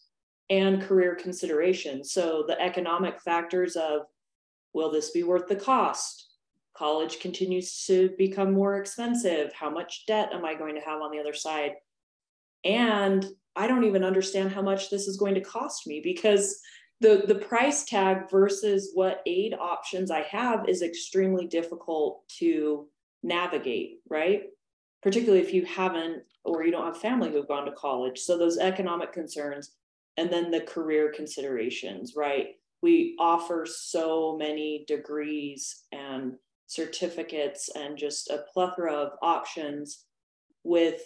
and 0.50 0.82
career 0.82 1.16
considerations. 1.16 2.12
So 2.12 2.44
the 2.48 2.60
economic 2.60 3.20
factors 3.22 3.76
of 3.76 4.04
will 4.74 4.90
this 4.90 5.12
be 5.12 5.24
worth 5.24 5.48
the 5.48 5.56
cost? 5.56 6.27
College 6.78 7.20
continues 7.20 7.86
to 7.86 8.12
become 8.18 8.54
more 8.54 8.78
expensive. 8.78 9.52
How 9.54 9.70
much 9.70 10.06
debt 10.06 10.30
am 10.32 10.46
I 10.46 10.54
going 10.54 10.76
to 10.76 10.82
have 10.82 11.02
on 11.02 11.12
the 11.12 11.20
other 11.20 11.34
side? 11.34 11.72
And 12.64 13.26
I 13.56 13.66
don't 13.66 13.86
even 13.86 14.04
understand 14.04 14.52
how 14.52 14.62
much 14.62 14.92
this 14.92 15.08
is 15.08 15.18
going 15.18 15.34
to 15.36 15.42
cost 15.42 15.88
me 15.88 16.02
because 16.04 16.60
the 17.00 17.24
the 17.28 17.36
price 17.36 17.84
tag 17.84 18.30
versus 18.30 18.92
what 18.94 19.22
aid 19.26 19.56
options 19.60 20.12
I 20.12 20.22
have 20.24 20.70
is 20.70 20.82
extremely 20.82 21.48
difficult 21.48 22.28
to 22.40 22.88
navigate, 23.24 24.00
right? 24.10 24.44
Particularly 25.02 25.44
if 25.44 25.54
you 25.54 25.66
haven't 25.66 26.24
or 26.44 26.64
you 26.64 26.72
don't 26.72 26.86
have 26.86 26.98
family 26.98 27.32
who've 27.32 27.48
gone 27.48 27.66
to 27.66 27.72
college. 27.72 28.20
So 28.20 28.38
those 28.38 28.58
economic 28.58 29.14
concerns 29.14 29.72
and 30.18 30.32
then 30.32 30.52
the 30.52 30.62
career 30.62 31.12
considerations, 31.16 32.14
right? 32.16 32.56
We 32.82 33.16
offer 33.20 33.66
so 33.68 34.38
many 34.38 34.86
degrees 34.88 35.84
and 35.92 36.36
certificates 36.68 37.70
and 37.76 37.98
just 37.98 38.30
a 38.30 38.44
plethora 38.54 38.94
of 38.94 39.14
options 39.22 40.06
with 40.64 41.02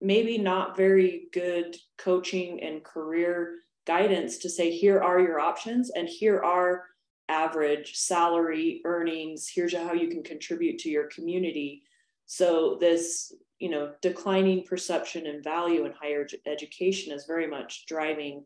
maybe 0.00 0.36
not 0.36 0.76
very 0.76 1.28
good 1.32 1.76
coaching 1.96 2.60
and 2.62 2.84
career 2.84 3.54
guidance 3.86 4.38
to 4.38 4.50
say 4.50 4.70
here 4.70 5.00
are 5.00 5.20
your 5.20 5.40
options 5.40 5.90
and 5.90 6.08
here 6.08 6.42
are 6.42 6.84
average 7.28 7.94
salary 7.96 8.82
earnings. 8.84 9.50
Here's 9.52 9.74
how 9.74 9.92
you 9.92 10.08
can 10.08 10.22
contribute 10.22 10.78
to 10.80 10.90
your 10.90 11.06
community. 11.06 11.82
So 12.26 12.76
this 12.80 13.32
you 13.60 13.70
know 13.70 13.92
declining 14.02 14.64
perception 14.64 15.26
and 15.26 15.44
value 15.44 15.84
in 15.84 15.92
higher 15.92 16.26
education 16.46 17.12
is 17.12 17.24
very 17.24 17.46
much 17.46 17.86
driving 17.86 18.44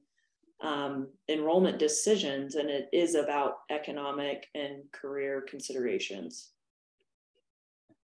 um, 0.61 1.09
enrollment 1.29 1.79
decisions 1.79 2.57
and 2.57 2.69
it 2.69 2.89
is 2.93 3.15
about 3.15 3.59
economic 3.71 4.47
and 4.55 4.83
career 4.93 5.45
considerations 5.49 6.51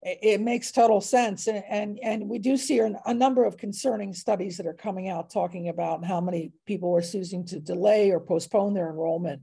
it, 0.03 0.41
makes 0.41 0.71
total 0.71 1.01
sense 1.01 1.49
and, 1.49 1.65
and 1.69 1.99
and 2.03 2.29
we 2.29 2.39
do 2.39 2.57
see 2.57 2.79
a 2.79 3.15
number 3.15 3.45
of 3.45 3.57
concerning 3.57 4.13
studies 4.13 4.57
that 4.57 4.67
are 4.67 4.75
coming 4.75 5.09
out 5.09 5.31
talking 5.31 5.69
about 5.69 6.05
how 6.05 6.21
many 6.21 6.53
people 6.67 6.95
are 6.97 7.03
choosing 7.03 7.45
to 7.47 7.59
delay 7.59 8.11
or 8.11 8.21
postpone 8.21 8.75
their 8.75 8.91
enrollment. 8.91 9.43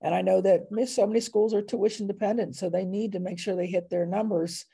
And 0.00 0.14
i 0.14 0.20
know 0.20 0.40
that 0.40 0.62
so 0.88 1.06
many 1.06 1.20
schools 1.20 1.54
are 1.54 1.62
tuition 1.62 2.06
dependent 2.06 2.56
so 2.56 2.68
they 2.68 2.84
need 2.84 3.12
to 3.12 3.20
make 3.20 3.38
sure 3.38 3.54
they 3.54 3.66
hit 3.66 3.90
their 3.90 4.06
numbers. 4.06 4.64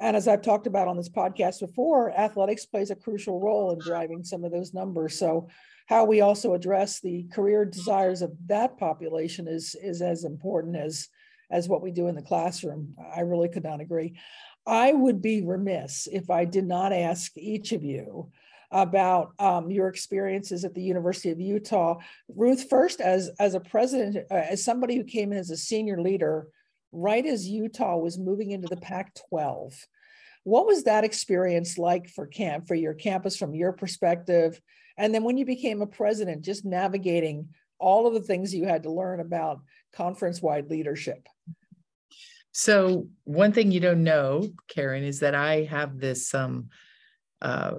And 0.00 0.16
as 0.16 0.26
i've 0.26 0.42
talked 0.42 0.66
about 0.66 0.88
on 0.88 0.96
this 0.96 1.08
podcast 1.08 1.60
before 1.60 2.10
athletics 2.10 2.66
plays 2.66 2.90
a 2.90 2.96
crucial 2.96 3.40
role 3.40 3.70
in 3.70 3.78
driving 3.78 4.24
some 4.24 4.44
of 4.44 4.50
those 4.50 4.74
numbers. 4.74 5.16
So 5.18 5.48
how 5.86 6.04
we 6.04 6.20
also 6.20 6.54
address 6.54 6.98
the 7.00 7.26
career 7.32 7.64
desires 7.64 8.20
of 8.20 8.32
that 8.46 8.78
population 8.78 9.46
is 9.46 9.76
is 9.80 10.02
as 10.02 10.24
important 10.24 10.76
as 10.76 11.08
as 11.48 11.68
what 11.68 11.80
we 11.80 11.92
do 11.92 12.08
in 12.08 12.16
the 12.16 12.22
classroom. 12.22 12.96
I 13.14 13.20
really 13.20 13.48
could 13.48 13.62
not 13.62 13.80
agree 13.80 14.16
I 14.66 14.92
would 14.92 15.22
be 15.22 15.42
remiss 15.42 16.08
if 16.10 16.30
I 16.30 16.44
did 16.44 16.66
not 16.66 16.92
ask 16.92 17.36
each 17.36 17.72
of 17.72 17.84
you 17.84 18.30
about 18.72 19.32
um, 19.38 19.70
your 19.70 19.88
experiences 19.88 20.64
at 20.64 20.74
the 20.74 20.82
University 20.82 21.30
of 21.30 21.40
Utah. 21.40 21.98
Ruth, 22.28 22.68
first 22.68 23.00
as 23.00 23.30
as 23.38 23.54
a 23.54 23.60
president, 23.60 24.26
uh, 24.30 24.34
as 24.34 24.64
somebody 24.64 24.96
who 24.96 25.04
came 25.04 25.32
in 25.32 25.38
as 25.38 25.50
a 25.50 25.56
senior 25.56 26.00
leader, 26.00 26.48
right 26.90 27.24
as 27.24 27.48
Utah 27.48 27.96
was 27.96 28.18
moving 28.18 28.50
into 28.50 28.66
the 28.66 28.76
Pac-12, 28.76 29.74
what 30.42 30.66
was 30.66 30.84
that 30.84 31.04
experience 31.04 31.78
like 31.78 32.08
for 32.08 32.26
camp 32.26 32.66
for 32.66 32.74
your 32.74 32.94
campus 32.94 33.36
from 33.36 33.54
your 33.54 33.72
perspective? 33.72 34.60
And 34.98 35.14
then 35.14 35.22
when 35.22 35.36
you 35.36 35.44
became 35.44 35.82
a 35.82 35.86
president, 35.86 36.44
just 36.44 36.64
navigating 36.64 37.48
all 37.78 38.06
of 38.06 38.14
the 38.14 38.20
things 38.20 38.54
you 38.54 38.64
had 38.64 38.84
to 38.84 38.90
learn 38.90 39.20
about 39.20 39.60
conference-wide 39.92 40.70
leadership. 40.70 41.28
So 42.58 43.08
one 43.24 43.52
thing 43.52 43.70
you 43.70 43.80
don't 43.80 44.02
know, 44.02 44.48
Karen, 44.66 45.04
is 45.04 45.20
that 45.20 45.34
I 45.34 45.64
have 45.64 45.98
this 45.98 46.34
um, 46.34 46.70
uh, 47.42 47.72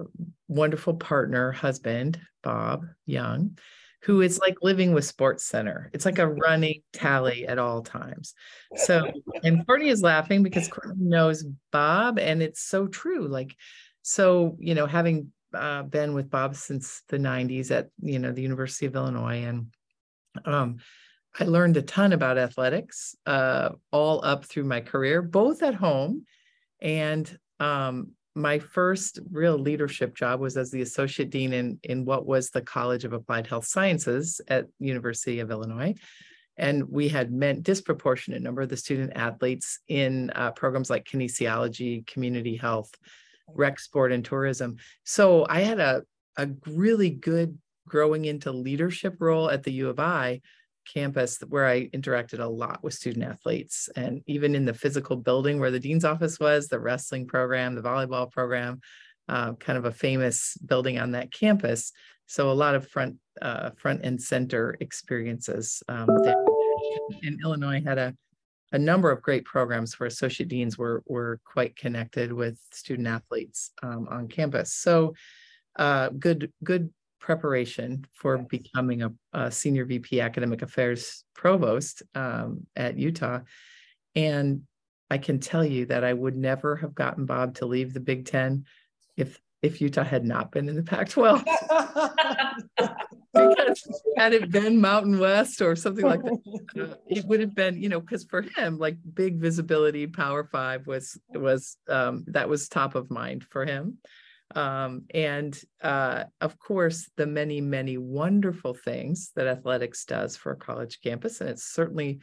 wonderful 0.46 0.94
partner, 0.94 1.50
husband, 1.50 2.20
Bob 2.44 2.86
Young, 3.04 3.58
who 4.04 4.20
is 4.20 4.38
like 4.38 4.54
living 4.62 4.94
with 4.94 5.04
Sports 5.04 5.44
Center. 5.44 5.90
It's 5.92 6.04
like 6.04 6.20
a 6.20 6.28
running 6.28 6.82
tally 6.92 7.44
at 7.44 7.58
all 7.58 7.82
times. 7.82 8.34
So, 8.76 9.10
and 9.42 9.66
Courtney 9.66 9.88
is 9.88 10.00
laughing 10.00 10.44
because 10.44 10.68
Courtney 10.68 11.06
knows 11.06 11.44
Bob, 11.72 12.20
and 12.20 12.40
it's 12.40 12.62
so 12.62 12.86
true. 12.86 13.26
Like, 13.26 13.56
so 14.02 14.56
you 14.60 14.76
know, 14.76 14.86
having 14.86 15.32
uh, 15.54 15.82
been 15.82 16.14
with 16.14 16.30
Bob 16.30 16.54
since 16.54 17.02
the 17.08 17.18
'90s 17.18 17.72
at 17.72 17.88
you 18.00 18.20
know 18.20 18.30
the 18.30 18.42
University 18.42 18.86
of 18.86 18.94
Illinois, 18.94 19.42
and 19.42 19.72
um, 20.44 20.76
I 21.38 21.44
learned 21.44 21.76
a 21.76 21.82
ton 21.82 22.12
about 22.12 22.38
athletics 22.38 23.14
uh, 23.24 23.70
all 23.92 24.24
up 24.24 24.44
through 24.44 24.64
my 24.64 24.80
career, 24.80 25.22
both 25.22 25.62
at 25.62 25.74
home 25.74 26.24
and 26.80 27.38
um, 27.60 28.12
my 28.34 28.58
first 28.58 29.18
real 29.30 29.58
leadership 29.58 30.14
job 30.14 30.40
was 30.40 30.56
as 30.56 30.70
the 30.70 30.82
associate 30.82 31.30
dean 31.30 31.52
in, 31.52 31.80
in 31.82 32.04
what 32.04 32.26
was 32.26 32.50
the 32.50 32.62
College 32.62 33.04
of 33.04 33.12
Applied 33.12 33.46
Health 33.46 33.66
Sciences 33.66 34.40
at 34.48 34.66
University 34.78 35.40
of 35.40 35.50
Illinois. 35.50 35.94
And 36.56 36.88
we 36.88 37.08
had 37.08 37.32
meant 37.32 37.62
disproportionate 37.62 38.42
number 38.42 38.62
of 38.62 38.68
the 38.68 38.76
student 38.76 39.12
athletes 39.14 39.80
in 39.88 40.30
uh, 40.34 40.52
programs 40.52 40.90
like 40.90 41.04
kinesiology, 41.04 42.06
community 42.06 42.56
health, 42.56 42.92
rec 43.48 43.78
sport, 43.78 44.12
and 44.12 44.24
tourism. 44.24 44.76
So 45.04 45.46
I 45.48 45.60
had 45.60 45.80
a, 45.80 46.02
a 46.36 46.48
really 46.66 47.10
good 47.10 47.58
growing 47.88 48.24
into 48.24 48.52
leadership 48.52 49.16
role 49.18 49.50
at 49.50 49.62
the 49.62 49.72
U 49.72 49.88
of 49.88 49.98
I 49.98 50.40
campus 50.92 51.38
where 51.48 51.66
I 51.66 51.88
interacted 51.88 52.40
a 52.40 52.46
lot 52.46 52.82
with 52.82 52.94
student 52.94 53.24
athletes. 53.24 53.88
And 53.96 54.22
even 54.26 54.54
in 54.54 54.64
the 54.64 54.74
physical 54.74 55.16
building 55.16 55.58
where 55.58 55.70
the 55.70 55.80
dean's 55.80 56.04
office 56.04 56.40
was, 56.40 56.68
the 56.68 56.80
wrestling 56.80 57.26
program, 57.26 57.74
the 57.74 57.82
volleyball 57.82 58.30
program, 58.30 58.80
uh, 59.28 59.52
kind 59.54 59.78
of 59.78 59.84
a 59.84 59.92
famous 59.92 60.56
building 60.64 60.98
on 60.98 61.12
that 61.12 61.32
campus. 61.32 61.92
So 62.26 62.50
a 62.50 62.52
lot 62.52 62.74
of 62.74 62.88
front 62.88 63.16
uh, 63.40 63.70
front 63.76 64.02
and 64.04 64.20
center 64.20 64.76
experiences. 64.80 65.82
Um, 65.88 66.08
in 67.22 67.38
Illinois 67.42 67.82
had 67.82 67.98
a 67.98 68.14
a 68.72 68.78
number 68.78 69.10
of 69.10 69.22
great 69.22 69.44
programs 69.44 69.98
where 69.98 70.06
associate 70.06 70.48
deans 70.48 70.76
were 70.76 71.02
were 71.06 71.40
quite 71.44 71.76
connected 71.76 72.32
with 72.32 72.58
student 72.72 73.08
athletes 73.08 73.72
um, 73.82 74.06
on 74.10 74.28
campus. 74.28 74.72
So 74.74 75.14
uh, 75.76 76.10
good 76.10 76.52
good 76.62 76.90
preparation 77.20 78.06
for 78.12 78.38
becoming 78.38 79.02
a, 79.02 79.12
a, 79.32 79.50
senior 79.50 79.84
VP 79.84 80.20
academic 80.20 80.62
affairs 80.62 81.24
provost 81.34 82.02
um, 82.14 82.66
at 82.76 82.98
Utah. 82.98 83.40
And 84.14 84.62
I 85.10 85.18
can 85.18 85.40
tell 85.40 85.64
you 85.64 85.86
that 85.86 86.04
I 86.04 86.12
would 86.12 86.36
never 86.36 86.76
have 86.76 86.94
gotten 86.94 87.26
Bob 87.26 87.54
to 87.56 87.66
leave 87.66 87.92
the 87.92 88.00
Big 88.00 88.26
Ten 88.26 88.64
if 89.16 89.40
if 89.60 89.80
Utah 89.80 90.04
had 90.04 90.24
not 90.24 90.52
been 90.52 90.68
in 90.68 90.76
the 90.76 90.84
Pac-12. 90.84 91.44
because 93.32 93.88
had 94.16 94.32
it 94.32 94.50
been 94.50 94.80
Mountain 94.80 95.18
West 95.18 95.60
or 95.60 95.74
something 95.74 96.04
like 96.04 96.22
that, 96.22 96.38
uh, 96.80 96.94
it 97.08 97.24
would 97.24 97.40
have 97.40 97.54
been, 97.54 97.80
you 97.80 97.88
know, 97.88 98.00
because 98.00 98.24
for 98.24 98.42
him, 98.42 98.78
like 98.78 98.96
big 99.14 99.38
visibility, 99.38 100.06
Power 100.06 100.44
Five 100.44 100.86
was 100.86 101.18
was 101.34 101.76
um, 101.88 102.24
that 102.28 102.48
was 102.48 102.68
top 102.68 102.94
of 102.94 103.10
mind 103.10 103.44
for 103.50 103.64
him. 103.64 103.98
Um, 104.54 105.04
and 105.12 105.58
uh, 105.82 106.24
of 106.40 106.58
course, 106.58 107.10
the 107.16 107.26
many, 107.26 107.60
many 107.60 107.98
wonderful 107.98 108.74
things 108.74 109.30
that 109.36 109.46
athletics 109.46 110.04
does 110.04 110.36
for 110.36 110.52
a 110.52 110.56
college 110.56 111.00
campus. 111.02 111.40
And 111.40 111.50
it's 111.50 111.64
certainly 111.64 112.20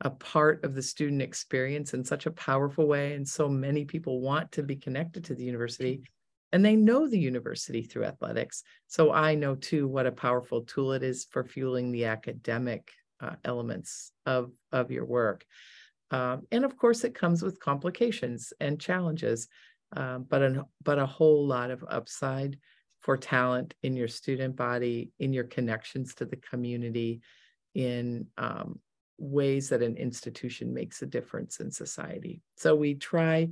a 0.00 0.10
part 0.10 0.64
of 0.64 0.74
the 0.74 0.82
student 0.82 1.22
experience 1.22 1.94
in 1.94 2.04
such 2.04 2.26
a 2.26 2.32
powerful 2.32 2.86
way. 2.86 3.14
And 3.14 3.26
so 3.26 3.48
many 3.48 3.84
people 3.84 4.20
want 4.20 4.52
to 4.52 4.62
be 4.62 4.76
connected 4.76 5.24
to 5.24 5.34
the 5.34 5.44
university 5.44 6.02
and 6.52 6.64
they 6.64 6.76
know 6.76 7.06
the 7.06 7.18
university 7.18 7.82
through 7.82 8.04
athletics. 8.04 8.62
So 8.86 9.12
I 9.12 9.34
know 9.34 9.54
too 9.54 9.86
what 9.86 10.06
a 10.06 10.12
powerful 10.12 10.62
tool 10.62 10.92
it 10.92 11.02
is 11.02 11.26
for 11.30 11.44
fueling 11.44 11.92
the 11.92 12.06
academic 12.06 12.90
uh, 13.20 13.34
elements 13.44 14.12
of, 14.24 14.52
of 14.72 14.90
your 14.90 15.04
work. 15.04 15.44
Um, 16.10 16.46
and 16.50 16.64
of 16.64 16.76
course, 16.76 17.04
it 17.04 17.14
comes 17.14 17.42
with 17.42 17.60
complications 17.60 18.52
and 18.60 18.80
challenges 18.80 19.48
um, 19.96 20.26
but 20.28 20.42
a, 20.42 20.66
but 20.82 20.98
a 20.98 21.06
whole 21.06 21.46
lot 21.46 21.70
of 21.70 21.84
upside 21.88 22.58
for 23.00 23.16
talent 23.16 23.74
in 23.82 23.96
your 23.96 24.08
student 24.08 24.56
body, 24.56 25.10
in 25.18 25.32
your 25.32 25.44
connections 25.44 26.14
to 26.16 26.24
the 26.24 26.36
community, 26.36 27.20
in 27.74 28.26
um, 28.36 28.80
ways 29.18 29.68
that 29.68 29.82
an 29.82 29.96
institution 29.96 30.74
makes 30.74 31.02
a 31.02 31.06
difference 31.06 31.60
in 31.60 31.70
society. 31.70 32.42
So 32.56 32.74
we 32.74 32.94
try 32.94 33.50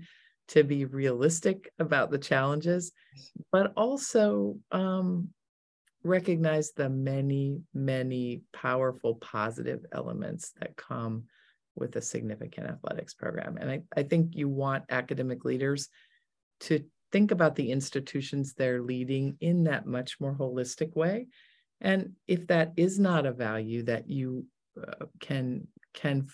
to 0.49 0.62
be 0.62 0.84
realistic 0.84 1.72
about 1.78 2.11
the 2.11 2.18
challenges, 2.18 2.93
but 3.51 3.72
also 3.76 4.59
um, 4.70 5.28
recognize 6.05 6.72
the 6.72 6.89
many, 6.89 7.61
many 7.74 8.43
powerful 8.53 9.16
positive 9.16 9.84
elements 9.93 10.53
that 10.61 10.76
come 10.76 11.24
with 11.74 11.97
a 11.97 12.03
significant 12.03 12.68
athletics 12.68 13.14
program. 13.14 13.59
And 13.61 13.70
I, 13.70 13.82
I 13.97 14.03
think 14.05 14.34
you 14.34 14.49
want 14.49 14.84
academic 14.89 15.45
leaders 15.45 15.89
to 16.61 16.84
think 17.12 17.30
about 17.30 17.57
the 17.57 17.70
institutions 17.70 18.54
they're 18.54 18.82
leading 18.82 19.36
in 19.40 19.64
that 19.64 19.86
much 19.86 20.20
more 20.20 20.34
holistic 20.34 20.94
way. 20.96 21.26
And 21.80 22.12
if 22.26 22.46
that 22.48 22.72
is 22.76 22.98
not 22.98 23.26
a 23.26 23.32
value 23.32 23.82
that 23.84 24.09
you 24.09 24.46
uh, 24.80 25.07
can 25.20 25.68
can 25.92 26.28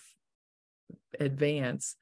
advance, 1.18 1.96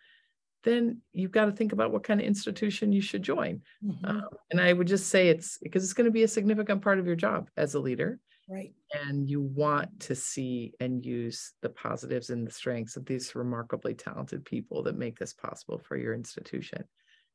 then 0.64 0.98
you've 1.12 1.30
got 1.30 1.46
to 1.46 1.52
think 1.52 1.72
about 1.72 1.92
what 1.92 2.04
kind 2.04 2.20
of 2.20 2.26
institution 2.26 2.92
you 2.92 3.00
should 3.00 3.22
join. 3.22 3.62
Mm-hmm. 3.84 4.04
Um, 4.04 4.28
and 4.50 4.60
I 4.60 4.72
would 4.72 4.86
just 4.86 5.08
say 5.08 5.28
it's 5.28 5.58
because 5.58 5.84
it's 5.84 5.92
going 5.92 6.06
to 6.06 6.10
be 6.10 6.22
a 6.22 6.28
significant 6.28 6.82
part 6.82 6.98
of 6.98 7.06
your 7.06 7.16
job 7.16 7.48
as 7.56 7.74
a 7.74 7.80
leader. 7.80 8.18
Right. 8.48 8.72
And 9.06 9.30
you 9.30 9.40
want 9.40 10.00
to 10.00 10.14
see 10.14 10.72
and 10.80 11.04
use 11.04 11.52
the 11.62 11.68
positives 11.68 12.30
and 12.30 12.46
the 12.46 12.50
strengths 12.50 12.96
of 12.96 13.06
these 13.06 13.34
remarkably 13.36 13.94
talented 13.94 14.44
people 14.44 14.82
that 14.82 14.98
make 14.98 15.18
this 15.18 15.32
possible 15.32 15.78
for 15.78 15.96
your 15.96 16.14
institution. 16.14 16.84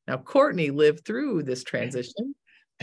Now, 0.07 0.17
Courtney 0.17 0.69
lived 0.69 1.05
through 1.05 1.43
this 1.43 1.63
transition 1.63 2.35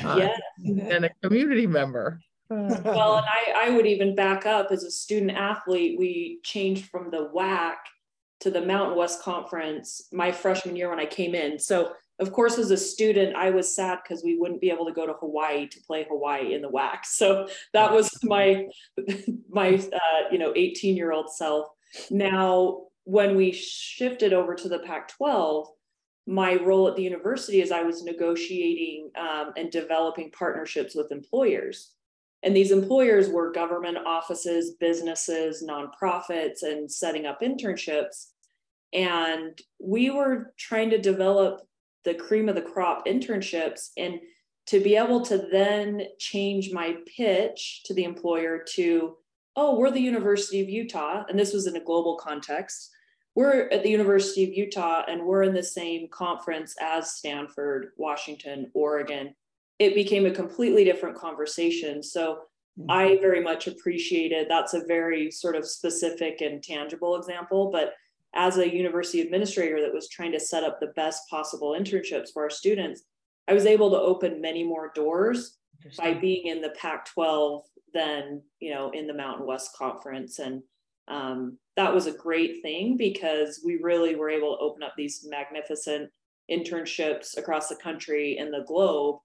uh, 0.02 0.16
yes. 0.18 0.40
and 0.64 1.04
a 1.04 1.10
community 1.22 1.66
member. 1.66 2.20
well, 2.50 3.16
and 3.16 3.26
I, 3.26 3.66
I 3.66 3.70
would 3.70 3.86
even 3.86 4.14
back 4.14 4.44
up 4.44 4.70
as 4.70 4.84
a 4.84 4.90
student 4.90 5.32
athlete, 5.32 5.98
we 5.98 6.40
changed 6.42 6.86
from 6.86 7.10
the 7.10 7.30
WAC 7.34 7.76
to 8.40 8.50
the 8.50 8.60
Mountain 8.60 8.98
West 8.98 9.22
Conference 9.22 10.08
my 10.12 10.32
freshman 10.32 10.76
year 10.76 10.90
when 10.90 10.98
I 10.98 11.06
came 11.06 11.34
in. 11.34 11.58
So, 11.58 11.92
of 12.18 12.32
course, 12.32 12.58
as 12.58 12.70
a 12.70 12.76
student, 12.76 13.36
I 13.36 13.50
was 13.50 13.74
sad 13.74 14.00
because 14.02 14.22
we 14.22 14.36
wouldn't 14.36 14.60
be 14.60 14.70
able 14.70 14.84
to 14.86 14.92
go 14.92 15.06
to 15.06 15.14
Hawaii 15.14 15.66
to 15.68 15.80
play 15.86 16.04
Hawaii 16.08 16.52
in 16.52 16.60
the 16.60 16.68
WAC. 16.68 17.04
So 17.04 17.48
that 17.72 17.92
was 17.92 18.10
my 18.24 18.66
my 19.48 19.74
uh, 19.74 20.28
you 20.30 20.38
know 20.38 20.52
18 20.54 20.96
year 20.96 21.12
old 21.12 21.32
self. 21.32 21.68
Now, 22.10 22.82
when 23.04 23.36
we 23.36 23.52
shifted 23.52 24.32
over 24.32 24.54
to 24.54 24.68
the 24.68 24.78
Pac-12, 24.80 25.66
my 26.26 26.54
role 26.56 26.88
at 26.88 26.96
the 26.96 27.02
university 27.02 27.60
is 27.60 27.72
I 27.72 27.82
was 27.82 28.04
negotiating 28.04 29.10
um, 29.18 29.52
and 29.56 29.70
developing 29.70 30.30
partnerships 30.30 30.94
with 30.94 31.10
employers. 31.10 31.92
And 32.44 32.56
these 32.56 32.72
employers 32.72 33.28
were 33.28 33.52
government 33.52 33.98
offices, 34.04 34.74
businesses, 34.78 35.64
nonprofits, 35.66 36.62
and 36.62 36.90
setting 36.90 37.26
up 37.26 37.40
internships. 37.40 38.28
And 38.92 39.58
we 39.80 40.10
were 40.10 40.52
trying 40.58 40.90
to 40.90 40.98
develop 40.98 41.62
the 42.04 42.14
cream 42.14 42.48
of 42.48 42.56
the 42.56 42.62
crop 42.62 43.06
internships 43.06 43.90
and 43.96 44.20
to 44.66 44.80
be 44.80 44.96
able 44.96 45.22
to 45.22 45.46
then 45.50 46.02
change 46.18 46.72
my 46.72 46.96
pitch 47.16 47.82
to 47.84 47.94
the 47.94 48.04
employer 48.04 48.64
to, 48.74 49.16
oh, 49.56 49.76
we're 49.76 49.90
the 49.90 50.00
University 50.00 50.60
of 50.60 50.68
Utah. 50.68 51.24
And 51.28 51.38
this 51.38 51.52
was 51.52 51.66
in 51.66 51.76
a 51.76 51.84
global 51.84 52.16
context. 52.16 52.90
We're 53.34 53.68
at 53.70 53.82
the 53.82 53.90
University 53.90 54.44
of 54.44 54.50
Utah 54.50 55.04
and 55.08 55.24
we're 55.24 55.42
in 55.42 55.54
the 55.54 55.62
same 55.62 56.08
conference 56.08 56.74
as 56.80 57.14
Stanford, 57.14 57.92
Washington, 57.96 58.70
Oregon. 58.74 59.34
It 59.78 59.94
became 59.94 60.26
a 60.26 60.30
completely 60.30 60.84
different 60.84 61.16
conversation. 61.16 62.02
So 62.02 62.40
mm-hmm. 62.78 62.90
I 62.90 63.18
very 63.20 63.42
much 63.42 63.66
appreciated 63.66 64.48
that's 64.48 64.74
a 64.74 64.84
very 64.86 65.30
sort 65.30 65.56
of 65.56 65.66
specific 65.66 66.42
and 66.42 66.62
tangible 66.62 67.16
example, 67.16 67.70
but 67.70 67.94
as 68.34 68.58
a 68.58 68.74
university 68.74 69.20
administrator 69.20 69.80
that 69.80 69.92
was 69.92 70.08
trying 70.08 70.32
to 70.32 70.40
set 70.40 70.64
up 70.64 70.80
the 70.80 70.92
best 70.96 71.28
possible 71.28 71.76
internships 71.78 72.32
for 72.32 72.42
our 72.44 72.50
students, 72.50 73.02
I 73.48 73.54
was 73.54 73.66
able 73.66 73.90
to 73.90 73.98
open 73.98 74.40
many 74.40 74.62
more 74.64 74.92
doors 74.94 75.58
by 75.98 76.14
being 76.14 76.46
in 76.46 76.60
the 76.60 76.70
Pac 76.70 77.06
12 77.12 77.64
than, 77.92 78.42
you 78.60 78.72
know, 78.72 78.90
in 78.90 79.06
the 79.06 79.14
Mountain 79.14 79.46
West 79.46 79.76
Conference. 79.76 80.38
And 80.38 80.62
um, 81.08 81.58
that 81.76 81.92
was 81.92 82.06
a 82.06 82.12
great 82.12 82.62
thing 82.62 82.96
because 82.96 83.60
we 83.64 83.76
really 83.82 84.14
were 84.14 84.30
able 84.30 84.56
to 84.56 84.62
open 84.62 84.82
up 84.82 84.94
these 84.96 85.26
magnificent 85.28 86.10
internships 86.50 87.36
across 87.36 87.68
the 87.68 87.76
country 87.76 88.38
and 88.38 88.52
the 88.52 88.64
globe 88.66 89.16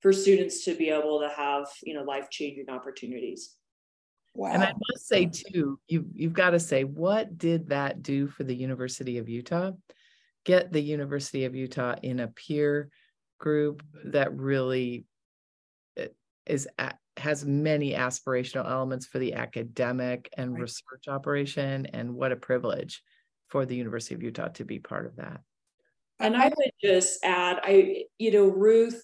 for 0.00 0.12
students 0.12 0.64
to 0.64 0.74
be 0.74 0.90
able 0.90 1.20
to 1.20 1.28
have, 1.28 1.66
you 1.82 1.94
know, 1.94 2.02
life 2.02 2.28
changing 2.30 2.68
opportunities. 2.68 3.54
Wow. 4.34 4.52
And 4.52 4.62
I 4.62 4.72
must 4.72 5.08
say 5.08 5.26
too, 5.26 5.80
you 5.88 6.06
you've 6.14 6.34
got 6.34 6.50
to 6.50 6.60
say, 6.60 6.84
what 6.84 7.38
did 7.38 7.70
that 7.70 8.02
do 8.02 8.26
for 8.28 8.44
the 8.44 8.54
University 8.54 9.18
of 9.18 9.28
Utah? 9.28 9.72
Get 10.44 10.72
the 10.72 10.80
University 10.80 11.46
of 11.46 11.54
Utah 11.54 11.96
in 12.02 12.20
a 12.20 12.28
peer 12.28 12.90
group 13.38 13.82
that 14.04 14.36
really 14.36 15.06
eh, 15.96 16.08
is 16.44 16.68
has 17.16 17.44
many 17.44 17.92
aspirational 17.92 18.70
elements 18.70 19.06
for 19.06 19.18
the 19.18 19.34
academic 19.34 20.28
and 20.36 20.52
right. 20.52 20.62
research 20.62 21.08
operation, 21.08 21.86
and 21.86 22.14
what 22.14 22.32
a 22.32 22.36
privilege 22.36 23.02
for 23.48 23.64
the 23.64 23.76
University 23.76 24.14
of 24.14 24.22
Utah 24.22 24.48
to 24.48 24.64
be 24.64 24.78
part 24.78 25.06
of 25.06 25.16
that. 25.16 25.40
And 26.18 26.36
I 26.36 26.48
would 26.48 26.72
just 26.82 27.24
add, 27.24 27.60
I 27.62 28.04
you 28.18 28.32
know 28.32 28.46
Ruth 28.46 29.02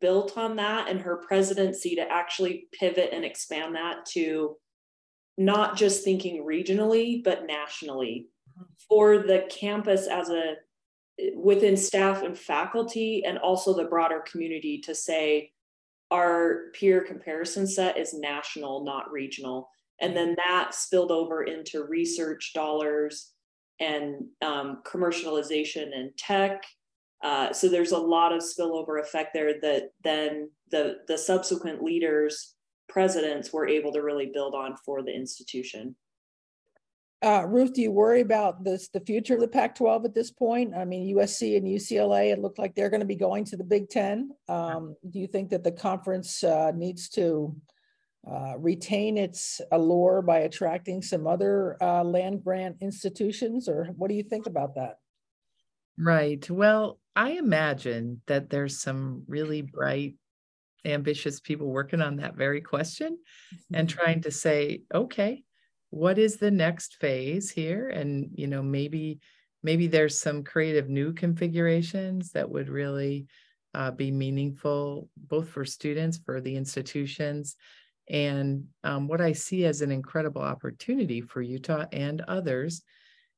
built 0.00 0.38
on 0.38 0.56
that 0.56 0.88
and 0.88 1.00
her 1.00 1.16
presidency 1.16 1.96
to 1.96 2.02
actually 2.02 2.68
pivot 2.72 3.10
and 3.12 3.24
expand 3.24 3.74
that 3.74 4.06
to 4.06 4.56
not 5.36 5.76
just 5.76 6.04
thinking 6.04 6.44
regionally, 6.44 7.22
but 7.22 7.46
nationally 7.46 8.28
mm-hmm. 8.50 8.64
for 8.88 9.18
the 9.18 9.46
campus 9.50 10.06
as 10.06 10.30
a 10.30 10.54
within 11.34 11.76
staff 11.76 12.22
and 12.22 12.38
faculty, 12.38 13.24
and 13.26 13.38
also 13.38 13.74
the 13.74 13.84
broader 13.84 14.20
community 14.20 14.78
to 14.78 14.94
say 14.94 15.52
our 16.10 16.70
peer 16.74 17.02
comparison 17.02 17.66
set 17.66 17.96
is 17.96 18.14
national, 18.14 18.84
not 18.84 19.10
regional. 19.10 19.68
And 20.00 20.16
then 20.16 20.34
that 20.36 20.74
spilled 20.74 21.10
over 21.10 21.44
into 21.44 21.84
research 21.84 22.52
dollars 22.54 23.32
and 23.80 24.24
um, 24.42 24.82
commercialization 24.86 25.94
and 25.94 26.10
tech. 26.16 26.64
Uh, 27.22 27.52
so 27.52 27.68
there's 27.68 27.92
a 27.92 27.98
lot 27.98 28.32
of 28.32 28.42
spillover 28.42 29.00
effect 29.00 29.34
there 29.34 29.60
that 29.60 29.90
then 30.02 30.50
the 30.70 30.98
the 31.06 31.18
subsequent 31.18 31.82
leaders 31.82 32.54
presidents 32.88 33.52
were 33.52 33.68
able 33.68 33.92
to 33.92 34.02
really 34.02 34.30
build 34.32 34.54
on 34.54 34.74
for 34.84 35.02
the 35.02 35.14
institution. 35.14 35.94
Uh, 37.22 37.44
Ruth, 37.46 37.74
do 37.74 37.82
you 37.82 37.92
worry 37.92 38.22
about 38.22 38.64
this 38.64 38.88
the 38.88 39.00
future 39.00 39.34
of 39.34 39.40
the 39.40 39.48
Pac-12 39.48 40.06
at 40.06 40.14
this 40.14 40.30
point? 40.30 40.74
I 40.74 40.86
mean, 40.86 41.14
USC 41.14 41.56
and 41.56 41.66
UCLA, 41.66 42.32
it 42.32 42.38
looked 42.38 42.58
like 42.58 42.74
they're 42.74 42.88
going 42.88 43.00
to 43.00 43.06
be 43.06 43.16
going 43.16 43.44
to 43.46 43.56
the 43.56 43.64
Big 43.64 43.90
Ten. 43.90 44.30
Um, 44.48 44.96
do 45.08 45.18
you 45.18 45.26
think 45.26 45.50
that 45.50 45.62
the 45.62 45.72
conference 45.72 46.42
uh, 46.42 46.72
needs 46.74 47.10
to 47.10 47.54
uh, 48.30 48.54
retain 48.58 49.18
its 49.18 49.60
allure 49.70 50.22
by 50.22 50.40
attracting 50.40 51.02
some 51.02 51.26
other 51.26 51.76
uh, 51.82 52.02
land 52.02 52.42
grant 52.42 52.76
institutions, 52.80 53.68
or 53.68 53.86
what 53.96 54.08
do 54.08 54.14
you 54.14 54.22
think 54.22 54.46
about 54.46 54.74
that? 54.76 54.96
Right. 55.98 56.48
Well, 56.50 56.98
I 57.14 57.32
imagine 57.32 58.22
that 58.28 58.48
there's 58.48 58.80
some 58.80 59.24
really 59.26 59.60
bright 59.60 60.14
ambitious 60.86 61.40
people 61.40 61.66
working 61.66 62.00
on 62.00 62.16
that 62.16 62.36
very 62.36 62.62
question 62.62 63.18
and 63.74 63.86
mm-hmm. 63.86 63.98
trying 63.98 64.22
to 64.22 64.30
say 64.30 64.82
okay 64.94 65.42
what 65.90 66.18
is 66.18 66.36
the 66.36 66.50
next 66.50 66.96
phase 66.96 67.50
here 67.50 67.88
and 67.88 68.30
you 68.34 68.46
know 68.46 68.62
maybe 68.62 69.18
maybe 69.62 69.86
there's 69.86 70.20
some 70.20 70.42
creative 70.42 70.88
new 70.88 71.12
configurations 71.12 72.30
that 72.30 72.48
would 72.48 72.68
really 72.68 73.26
uh, 73.74 73.90
be 73.90 74.10
meaningful 74.10 75.08
both 75.16 75.48
for 75.48 75.64
students 75.64 76.18
for 76.24 76.40
the 76.40 76.56
institutions 76.56 77.56
and 78.08 78.64
um, 78.84 79.08
what 79.08 79.20
i 79.20 79.32
see 79.32 79.64
as 79.64 79.82
an 79.82 79.90
incredible 79.90 80.42
opportunity 80.42 81.20
for 81.20 81.42
utah 81.42 81.84
and 81.92 82.20
others 82.22 82.82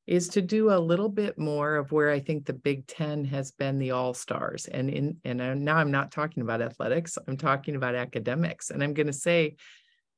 is 0.06 0.28
to 0.28 0.42
do 0.42 0.72
a 0.72 0.78
little 0.78 1.08
bit 1.08 1.38
more 1.38 1.76
of 1.76 1.92
where 1.92 2.10
I 2.10 2.18
think 2.18 2.44
the 2.44 2.52
Big 2.52 2.86
Ten 2.88 3.24
has 3.26 3.52
been 3.52 3.78
the 3.78 3.92
all 3.92 4.14
stars. 4.14 4.66
And 4.66 4.90
in 4.90 5.16
and 5.24 5.64
now 5.64 5.76
I'm 5.76 5.92
not 5.92 6.10
talking 6.10 6.42
about 6.42 6.60
athletics, 6.60 7.16
I'm 7.28 7.36
talking 7.36 7.76
about 7.76 7.94
academics. 7.94 8.70
And 8.70 8.82
I'm 8.82 8.94
going 8.94 9.06
to 9.06 9.12
say 9.12 9.56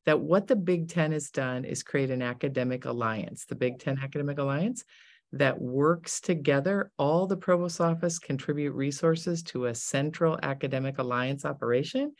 that 0.06 0.20
what 0.20 0.46
the 0.46 0.56
Big 0.56 0.88
Ten 0.88 1.12
has 1.12 1.30
done 1.30 1.64
is 1.64 1.82
create 1.82 2.10
an 2.10 2.22
academic 2.22 2.84
alliance, 2.84 3.44
the 3.44 3.54
Big 3.54 3.78
Ten 3.78 3.98
Academic 3.98 4.38
Alliance, 4.38 4.84
that 5.32 5.60
works 5.60 6.20
together. 6.20 6.90
All 6.98 7.26
the 7.26 7.36
provost 7.36 7.80
office 7.80 8.18
contribute 8.18 8.72
resources 8.72 9.42
to 9.44 9.66
a 9.66 9.74
central 9.74 10.38
academic 10.42 10.98
alliance 10.98 11.44
operation 11.44 12.12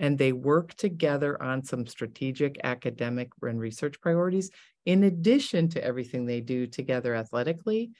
and 0.00 0.16
they 0.16 0.32
work 0.32 0.74
together 0.74 1.40
on 1.42 1.64
some 1.64 1.86
strategic 1.86 2.56
academic 2.64 3.30
and 3.42 3.58
research 3.58 4.00
priorities 4.00 4.50
in 4.86 5.04
addition 5.04 5.68
to 5.68 5.84
everything 5.84 6.24
they 6.24 6.40
do 6.40 6.66
together 6.66 7.14
athletically 7.14 7.90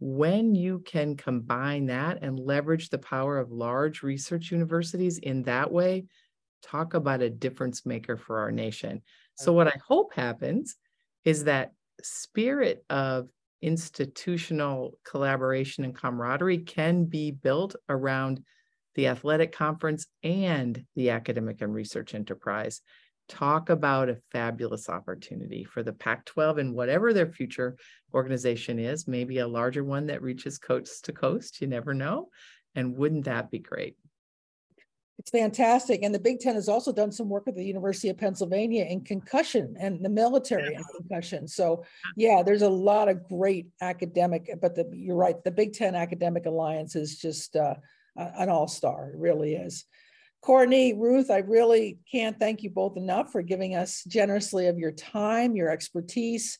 when 0.00 0.54
you 0.54 0.80
can 0.80 1.16
combine 1.16 1.86
that 1.86 2.18
and 2.22 2.40
leverage 2.40 2.88
the 2.88 2.98
power 2.98 3.38
of 3.38 3.52
large 3.52 4.02
research 4.02 4.50
universities 4.50 5.18
in 5.18 5.42
that 5.42 5.70
way 5.70 6.04
talk 6.62 6.94
about 6.94 7.22
a 7.22 7.30
difference 7.30 7.84
maker 7.84 8.16
for 8.16 8.38
our 8.38 8.50
nation 8.50 9.02
so 9.34 9.52
what 9.52 9.66
i 9.66 9.78
hope 9.86 10.14
happens 10.14 10.76
is 11.24 11.44
that 11.44 11.72
spirit 12.02 12.84
of 12.90 13.28
institutional 13.62 14.98
collaboration 15.04 15.84
and 15.84 15.94
camaraderie 15.94 16.58
can 16.58 17.04
be 17.04 17.30
built 17.30 17.76
around 17.88 18.42
the 18.94 19.06
athletic 19.06 19.52
conference 19.52 20.06
and 20.22 20.84
the 20.96 21.10
academic 21.10 21.62
and 21.62 21.72
research 21.72 22.14
enterprise. 22.14 22.82
Talk 23.28 23.70
about 23.70 24.08
a 24.08 24.18
fabulous 24.32 24.88
opportunity 24.88 25.64
for 25.64 25.82
the 25.82 25.92
Pac 25.92 26.24
12 26.26 26.58
and 26.58 26.74
whatever 26.74 27.12
their 27.12 27.30
future 27.30 27.76
organization 28.12 28.78
is, 28.78 29.08
maybe 29.08 29.38
a 29.38 29.48
larger 29.48 29.84
one 29.84 30.06
that 30.06 30.20
reaches 30.20 30.58
coast 30.58 31.04
to 31.06 31.12
coast. 31.12 31.60
You 31.60 31.68
never 31.68 31.94
know. 31.94 32.28
And 32.74 32.96
wouldn't 32.96 33.24
that 33.26 33.50
be 33.50 33.60
great? 33.60 33.96
It's 35.22 35.30
fantastic. 35.30 36.02
And 36.02 36.12
the 36.12 36.18
Big 36.18 36.40
Ten 36.40 36.56
has 36.56 36.68
also 36.68 36.92
done 36.92 37.12
some 37.12 37.28
work 37.28 37.46
at 37.46 37.54
the 37.54 37.62
University 37.62 38.08
of 38.08 38.18
Pennsylvania 38.18 38.86
in 38.86 39.02
concussion 39.02 39.76
and 39.78 40.04
the 40.04 40.08
military 40.08 40.74
and 40.74 40.84
concussion. 40.96 41.46
So, 41.46 41.84
yeah, 42.16 42.42
there's 42.42 42.62
a 42.62 42.68
lot 42.68 43.08
of 43.08 43.28
great 43.28 43.68
academic, 43.80 44.50
but 44.60 44.74
the, 44.74 44.90
you're 44.92 45.14
right, 45.14 45.36
the 45.44 45.52
Big 45.52 45.74
Ten 45.74 45.94
Academic 45.94 46.46
Alliance 46.46 46.96
is 46.96 47.20
just 47.20 47.54
uh, 47.54 47.76
an 48.16 48.48
all 48.48 48.66
star. 48.66 49.10
It 49.10 49.16
really 49.16 49.54
is. 49.54 49.84
Courtney, 50.40 50.92
Ruth, 50.92 51.30
I 51.30 51.38
really 51.38 52.00
can't 52.10 52.36
thank 52.40 52.64
you 52.64 52.70
both 52.70 52.96
enough 52.96 53.30
for 53.30 53.42
giving 53.42 53.76
us 53.76 54.02
generously 54.02 54.66
of 54.66 54.76
your 54.76 54.90
time, 54.90 55.54
your 55.54 55.70
expertise, 55.70 56.58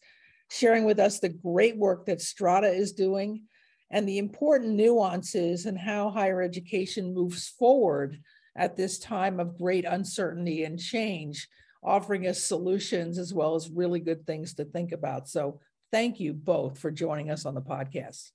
sharing 0.53 0.85
with 0.85 1.01
us 1.01 1.19
the 1.19 1.31
great 1.31 1.77
work 1.77 2.07
that 2.07 2.21
Strada 2.21 2.69
is 2.69 2.93
doing 2.93 3.43
and 3.91 4.09
the 4.09 4.19
important 4.19 4.77
nuances 4.77 5.67
and 5.67 5.77
how 5.77 6.11
higher 6.11 6.41
education 6.41 7.13
moves 7.13 7.49
forward 7.49 8.21
at 8.57 8.77
this 8.77 8.99
time 8.99 9.41
of 9.41 9.57
great 9.57 9.85
uncertainty 9.85 10.65
and 10.65 10.79
change, 10.79 11.49
offering 11.83 12.27
us 12.27 12.43
solutions 12.43 13.19
as 13.19 13.33
well 13.33 13.55
as 13.55 13.71
really 13.71 14.01
good 14.01 14.27
things 14.27 14.55
to 14.55 14.65
think 14.65 14.93
about. 14.93 15.29
So, 15.29 15.61
thank 15.91 16.21
you 16.21 16.33
both 16.33 16.79
for 16.79 16.91
joining 16.91 17.31
us 17.31 17.45
on 17.45 17.55
the 17.55 17.61
podcast. 17.61 18.31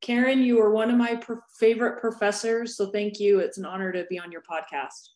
Karen, 0.00 0.42
you 0.42 0.58
were 0.58 0.70
one 0.70 0.90
of 0.90 0.96
my 0.96 1.20
favorite 1.58 2.00
professors. 2.00 2.76
So, 2.76 2.90
thank 2.90 3.20
you. 3.20 3.40
It's 3.40 3.58
an 3.58 3.64
honor 3.64 3.92
to 3.92 4.04
be 4.10 4.18
on 4.18 4.32
your 4.32 4.42
podcast. 4.42 5.10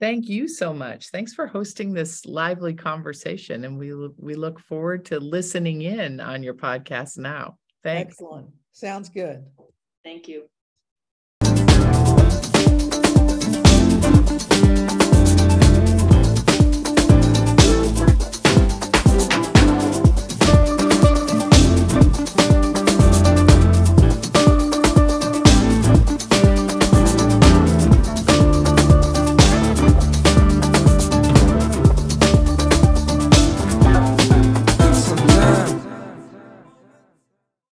Thank 0.00 0.28
you 0.28 0.48
so 0.48 0.74
much. 0.74 1.10
Thanks 1.10 1.32
for 1.32 1.46
hosting 1.46 1.92
this 1.92 2.26
lively 2.26 2.74
conversation. 2.74 3.64
And 3.64 3.78
we, 3.78 3.94
we 4.18 4.34
look 4.34 4.58
forward 4.58 5.04
to 5.06 5.20
listening 5.20 5.82
in 5.82 6.20
on 6.20 6.42
your 6.42 6.54
podcast 6.54 7.16
now. 7.16 7.58
Thanks. 7.82 8.14
Excellent. 8.14 8.48
Sounds 8.72 9.08
good. 9.08 9.44
Thank 10.02 10.28
you. 10.28 10.48
Thank 14.36 14.78
you. 14.78 14.83